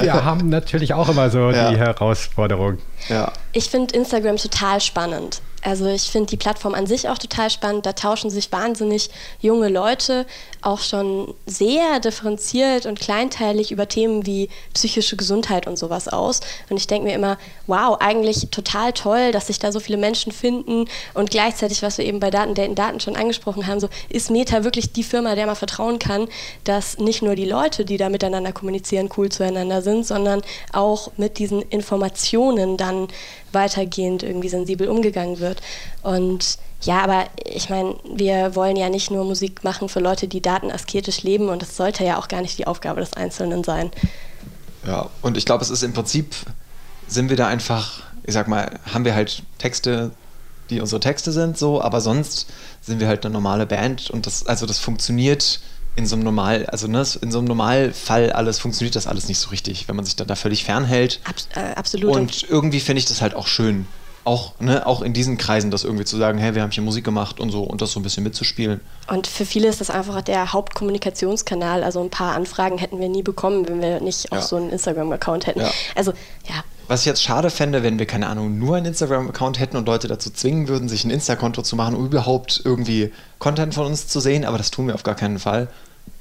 Wir 0.00 0.24
haben 0.24 0.48
natürlich 0.48 0.92
auch 0.92 1.08
immer 1.08 1.30
so 1.30 1.50
Ja. 1.50 1.70
die 1.70 1.76
Herausforderung. 1.76 2.78
ja. 3.08 3.32
Ich 3.52 3.70
finde 3.70 3.94
Instagram 3.94 4.36
total 4.36 4.80
spannend. 4.80 5.42
Also 5.64 5.86
ich 5.86 6.10
finde 6.10 6.26
die 6.30 6.36
Plattform 6.36 6.74
an 6.74 6.86
sich 6.88 7.08
auch 7.08 7.18
total 7.18 7.48
spannend. 7.50 7.86
Da 7.86 7.92
tauschen 7.92 8.30
sich 8.30 8.50
wahnsinnig 8.50 9.10
junge 9.40 9.68
Leute 9.68 10.26
auch 10.62 10.80
schon 10.80 11.34
sehr 11.46 12.00
differenziert 12.00 12.86
und 12.86 13.00
kleinteilig 13.00 13.72
über 13.72 13.88
Themen 13.88 14.26
wie 14.26 14.48
psychische 14.74 15.16
Gesundheit 15.16 15.66
und 15.66 15.76
sowas 15.76 16.08
aus. 16.08 16.40
Und 16.70 16.76
ich 16.76 16.86
denke 16.86 17.08
mir 17.08 17.14
immer, 17.14 17.38
wow, 17.66 17.96
eigentlich 18.00 18.48
total 18.50 18.92
toll, 18.92 19.32
dass 19.32 19.48
sich 19.48 19.58
da 19.58 19.72
so 19.72 19.80
viele 19.80 19.98
Menschen 19.98 20.32
finden. 20.32 20.86
Und 21.14 21.30
gleichzeitig, 21.30 21.82
was 21.82 21.98
wir 21.98 22.04
eben 22.04 22.20
bei 22.20 22.30
Daten, 22.30 22.54
Daten, 22.54 22.74
Daten 22.74 23.00
schon 23.00 23.16
angesprochen 23.16 23.66
haben, 23.66 23.80
so 23.80 23.88
ist 24.08 24.30
Meta 24.30 24.64
wirklich 24.64 24.92
die 24.92 25.02
Firma, 25.02 25.34
der 25.34 25.46
man 25.46 25.56
vertrauen 25.56 25.98
kann, 25.98 26.28
dass 26.64 26.98
nicht 26.98 27.22
nur 27.22 27.34
die 27.34 27.44
Leute, 27.44 27.84
die 27.84 27.96
da 27.96 28.08
miteinander 28.08 28.52
kommunizieren, 28.52 29.08
cool 29.16 29.30
zueinander 29.30 29.82
sind, 29.82 30.06
sondern 30.06 30.42
auch 30.72 31.10
mit 31.16 31.38
diesen 31.38 31.62
Informationen 31.62 32.76
dann 32.76 33.08
weitergehend 33.52 34.22
irgendwie 34.22 34.48
sensibel 34.48 34.88
umgegangen 34.88 35.40
wird. 35.40 35.60
Und 36.02 36.58
ja, 36.82 37.02
aber 37.02 37.26
ich 37.44 37.70
meine, 37.70 37.96
wir 38.14 38.54
wollen 38.54 38.76
ja 38.76 38.88
nicht 38.88 39.10
nur 39.10 39.24
Musik 39.24 39.64
machen 39.64 39.88
für 39.88 40.00
Leute, 40.00 40.28
die 40.28 40.40
datenasketisch 40.40 41.22
leben 41.22 41.48
und 41.48 41.62
das 41.62 41.76
sollte 41.76 42.04
ja 42.04 42.18
auch 42.18 42.28
gar 42.28 42.42
nicht 42.42 42.58
die 42.58 42.66
Aufgabe 42.66 43.00
des 43.00 43.12
Einzelnen 43.14 43.64
sein. 43.64 43.90
Ja, 44.86 45.10
und 45.22 45.36
ich 45.36 45.44
glaube, 45.46 45.62
es 45.62 45.70
ist 45.70 45.82
im 45.82 45.92
Prinzip, 45.92 46.34
sind 47.06 47.30
wir 47.30 47.36
da 47.36 47.46
einfach, 47.46 48.00
ich 48.24 48.34
sag 48.34 48.48
mal, 48.48 48.80
haben 48.92 49.04
wir 49.04 49.14
halt 49.14 49.42
Texte, 49.58 50.10
die 50.70 50.80
unsere 50.80 51.00
Texte 51.00 51.30
sind, 51.32 51.56
so, 51.56 51.80
aber 51.80 52.00
sonst 52.00 52.46
sind 52.80 52.98
wir 52.98 53.06
halt 53.06 53.24
eine 53.24 53.32
normale 53.32 53.66
Band 53.66 54.10
und 54.10 54.26
das, 54.26 54.46
also 54.46 54.66
das 54.66 54.78
funktioniert 54.78 55.60
in 55.94 56.06
so 56.06 56.16
einem 56.16 56.24
Normal, 56.24 56.66
also 56.66 56.88
ne, 56.88 57.04
in 57.20 57.30
so 57.30 57.38
einem 57.38 57.48
Normalfall 57.48 58.32
alles 58.32 58.58
funktioniert 58.58 58.96
das 58.96 59.06
alles 59.06 59.28
nicht 59.28 59.38
so 59.38 59.50
richtig, 59.50 59.88
wenn 59.88 59.96
man 59.96 60.04
sich 60.04 60.16
da, 60.16 60.24
da 60.24 60.36
völlig 60.36 60.64
fernhält. 60.64 61.20
Abs 61.24 61.48
äh, 61.54 61.74
absolut. 61.74 62.16
Und 62.16 62.46
irgendwie 62.48 62.80
finde 62.80 63.00
ich 63.00 63.04
das 63.04 63.20
halt 63.20 63.34
auch 63.34 63.46
schön. 63.46 63.86
Auch, 64.24 64.52
ne, 64.60 64.86
auch 64.86 65.02
in 65.02 65.12
diesen 65.12 65.36
Kreisen 65.36 65.72
das 65.72 65.82
irgendwie 65.82 66.04
zu 66.04 66.16
sagen, 66.16 66.38
hey, 66.38 66.54
wir 66.54 66.62
haben 66.62 66.70
hier 66.70 66.82
Musik 66.84 67.04
gemacht 67.04 67.40
und 67.40 67.50
so 67.50 67.64
und 67.64 67.80
das 67.82 67.90
so 67.90 67.98
ein 67.98 68.04
bisschen 68.04 68.22
mitzuspielen. 68.22 68.80
Und 69.08 69.26
für 69.26 69.44
viele 69.44 69.66
ist 69.66 69.80
das 69.80 69.90
einfach 69.90 70.20
der 70.22 70.52
Hauptkommunikationskanal. 70.52 71.82
Also 71.82 72.00
ein 72.02 72.10
paar 72.10 72.34
Anfragen 72.34 72.78
hätten 72.78 73.00
wir 73.00 73.08
nie 73.08 73.22
bekommen, 73.22 73.66
wenn 73.68 73.80
wir 73.80 74.00
nicht 74.00 74.30
auch 74.32 74.36
Ja. 74.36 74.42
so 74.42 74.56
einen 74.56 74.70
Instagram-Account 74.70 75.46
hätten. 75.46 75.60
Ja. 75.60 75.70
Also 75.96 76.12
ja, 76.48 76.62
Was 76.88 77.00
ich 77.00 77.06
jetzt 77.06 77.22
schade 77.22 77.50
fände, 77.50 77.82
wenn 77.82 77.98
wir, 77.98 78.06
keine 78.06 78.26
Ahnung, 78.28 78.58
nur 78.58 78.76
einen 78.76 78.86
Instagram-Account 78.86 79.58
hätten 79.58 79.76
und 79.76 79.86
Leute 79.86 80.08
dazu 80.08 80.30
zwingen 80.30 80.68
würden, 80.68 80.88
sich 80.88 81.04
ein 81.04 81.10
Insta-Konto 81.10 81.62
zu 81.62 81.74
machen, 81.74 81.94
um 81.96 82.06
überhaupt 82.06 82.60
irgendwie 82.64 83.12
Content 83.38 83.74
von 83.74 83.86
uns 83.86 84.06
zu 84.08 84.20
sehen, 84.20 84.44
aber 84.44 84.58
das 84.58 84.70
tun 84.70 84.86
wir 84.86 84.94
auf 84.94 85.02
gar 85.02 85.14
keinen 85.16 85.38
Fall. 85.38 85.68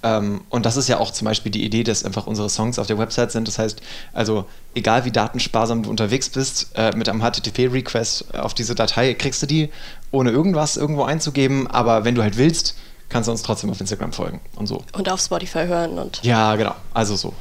Ähm, 0.04 0.42
und 0.50 0.66
das 0.66 0.78
ist 0.78 0.88
ja 0.88 0.98
auch 0.98 1.12
zum 1.12 1.26
Beispiel 1.26 1.52
die 1.52 1.64
Idee, 1.64 1.84
dass 1.84 2.04
einfach 2.04 2.28
unsere 2.28 2.50
Songs 2.50 2.80
auf 2.80 2.88
der 2.88 2.98
Website 2.98 3.32
sind. 3.32 3.48
Das 3.48 3.60
heißt, 3.60 3.82
also 4.14 4.46
egal 4.74 5.06
wie 5.06 5.12
datensparsam 5.12 5.84
du 5.84 5.90
unterwegs 5.90 6.30
bist, 6.30 6.72
äh, 6.76 6.96
mit 6.96 7.08
einem 7.08 7.22
HTTP-Request 7.22 8.36
auf 8.36 8.54
diese 8.54 8.74
Datei 8.76 9.14
kriegst 9.14 9.42
du 9.44 9.46
die, 9.46 9.70
ohne 10.12 10.32
irgendwas 10.32 10.78
irgendwo 10.78 11.04
einzugeben. 11.04 11.68
Aber 11.68 12.04
wenn 12.04 12.16
du 12.16 12.24
halt 12.24 12.38
willst, 12.38 12.76
kannst 13.10 13.28
du 13.28 13.32
uns 13.32 13.44
trotzdem 13.44 13.70
auf 13.70 13.80
Instagram 13.80 14.14
folgen 14.14 14.40
und 14.56 14.68
so. 14.68 14.84
und 14.94 15.10
auf 15.10 15.20
Spotify 15.22 15.66
hören 15.68 16.00
und 16.00 16.24
Ja, 16.24 16.56
genau. 16.56 16.76
Also 16.94 17.16
so. 17.16 17.34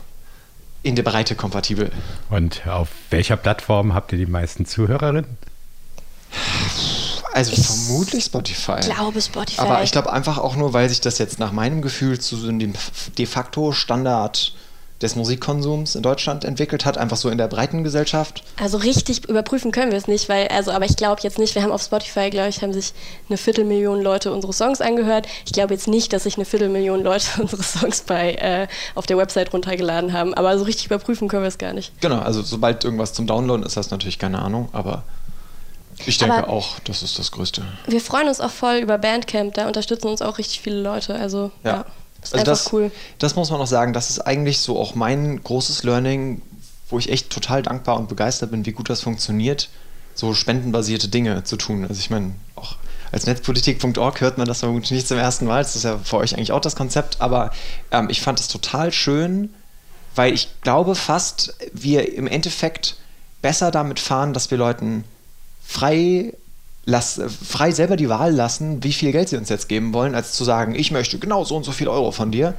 In 0.83 0.97
der 0.97 1.03
Breite 1.03 1.35
kompatibel. 1.35 1.91
Und 2.31 2.67
auf 2.67 2.89
welcher 3.11 3.37
Plattform 3.37 3.95
habt 3.95 4.13
ihr 4.13 4.19
die 4.19 4.27
meisten 4.27 4.65
Zuhörerinnen? 4.67 5.39
Also 7.33 7.53
Ich 7.53 7.67
vermutlich 7.67 8.25
Spotify. 8.25 8.81
glaube 8.81 9.21
Spotify. 9.21 9.61
Aber 9.61 9.83
ich 9.83 9.93
glaube 9.93 10.13
einfach 10.13 10.39
auch 10.39 10.57
nur, 10.57 10.73
weil 10.73 10.89
sich 10.89 11.01
das 11.01 11.19
jetzt 11.19 11.39
nach 11.39 11.53
meinem 11.53 11.83
Gefühl 11.83 12.19
zu 12.19 12.37
so 12.37 12.49
einem 12.49 12.75
de 13.19 13.27
facto 13.27 13.73
Standard 13.73 14.53
des 15.01 15.17
Musikkonsums 15.17 15.95
in 15.95 16.03
Deutschland 16.03 16.45
entwickelt 16.45 16.85
hat, 16.85 16.99
einfach 16.99 17.17
so 17.17 17.31
in 17.31 17.39
der 17.39 17.49
breiten 17.49 17.85
Gesellschaft. 17.85 18.43
Also 18.61 18.77
richtig 18.77 19.29
überprüfen 19.29 19.73
können 19.73 19.93
wir 19.93 19.99
es 19.99 20.09
nicht, 20.09 20.29
weil, 20.29 20.49
also, 20.49 20.73
aber 20.73 20.85
ich 20.85 20.97
glaube 20.97 21.23
jetzt 21.23 21.39
nicht, 21.39 21.55
wir 21.55 21.63
haben 21.63 21.73
auf 21.73 21.83
Spotify, 21.83 22.29
glaube 22.29 22.51
ich, 22.51 22.63
haben 22.63 22.73
sich 22.73 22.93
eine 23.29 23.39
Viertelmillion 23.39 24.03
Leute 24.03 24.31
unsere 24.33 24.53
Songs 24.53 24.81
angehört. 24.81 25.27
Ich 25.47 25.53
glaube 25.53 25.73
jetzt 25.73 25.89
nicht, 25.89 26.13
dass 26.13 26.25
sich 26.25 26.37
eine 26.37 26.45
Viertelmillion 26.45 27.03
Leute 27.03 27.27
unsere 27.39 27.63
Songs 27.63 28.03
bei, 28.03 28.35
äh, 28.35 28.69
auf 28.95 29.07
der 29.07 29.17
Website 29.17 29.53
runtergeladen 29.53 30.13
haben, 30.13 30.35
aber 30.35 30.59
so 30.59 30.65
richtig 30.65 30.87
überprüfen 30.87 31.29
können 31.29 31.43
wir 31.43 31.49
es 31.49 31.59
gar 31.59 31.73
nicht. 31.73 31.99
Genau, 32.01 32.19
also 32.19 32.43
sobald 32.43 32.85
irgendwas 32.85 33.15
zum 33.15 33.27
Downloaden 33.27 33.65
ist, 33.65 33.77
das 33.77 33.91
natürlich 33.91 34.19
keine 34.19 34.41
Ahnung, 34.41 34.69
aber 34.73 35.05
ich 36.07 36.19
denke 36.19 36.37
Aber- 36.39 36.49
auch, 36.49 36.79
das 36.81 37.03
ist 37.03 37.19
das 37.19 37.31
Größte. 37.31 37.63
Wir 37.87 38.01
freuen 38.01 38.29
uns 38.29 38.41
auch 38.41 38.51
voll 38.51 38.77
über 38.77 38.99
Bandcamp, 38.99 39.55
da 39.55 39.67
unterstützen 39.67 40.09
uns 40.09 40.23
auch 40.23 40.39
richtig 40.39 40.61
viele 40.61 40.81
Leute, 40.81 41.15
also 41.15 41.51
ja, 41.65 41.71
Ja. 41.71 41.81
ist 42.23 42.35
Also 42.35 42.37
einfach 42.37 42.45
das, 42.65 42.73
cool. 42.73 42.91
das 43.19 43.35
muss 43.37 43.51
man 43.51 43.61
auch 43.61 43.67
sagen, 43.67 43.93
das 43.93 44.11
ist 44.11 44.21
eigentlich 44.21 44.61
so 44.61 44.79
auch 44.79 44.95
mein 44.95 45.43
großes 45.43 45.83
Learning, 45.85 46.43
wo 46.89 46.99
ich 46.99 47.11
echt 47.11 47.31
total 47.31 47.63
dankbar 47.63 47.97
und 47.99 48.09
begeistert 48.09 48.51
bin, 48.51 48.67
wie 48.67 48.73
gut 48.73 48.91
das 48.91 49.01
funktioniert, 49.03 49.69
so 50.15 50.35
spendenbasierte 50.35 51.09
Dinge 51.09 51.45
zu 51.45 51.57
tun. 51.57 51.83
Also 51.89 51.99
ich 52.01 52.11
meine, 52.11 52.35
auch 52.57 52.77
als 53.13 53.27
netzpolitik.org 53.27 54.21
hört 54.21 54.39
man 54.39 54.47
das 54.47 54.61
vermutlich 54.61 54.91
nicht 54.93 55.09
zum 55.09 55.19
ersten 55.19 55.47
Mal, 55.47 55.63
das 55.63 55.77
ist 55.77 55.85
ja 55.85 55.99
für 55.99 56.17
euch 56.19 56.35
eigentlich 56.35 56.53
auch 56.53 56.61
das 56.61 56.77
Konzept, 56.77 57.21
aber 57.21 57.53
ähm, 57.91 58.09
ich 58.11 58.21
fand 58.21 58.39
es 58.41 58.49
total 58.49 58.93
schön, 58.93 59.55
weil 60.15 60.33
ich 60.35 60.49
glaube 60.63 60.95
fast, 60.95 61.55
wir 61.73 62.13
im 62.15 62.27
Endeffekt 62.27 62.97
besser 63.43 63.71
damit 63.71 64.01
fahren, 64.01 64.33
dass 64.33 64.51
wir 64.51 64.59
Leuten 64.59 65.05
frei, 65.71 66.33
lass, 66.85 67.21
frei 67.47 67.71
selber 67.71 67.95
die 67.95 68.09
Wahl 68.09 68.35
lassen, 68.35 68.83
wie 68.83 68.93
viel 68.93 69.13
Geld 69.13 69.29
sie 69.29 69.37
uns 69.37 69.49
jetzt 69.49 69.69
geben 69.69 69.93
wollen, 69.93 70.17
als 70.17 70.33
zu 70.33 70.43
sagen, 70.43 70.75
ich 70.75 70.91
möchte 70.91 71.19
genau 71.19 71.45
so 71.45 71.57
und 71.57 71.63
so 71.63 71.71
viel 71.71 71.87
Euro 71.87 72.11
von 72.11 72.33
dir. 72.33 72.55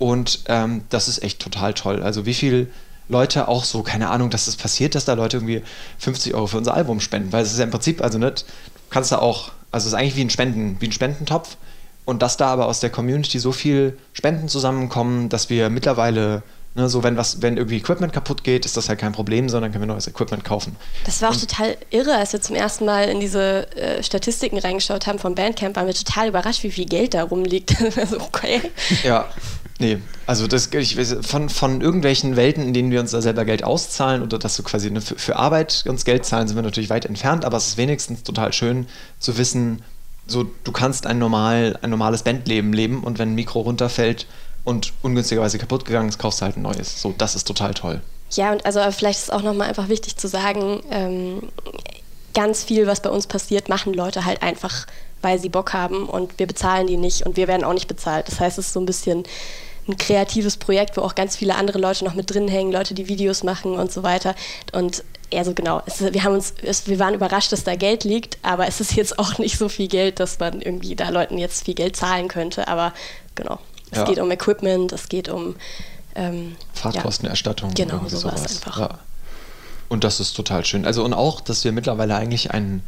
Und 0.00 0.40
ähm, 0.46 0.82
das 0.90 1.06
ist 1.06 1.22
echt 1.22 1.38
total 1.38 1.72
toll. 1.74 2.02
Also 2.02 2.26
wie 2.26 2.34
viel 2.34 2.68
Leute 3.08 3.46
auch 3.46 3.62
so, 3.62 3.84
keine 3.84 4.10
Ahnung, 4.10 4.30
dass 4.30 4.48
es 4.48 4.56
das 4.56 4.62
passiert, 4.62 4.96
dass 4.96 5.04
da 5.04 5.14
Leute 5.14 5.36
irgendwie 5.36 5.62
50 5.98 6.34
Euro 6.34 6.48
für 6.48 6.58
unser 6.58 6.74
Album 6.74 6.98
spenden. 6.98 7.32
Weil 7.32 7.44
es 7.44 7.52
ist 7.52 7.58
ja 7.58 7.64
im 7.64 7.70
Prinzip, 7.70 8.02
also 8.02 8.18
nicht, 8.18 8.40
du 8.40 8.90
kannst 8.90 9.12
da 9.12 9.18
auch, 9.18 9.52
also 9.70 9.86
es 9.86 9.92
ist 9.92 9.98
eigentlich 9.98 10.16
wie 10.16 10.22
ein 10.22 10.30
Spenden, 10.30 10.76
wie 10.80 10.86
ein 10.86 10.92
Spendentopf. 10.92 11.56
Und 12.04 12.22
dass 12.22 12.36
da 12.36 12.48
aber 12.48 12.66
aus 12.66 12.80
der 12.80 12.90
Community 12.90 13.38
so 13.38 13.52
viel 13.52 13.96
Spenden 14.14 14.48
zusammenkommen, 14.48 15.28
dass 15.28 15.48
wir 15.48 15.70
mittlerweile, 15.70 16.42
ne, 16.78 16.88
so 16.88 17.02
wenn 17.02 17.16
was, 17.16 17.42
wenn 17.42 17.56
irgendwie 17.56 17.76
Equipment 17.76 18.12
kaputt 18.12 18.44
geht, 18.44 18.64
ist 18.64 18.76
das 18.76 18.88
halt 18.88 18.98
kein 18.98 19.12
Problem, 19.12 19.48
sondern 19.48 19.72
können 19.72 19.82
wir 19.82 19.92
neues 19.92 20.06
Equipment 20.06 20.44
kaufen. 20.44 20.76
Das 21.04 21.20
war 21.20 21.30
auch 21.30 21.36
total 21.36 21.76
irre, 21.90 22.14
als 22.14 22.32
wir 22.32 22.40
zum 22.40 22.56
ersten 22.56 22.86
Mal 22.86 23.08
in 23.08 23.20
diese 23.20 23.70
äh, 23.76 24.02
Statistiken 24.02 24.58
reingeschaut 24.58 25.06
haben 25.06 25.18
vom 25.18 25.34
Bandcamp, 25.34 25.76
waren 25.76 25.86
wir 25.86 25.94
total 25.94 26.28
überrascht, 26.28 26.62
wie 26.62 26.70
viel 26.70 26.86
Geld 26.86 27.14
da 27.14 27.24
rumliegt. 27.24 27.76
also, 27.96 28.20
okay. 28.20 28.62
Ja, 29.02 29.26
nee, 29.78 29.98
also 30.26 30.46
das 30.46 30.72
ich, 30.72 30.96
weiß, 30.96 31.18
von, 31.22 31.48
von 31.48 31.80
irgendwelchen 31.80 32.36
Welten, 32.36 32.62
in 32.62 32.72
denen 32.72 32.90
wir 32.90 33.00
uns 33.00 33.10
da 33.10 33.20
selber 33.20 33.44
Geld 33.44 33.64
auszahlen 33.64 34.22
oder 34.22 34.38
dass 34.38 34.56
wir 34.58 34.64
quasi 34.64 34.90
ne, 34.90 35.00
für, 35.00 35.18
für 35.18 35.36
Arbeit 35.36 35.84
uns 35.88 36.04
Geld 36.04 36.24
zahlen, 36.24 36.46
sind 36.46 36.56
wir 36.56 36.62
natürlich 36.62 36.90
weit 36.90 37.04
entfernt, 37.04 37.44
aber 37.44 37.56
es 37.56 37.66
ist 37.68 37.76
wenigstens 37.76 38.22
total 38.22 38.52
schön 38.52 38.86
zu 39.18 39.36
wissen, 39.36 39.82
so 40.28 40.44
du 40.62 40.72
kannst 40.72 41.06
ein, 41.06 41.18
normal, 41.18 41.78
ein 41.82 41.90
normales 41.90 42.22
Bandleben 42.22 42.72
leben 42.72 43.02
und 43.02 43.18
wenn 43.18 43.32
ein 43.32 43.34
Mikro 43.34 43.60
runterfällt 43.60 44.26
und 44.68 44.92
ungünstigerweise 45.00 45.58
kaputt 45.58 45.86
gegangen 45.86 46.10
ist, 46.10 46.18
kaufst 46.18 46.40
du 46.40 46.44
halt 46.44 46.58
ein 46.58 46.62
neues. 46.62 47.00
So, 47.00 47.14
das 47.16 47.34
ist 47.34 47.46
total 47.46 47.72
toll. 47.72 48.02
Ja, 48.32 48.52
und 48.52 48.66
also 48.66 48.80
vielleicht 48.92 49.18
ist 49.18 49.32
auch 49.32 49.42
nochmal 49.42 49.68
einfach 49.68 49.88
wichtig 49.88 50.18
zu 50.18 50.28
sagen, 50.28 50.82
ähm, 50.90 51.48
ganz 52.34 52.64
viel, 52.64 52.86
was 52.86 53.00
bei 53.00 53.08
uns 53.08 53.26
passiert, 53.26 53.70
machen 53.70 53.94
Leute 53.94 54.26
halt 54.26 54.42
einfach, 54.42 54.86
weil 55.22 55.38
sie 55.38 55.48
Bock 55.48 55.72
haben 55.72 56.06
und 56.06 56.38
wir 56.38 56.46
bezahlen 56.46 56.86
die 56.86 56.98
nicht 56.98 57.24
und 57.24 57.38
wir 57.38 57.48
werden 57.48 57.64
auch 57.64 57.72
nicht 57.72 57.88
bezahlt. 57.88 58.28
Das 58.28 58.40
heißt, 58.40 58.58
es 58.58 58.66
ist 58.66 58.72
so 58.74 58.80
ein 58.80 58.86
bisschen 58.86 59.24
ein 59.88 59.96
kreatives 59.96 60.58
Projekt, 60.58 60.98
wo 60.98 61.00
auch 61.00 61.14
ganz 61.14 61.34
viele 61.34 61.54
andere 61.54 61.78
Leute 61.78 62.04
noch 62.04 62.12
mit 62.12 62.32
drin 62.32 62.46
hängen, 62.46 62.70
Leute, 62.70 62.92
die 62.92 63.08
Videos 63.08 63.42
machen 63.42 63.72
und 63.72 63.90
so 63.90 64.02
weiter. 64.02 64.34
Und 64.72 65.02
also 65.32 65.54
genau, 65.54 65.80
es, 65.86 66.00
wir 66.00 66.24
haben 66.24 66.34
uns, 66.34 66.52
es, 66.62 66.86
wir 66.86 66.98
waren 66.98 67.14
überrascht, 67.14 67.52
dass 67.52 67.64
da 67.64 67.74
Geld 67.74 68.04
liegt, 68.04 68.36
aber 68.42 68.68
es 68.68 68.82
ist 68.82 68.94
jetzt 68.94 69.18
auch 69.18 69.38
nicht 69.38 69.56
so 69.56 69.70
viel 69.70 69.88
Geld, 69.88 70.20
dass 70.20 70.38
man 70.38 70.60
irgendwie 70.60 70.94
da 70.94 71.08
Leuten 71.08 71.38
jetzt 71.38 71.64
viel 71.64 71.74
Geld 71.74 71.96
zahlen 71.96 72.28
könnte. 72.28 72.68
Aber 72.68 72.92
genau, 73.34 73.58
es 73.90 73.98
Ja. 73.98 74.04
geht 74.04 74.18
um 74.18 74.30
Equipment, 74.30 74.92
es 74.92 75.08
geht 75.08 75.28
um 75.28 75.56
ähm, 76.14 76.56
ja. 76.58 76.80
Fahrtkostenerstattung. 76.80 77.74
Genau, 77.74 77.94
irgendwie 77.94 78.16
sowas 78.16 78.42
einfach. 78.42 78.78
Ja. 78.78 78.98
Und 79.88 80.04
das 80.04 80.20
ist 80.20 80.34
total 80.34 80.64
schön. 80.64 80.84
Also 80.84 81.04
und 81.04 81.14
auch, 81.14 81.40
dass 81.40 81.64
wir 81.64 81.72
mittlerweile 81.72 82.16
eigentlich 82.16 82.50
einen 82.50 82.82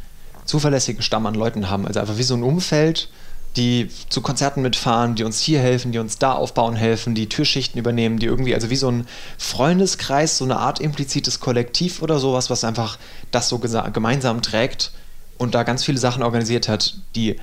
zuverlässigen 0.45 1.01
Stamm 1.01 1.25
an 1.25 1.33
Leuten 1.33 1.69
haben. 1.69 1.87
Also 1.87 1.99
einfach 1.99 2.17
wie 2.17 2.23
so 2.23 2.35
ein 2.35 2.43
Umfeld, 2.43 3.09
die 3.55 3.89
zu 4.09 4.21
Konzerten 4.21 4.61
mitfahren, 4.61 5.15
die 5.15 5.23
uns 5.23 5.39
hier 5.41 5.59
helfen, 5.59 5.91
die 5.91 5.99
uns 5.99 6.17
da 6.17 6.33
aufbauen 6.33 6.75
helfen, 6.75 7.15
die 7.15 7.27
Türschichten 7.27 7.79
übernehmen, 7.79 8.17
die 8.17 8.25
irgendwie, 8.27 8.53
also 8.53 8.69
wie 8.69 8.75
so 8.75 8.89
ein 8.89 9.07
Freundeskreis, 9.37 10.37
so 10.37 10.45
eine 10.45 10.57
Art 10.57 10.79
implizites 10.79 11.39
Kollektiv 11.39 12.01
oder 12.01 12.19
sowas, 12.19 12.49
was 12.49 12.63
einfach 12.63 12.97
das 13.31 13.49
so 13.49 13.59
gemeinsam 13.59 14.41
trägt 14.41 14.91
und 15.37 15.53
da 15.53 15.63
ganz 15.63 15.83
viele 15.83 15.97
Sachen 15.97 16.23
organisiert 16.23 16.69
hat, 16.69 16.95
die 17.15 17.39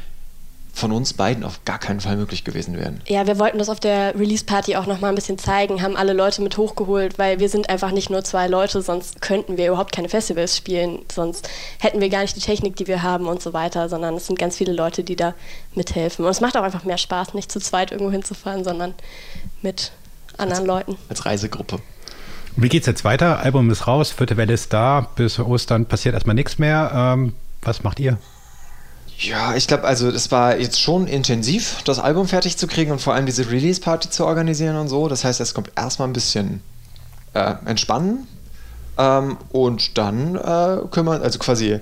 von 0.78 0.92
uns 0.92 1.12
beiden 1.12 1.44
auf 1.44 1.64
gar 1.64 1.78
keinen 1.78 2.00
Fall 2.00 2.16
möglich 2.16 2.44
gewesen 2.44 2.76
wären. 2.76 3.00
Ja, 3.06 3.26
wir 3.26 3.38
wollten 3.38 3.58
das 3.58 3.68
auf 3.68 3.80
der 3.80 4.14
Release-Party 4.18 4.76
auch 4.76 4.86
nochmal 4.86 5.10
ein 5.10 5.14
bisschen 5.14 5.36
zeigen, 5.36 5.82
haben 5.82 5.96
alle 5.96 6.12
Leute 6.12 6.40
mit 6.40 6.56
hochgeholt, 6.56 7.18
weil 7.18 7.40
wir 7.40 7.48
sind 7.48 7.68
einfach 7.68 7.90
nicht 7.90 8.10
nur 8.10 8.22
zwei 8.24 8.46
Leute, 8.46 8.80
sonst 8.80 9.20
könnten 9.20 9.56
wir 9.56 9.66
überhaupt 9.66 9.92
keine 9.92 10.08
Festivals 10.08 10.56
spielen, 10.56 11.00
sonst 11.12 11.48
hätten 11.78 12.00
wir 12.00 12.08
gar 12.08 12.22
nicht 12.22 12.36
die 12.36 12.40
Technik, 12.40 12.76
die 12.76 12.86
wir 12.86 13.02
haben 13.02 13.26
und 13.26 13.42
so 13.42 13.52
weiter, 13.52 13.88
sondern 13.88 14.14
es 14.14 14.26
sind 14.26 14.38
ganz 14.38 14.56
viele 14.56 14.72
Leute, 14.72 15.02
die 15.02 15.16
da 15.16 15.34
mithelfen. 15.74 16.24
Und 16.24 16.30
es 16.30 16.40
macht 16.40 16.56
auch 16.56 16.62
einfach 16.62 16.84
mehr 16.84 16.98
Spaß, 16.98 17.34
nicht 17.34 17.50
zu 17.50 17.58
zweit 17.58 17.90
irgendwo 17.90 18.12
hinzufahren, 18.12 18.62
sondern 18.62 18.94
mit 19.62 19.92
anderen 20.36 20.64
Leuten. 20.64 20.96
Als 21.08 21.26
Reisegruppe. 21.26 21.80
Wie 22.56 22.68
geht's 22.68 22.86
jetzt 22.86 23.04
weiter? 23.04 23.40
Album 23.40 23.70
ist 23.70 23.86
raus, 23.86 24.12
vierte 24.12 24.36
Welle 24.36 24.52
ist 24.52 24.72
da, 24.72 25.08
bis 25.16 25.38
Ostern 25.38 25.86
passiert 25.86 26.14
erstmal 26.14 26.34
nichts 26.34 26.58
mehr. 26.58 26.90
Ähm, 26.94 27.34
was 27.62 27.82
macht 27.82 28.00
ihr? 28.00 28.18
Ja, 29.18 29.56
ich 29.56 29.66
glaube, 29.66 29.84
also 29.84 30.12
das 30.12 30.30
war 30.30 30.58
jetzt 30.58 30.80
schon 30.80 31.08
intensiv, 31.08 31.82
das 31.84 31.98
Album 31.98 32.28
fertig 32.28 32.56
zu 32.56 32.68
kriegen 32.68 32.92
und 32.92 33.00
vor 33.00 33.14
allem 33.14 33.26
diese 33.26 33.50
Release-Party 33.50 34.10
zu 34.10 34.24
organisieren 34.24 34.76
und 34.76 34.88
so. 34.88 35.08
Das 35.08 35.24
heißt, 35.24 35.40
es 35.40 35.54
kommt 35.54 35.72
erstmal 35.74 36.06
ein 36.06 36.12
bisschen 36.12 36.62
äh, 37.34 37.54
entspannen 37.64 38.28
ähm, 38.96 39.36
und 39.50 39.98
dann 39.98 40.36
äh, 40.36 40.78
kümmern, 40.92 41.20
also 41.22 41.40
quasi 41.40 41.80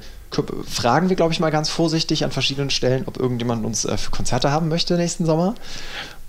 fragen 0.66 1.08
wir, 1.08 1.16
glaube 1.16 1.32
ich, 1.32 1.40
mal 1.40 1.50
ganz 1.50 1.68
vorsichtig 1.68 2.24
an 2.24 2.30
verschiedenen 2.30 2.70
Stellen, 2.70 3.04
ob 3.06 3.18
irgendjemand 3.18 3.64
uns 3.66 3.84
äh, 3.84 3.96
für 3.98 4.10
Konzerte 4.10 4.50
haben 4.50 4.68
möchte 4.68 4.96
nächsten 4.96 5.26
Sommer. 5.26 5.54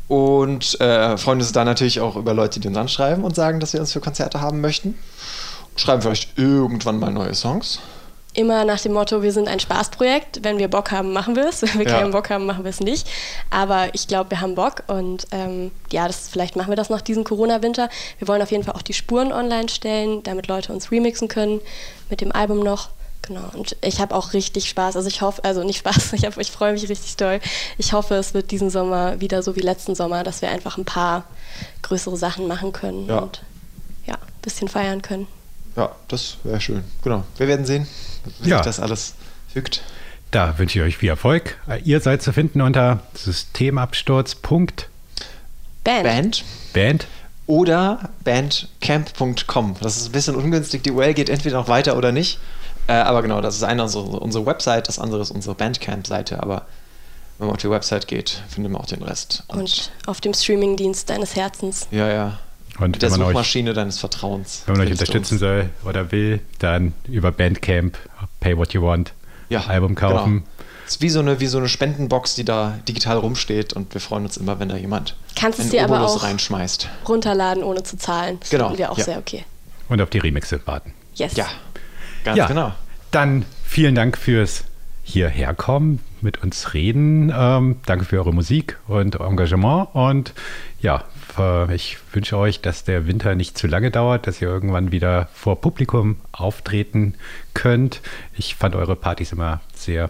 Und 0.09 0.79
äh, 0.79 1.17
freuen 1.17 1.39
uns 1.39 1.51
dann 1.51 1.65
natürlich 1.65 1.99
auch 1.99 2.15
über 2.15 2.33
Leute, 2.33 2.59
die 2.59 2.67
uns 2.67 2.77
anschreiben 2.77 3.23
und 3.23 3.35
sagen, 3.35 3.59
dass 3.59 3.73
wir 3.73 3.79
uns 3.79 3.91
für 3.91 3.99
Konzerte 3.99 4.39
haben 4.39 4.61
möchten. 4.61 4.95
Schreiben 5.75 6.01
vielleicht 6.01 6.37
irgendwann 6.37 6.99
mal 6.99 7.11
neue 7.11 7.33
Songs. 7.33 7.79
Immer 8.37 8.65
nach 8.65 8.79
dem 8.79 8.93
Motto, 8.93 9.23
wir 9.23 9.31
sind 9.33 9.47
ein 9.47 9.59
Spaßprojekt. 9.59 10.43
Wenn 10.43 10.59
wir 10.59 10.67
Bock 10.67 10.91
haben, 10.91 11.11
machen 11.11 11.35
wir 11.35 11.49
es. 11.49 11.61
Wenn 11.63 11.79
wir 11.79 11.87
Ja. 11.87 11.97
keinen 11.99 12.11
Bock 12.11 12.29
haben, 12.29 12.45
machen 12.45 12.63
wir 12.63 12.69
es 12.69 12.79
nicht. 12.79 13.07
Aber 13.49 13.87
ich 13.93 14.07
glaube, 14.07 14.29
wir 14.29 14.41
haben 14.41 14.53
Bock 14.53 14.83
und 14.85 15.25
ähm, 15.31 15.71
ja, 15.91 16.05
das, 16.05 16.29
vielleicht 16.29 16.55
machen 16.55 16.69
wir 16.69 16.75
das 16.75 16.91
noch 16.91 17.01
diesen 17.01 17.23
Corona-Winter. 17.23 17.89
Wir 18.19 18.27
wollen 18.27 18.41
auf 18.43 18.51
jeden 18.51 18.63
Fall 18.63 18.75
auch 18.75 18.83
die 18.83 18.93
Spuren 18.93 19.33
online 19.33 19.69
stellen, 19.69 20.21
damit 20.21 20.45
Leute 20.47 20.71
uns 20.71 20.91
remixen 20.91 21.27
können 21.27 21.61
mit 22.11 22.21
dem 22.21 22.31
Album 22.31 22.59
noch. 22.59 22.89
Genau, 23.23 23.41
und 23.55 23.75
ich 23.81 23.99
habe 23.99 24.13
auch 24.15 24.33
richtig 24.33 24.69
Spaß. 24.69 24.95
Also 24.95 25.09
ich 25.09 25.21
hoffe, 25.21 25.43
also 25.43 25.63
nicht 25.63 25.79
Spaß, 25.79 26.13
ich, 26.13 26.23
hab- 26.23 26.37
ich 26.37 26.51
freue 26.51 26.73
mich 26.73 26.87
richtig 26.87 27.17
doll. 27.17 27.39
Ich 27.79 27.91
hoffe, 27.93 28.13
es 28.15 28.35
wird 28.35 28.51
diesen 28.51 28.69
Sommer 28.69 29.19
wieder 29.19 29.41
so 29.41 29.55
wie 29.55 29.61
letzten 29.61 29.95
Sommer, 29.95 30.23
dass 30.23 30.43
wir 30.43 30.49
einfach 30.49 30.77
ein 30.77 30.85
paar 30.85 31.23
größere 31.81 32.15
Sachen 32.17 32.47
machen 32.47 32.71
können 32.71 33.07
Ja. 33.07 33.17
und 33.17 33.41
ja, 34.05 34.13
ein 34.13 34.41
bisschen 34.43 34.67
feiern 34.67 35.01
können. 35.01 35.27
Ja, 35.77 35.91
das 36.09 36.37
wäre 36.43 36.59
schön. 36.59 36.83
Genau. 37.03 37.23
Wir 37.37 37.47
werden 37.47 37.65
sehen, 37.65 37.87
wie 38.39 38.49
Ja. 38.49 38.57
sich 38.57 38.65
das 38.65 38.79
alles 38.79 39.13
fügt. 39.53 39.81
Da 40.31 40.57
wünsche 40.59 40.79
ich 40.79 40.85
euch 40.85 40.97
viel 40.97 41.09
Erfolg. 41.09 41.57
Ihr 41.85 42.01
seid 42.01 42.21
zu 42.21 42.33
finden 42.33 42.59
unter 42.61 42.99
systemabsturz.band. 43.13 44.89
Band. 45.83 46.43
Band 46.73 47.07
oder 47.45 48.09
bandcamp.com. 48.25 49.75
Das 49.79 49.95
ist 49.97 50.07
ein 50.07 50.11
bisschen 50.11 50.35
ungünstig. 50.35 50.83
Die 50.83 50.91
URL 50.91 51.13
geht 51.13 51.29
entweder 51.29 51.57
noch 51.57 51.69
weiter 51.69 51.95
oder 51.97 52.11
nicht. 52.11 52.39
Äh, 52.87 52.93
aber 52.93 53.21
genau, 53.21 53.39
das 53.41 53.55
ist 53.55 53.63
eine 53.63 53.83
unsere, 53.83 54.03
unsere 54.19 54.45
Website, 54.45 54.87
das 54.89 54.99
andere 54.99 55.21
ist 55.21 55.31
unsere 55.31 55.55
Bandcamp-Seite. 55.55 56.41
Aber 56.43 56.65
wenn 57.37 57.47
man 57.47 57.55
auf 57.55 57.61
die 57.61 57.69
Website 57.69 58.07
geht, 58.07 58.41
findet 58.49 58.71
man 58.73 58.81
auch 58.81 58.85
den 58.87 59.03
Rest. 59.03 59.43
Und 59.47 59.91
auf 60.07 60.19
dem 60.21 60.33
Streamingdienst 60.33 61.09
deines 61.09 61.35
Herzens. 61.35 61.87
ja, 61.91 62.07
ja. 62.09 62.39
Und 62.79 62.91
Mit 62.91 63.01
der 63.01 63.11
wenn 63.11 63.19
man 63.19 63.27
euch, 63.27 63.33
Suchmaschine 63.33 63.73
deines 63.73 63.99
Vertrauens. 63.99 64.63
wenn 64.67 64.77
man 64.77 64.85
euch 64.85 64.91
unterstützen 64.91 65.35
uns. 65.35 65.39
soll 65.39 65.69
oder 65.85 66.11
will, 66.11 66.39
dann 66.59 66.93
über 67.07 67.31
Bandcamp, 67.31 67.97
Pay 68.39 68.57
What 68.57 68.73
You 68.73 68.83
Want, 68.83 69.13
Ja, 69.49 69.61
Album 69.67 69.95
kaufen. 69.95 70.33
Genau. 70.43 70.45
ist 70.87 71.01
wie 71.01 71.09
so, 71.09 71.19
eine, 71.19 71.39
wie 71.39 71.47
so 71.47 71.57
eine 71.57 71.69
Spendenbox, 71.69 72.35
die 72.35 72.45
da 72.45 72.77
digital 72.87 73.17
rumsteht 73.17 73.73
und 73.73 73.93
wir 73.93 74.01
freuen 74.01 74.23
uns 74.25 74.37
immer, 74.37 74.59
wenn 74.59 74.69
da 74.69 74.75
jemand 74.77 75.15
Kannst 75.35 75.57
es 75.59 75.65
einen 75.65 75.71
dir 75.71 75.83
aber 75.85 76.01
auch 76.05 76.21
reinschmeißt. 76.23 76.87
runterladen, 77.07 77.63
ohne 77.63 77.81
zu 77.83 77.97
zahlen. 77.97 78.37
Das 78.39 78.49
Genau, 78.51 78.77
wir 78.77 78.91
auch 78.91 78.97
ja. 78.97 79.03
sehr 79.05 79.17
okay. 79.17 79.43
Und 79.89 79.99
auf 80.01 80.09
die 80.09 80.19
Remixe 80.19 80.59
warten. 80.65 80.93
Yes. 81.15 81.35
Ja, 81.35 81.47
ganz 82.23 82.37
ja, 82.37 82.45
genau. 82.47 82.73
Dann 83.11 83.45
vielen 83.63 83.95
Dank 83.95 84.17
fürs 84.17 84.65
hierher 85.03 85.53
kommen, 85.53 85.99
mit 86.21 86.43
uns 86.43 86.73
reden. 86.73 87.31
Ähm, 87.35 87.77
danke 87.85 88.05
für 88.05 88.17
eure 88.17 88.33
Musik 88.33 88.77
und 88.87 89.15
Engagement. 89.19 89.87
Und 89.93 90.33
ja, 90.81 91.05
äh, 91.37 91.73
ich 91.73 91.97
wünsche 92.13 92.37
euch, 92.37 92.61
dass 92.61 92.83
der 92.83 93.07
Winter 93.07 93.35
nicht 93.35 93.57
zu 93.57 93.67
lange 93.67 93.91
dauert, 93.91 94.27
dass 94.27 94.41
ihr 94.41 94.47
irgendwann 94.47 94.91
wieder 94.91 95.29
vor 95.33 95.61
Publikum 95.61 96.17
auftreten 96.31 97.15
könnt. 97.53 98.01
Ich 98.35 98.55
fand 98.55 98.75
eure 98.75 98.95
Partys 98.95 99.31
immer 99.31 99.61
sehr 99.73 100.09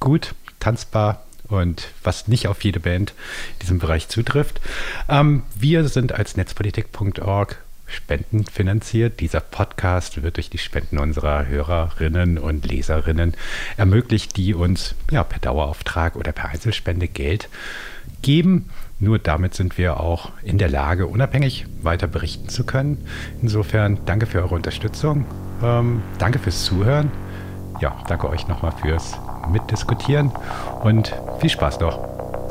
gut, 0.00 0.34
tanzbar 0.60 1.24
und 1.48 1.88
was 2.02 2.28
nicht 2.28 2.48
auf 2.48 2.64
jede 2.64 2.80
Band 2.80 3.12
in 3.54 3.58
diesem 3.60 3.78
Bereich 3.78 4.08
zutrifft. 4.08 4.60
Ähm, 5.08 5.42
wir 5.54 5.88
sind 5.88 6.12
als 6.12 6.36
netzpolitik.org 6.36 7.58
spendenfinanziert. 7.86 9.20
Dieser 9.20 9.40
Podcast 9.40 10.22
wird 10.22 10.36
durch 10.36 10.50
die 10.50 10.58
Spenden 10.58 10.98
unserer 10.98 11.46
Hörerinnen 11.46 12.38
und 12.38 12.66
Leserinnen 12.66 13.34
ermöglicht, 13.76 14.36
die 14.36 14.54
uns 14.54 14.94
ja, 15.10 15.22
per 15.22 15.38
Dauerauftrag 15.38 16.16
oder 16.16 16.32
per 16.32 16.48
Einzelspende 16.48 17.08
Geld 17.08 17.48
geben. 18.22 18.70
Nur 18.98 19.18
damit 19.18 19.54
sind 19.54 19.76
wir 19.76 20.00
auch 20.00 20.30
in 20.42 20.58
der 20.58 20.68
Lage, 20.68 21.06
unabhängig 21.06 21.66
weiter 21.82 22.06
berichten 22.06 22.48
zu 22.48 22.64
können. 22.64 23.04
Insofern 23.42 23.98
danke 24.06 24.26
für 24.26 24.40
eure 24.40 24.54
Unterstützung. 24.54 25.26
Ähm, 25.62 26.02
danke 26.18 26.38
fürs 26.38 26.64
Zuhören. 26.64 27.10
Ja, 27.80 27.96
danke 28.08 28.28
euch 28.28 28.46
nochmal 28.46 28.72
fürs 28.80 29.18
Mitdiskutieren 29.50 30.30
und 30.82 31.14
viel 31.40 31.50
Spaß 31.50 31.80
noch. 31.80 31.98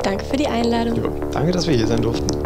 Danke 0.02 0.24
für 0.24 0.36
die 0.36 0.46
Einladung. 0.46 0.96
Jo, 0.96 1.30
danke, 1.32 1.52
dass 1.52 1.66
wir 1.66 1.74
hier 1.74 1.86
sein 1.86 2.02
durften. 2.02 2.43